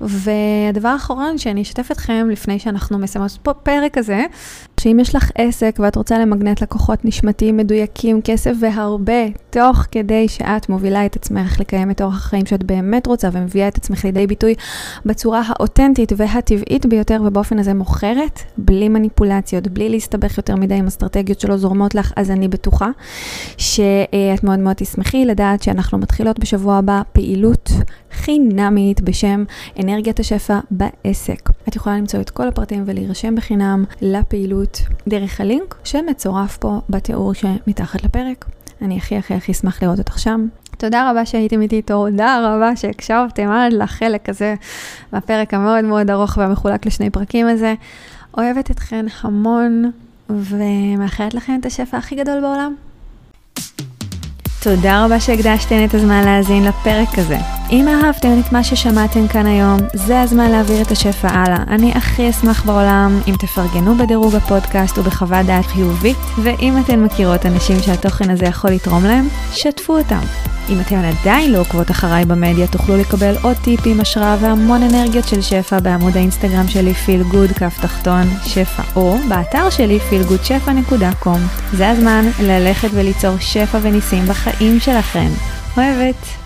והדבר 0.03 0.89
האחרון 0.89 1.39
שאני 1.39 1.63
אשתף 1.63 1.91
אתכם 1.93 2.29
לפני 2.31 2.59
שאנחנו 2.59 2.99
מסיימות 2.99 3.39
פה 3.43 3.55
פרק 3.55 3.99
הזה, 3.99 4.25
שאם 4.81 5.01
יש 5.01 5.15
לך 5.15 5.31
עסק 5.35 5.77
ואת 5.79 5.97
רוצה 5.97 6.19
למגנט 6.19 6.63
לקוחות 6.63 7.05
נשמתיים 7.05 7.57
מדויקים, 7.57 8.21
כסף 8.23 8.53
והרבה, 8.61 9.23
תוך 9.51 9.87
כדי 9.91 10.29
שאת 10.29 10.69
מובילה 10.69 11.07
את 11.07 11.17
עצמך 11.17 11.61
לקיים 11.61 11.91
את 11.91 12.03
אורח 12.03 12.17
החיים 12.17 12.47
שאת 12.47 12.63
באמת 12.63 13.07
רוצה 13.07 13.29
ומביאה 13.33 13.69
את 13.69 13.77
עצמך 13.77 14.05
לידי 14.05 14.27
ביטוי 14.27 14.55
בצורה 15.07 15.43
האותנטית 15.47 16.13
והטבעית 16.17 16.87
ביותר 16.87 17.23
ובאופן 17.25 17.59
הזה 17.59 17.75
מוכרת, 17.75 18.41
בלי 18.59 18.89
מניפולציות, 18.89 19.69
בלי 19.69 19.89
להסתבך 19.89 20.39
יותר 20.39 20.57
מדי 20.57 20.75
עם 20.75 20.87
אסטרטגיות 20.87 21.41
שלא 21.41 21.57
זורמות 21.57 21.95
לך, 21.95 22.13
אז 22.17 22.31
אני 22.31 22.49
בטוחה 22.49 22.89
שאת 23.59 24.45
מאוד 24.45 24.59
מאוד 24.59 24.77
תשמחי 24.77 25.25
לדעת 25.25 25.63
שאנחנו 25.63 25.99
מתחילות 25.99 26.39
בשבוע 26.39 26.77
הבא 26.77 27.03
פעילות 27.13 27.71
חינמית 28.13 29.01
בשם 29.01 29.45
אנרגיית 29.93 30.21
השפע 30.21 30.59
בעסק. 30.71 31.51
את 31.69 31.77
יכולה 31.77 31.97
למצוא 31.97 32.21
את 32.21 32.31
כל 32.31 32.49
הפרטים 32.49 32.83
ולהירשם 32.87 33.35
בחינם 33.35 33.85
לפעילות 34.03 34.83
דרך 35.09 35.41
הלינק 35.41 35.75
שמצורף 35.85 36.57
פה 36.57 36.81
בתיאור 36.91 37.33
שמתחת 37.35 38.05
לפרק. 38.05 38.45
אני 38.83 38.97
הכי 38.97 39.17
הכי 39.17 39.35
הכי 39.35 39.53
אשמח 39.53 39.83
לראות 39.83 39.99
אותך 39.99 40.19
שם. 40.19 40.47
תודה 40.79 41.11
רבה 41.11 41.27
שהייתם 41.27 41.63
איתי, 41.63 41.83
תודה 41.83 42.55
רבה 42.57 42.77
שהקשבתם 42.77 43.51
עד 43.51 43.73
לחלק 43.73 44.29
הזה 44.29 44.55
בפרק 45.13 45.55
המאוד 45.55 45.85
מאוד 45.85 46.11
ארוך 46.11 46.37
והמחולק 46.37 46.87
לשני 46.87 47.11
פרקים 47.11 47.49
הזה. 47.49 47.75
אוהבת 48.39 48.71
אתכן 48.71 49.07
המון 49.21 49.91
ומאחלת 50.31 51.35
לכם 51.35 51.57
את 51.61 51.67
השפע 51.67 51.97
הכי 51.97 52.15
גדול 52.17 52.41
בעולם. 52.41 52.75
תודה 54.63 55.05
רבה 55.05 55.21
שהקדשתן 55.21 55.85
את 55.85 55.95
הזמן 55.95 56.25
להאזין 56.25 56.65
לפרק 56.65 57.19
הזה. 57.19 57.39
אם 57.71 57.89
אהבתם 57.89 58.41
את 58.41 58.53
מה 58.53 58.65
ששמעתם 58.65 59.29
כאן 59.29 59.47
היום, 59.47 59.77
זה 59.95 60.21
הזמן 60.21 60.51
להעביר 60.51 60.83
את 60.83 60.91
השפע 60.91 61.29
הלאה. 61.29 61.63
אני 61.69 61.93
הכי 61.93 62.31
אשמח 62.31 62.65
בעולם 62.65 63.21
אם 63.29 63.35
תפרגנו 63.39 63.95
בדירוג 63.95 64.35
הפודקאסט 64.35 64.99
ובחוות 64.99 65.47
דעת 65.47 65.67
חיובית, 65.67 66.17
ואם 66.43 66.79
אתן 66.79 67.01
מכירות 67.01 67.47
אנשים 67.47 67.83
שהתוכן 67.83 68.31
הזה 68.31 68.45
יכול 68.45 68.71
לתרום 68.71 69.05
להם, 69.05 69.29
שתפו 69.53 69.99
אותם. 69.99 70.21
אם 70.69 70.81
אתן 70.81 71.05
עדיין 71.05 71.53
לא 71.53 71.59
עוקבות 71.59 71.91
אחריי 71.91 72.25
במדיה, 72.25 72.67
תוכלו 72.67 72.97
לקבל 72.97 73.35
עוד 73.43 73.57
טיפים, 73.57 74.01
השראה 74.01 74.37
והמון 74.41 74.83
אנרגיות 74.83 75.29
של 75.29 75.43
שפע 75.43 75.81
בעמוד 75.81 76.17
האינסטגרם 76.17 76.69
שלי 76.69 76.95
פיל 76.95 77.23
גוד 77.23 77.51
כף 77.51 77.79
תחתון 77.83 78.23
שפע, 78.47 78.83
או 78.97 79.17
באתר 79.29 79.71
שלי 79.71 79.99
feelgoodשפע.com. 80.11 81.39
זה 81.73 81.91
הזמן 81.91 82.25
ללכת 82.41 82.89
וליצור 82.93 83.39
שפע 83.41 83.79
וניסים 83.83 84.27
בחיים 84.27 84.81
שלכם. 84.81 85.29
אוהבת. 85.77 86.42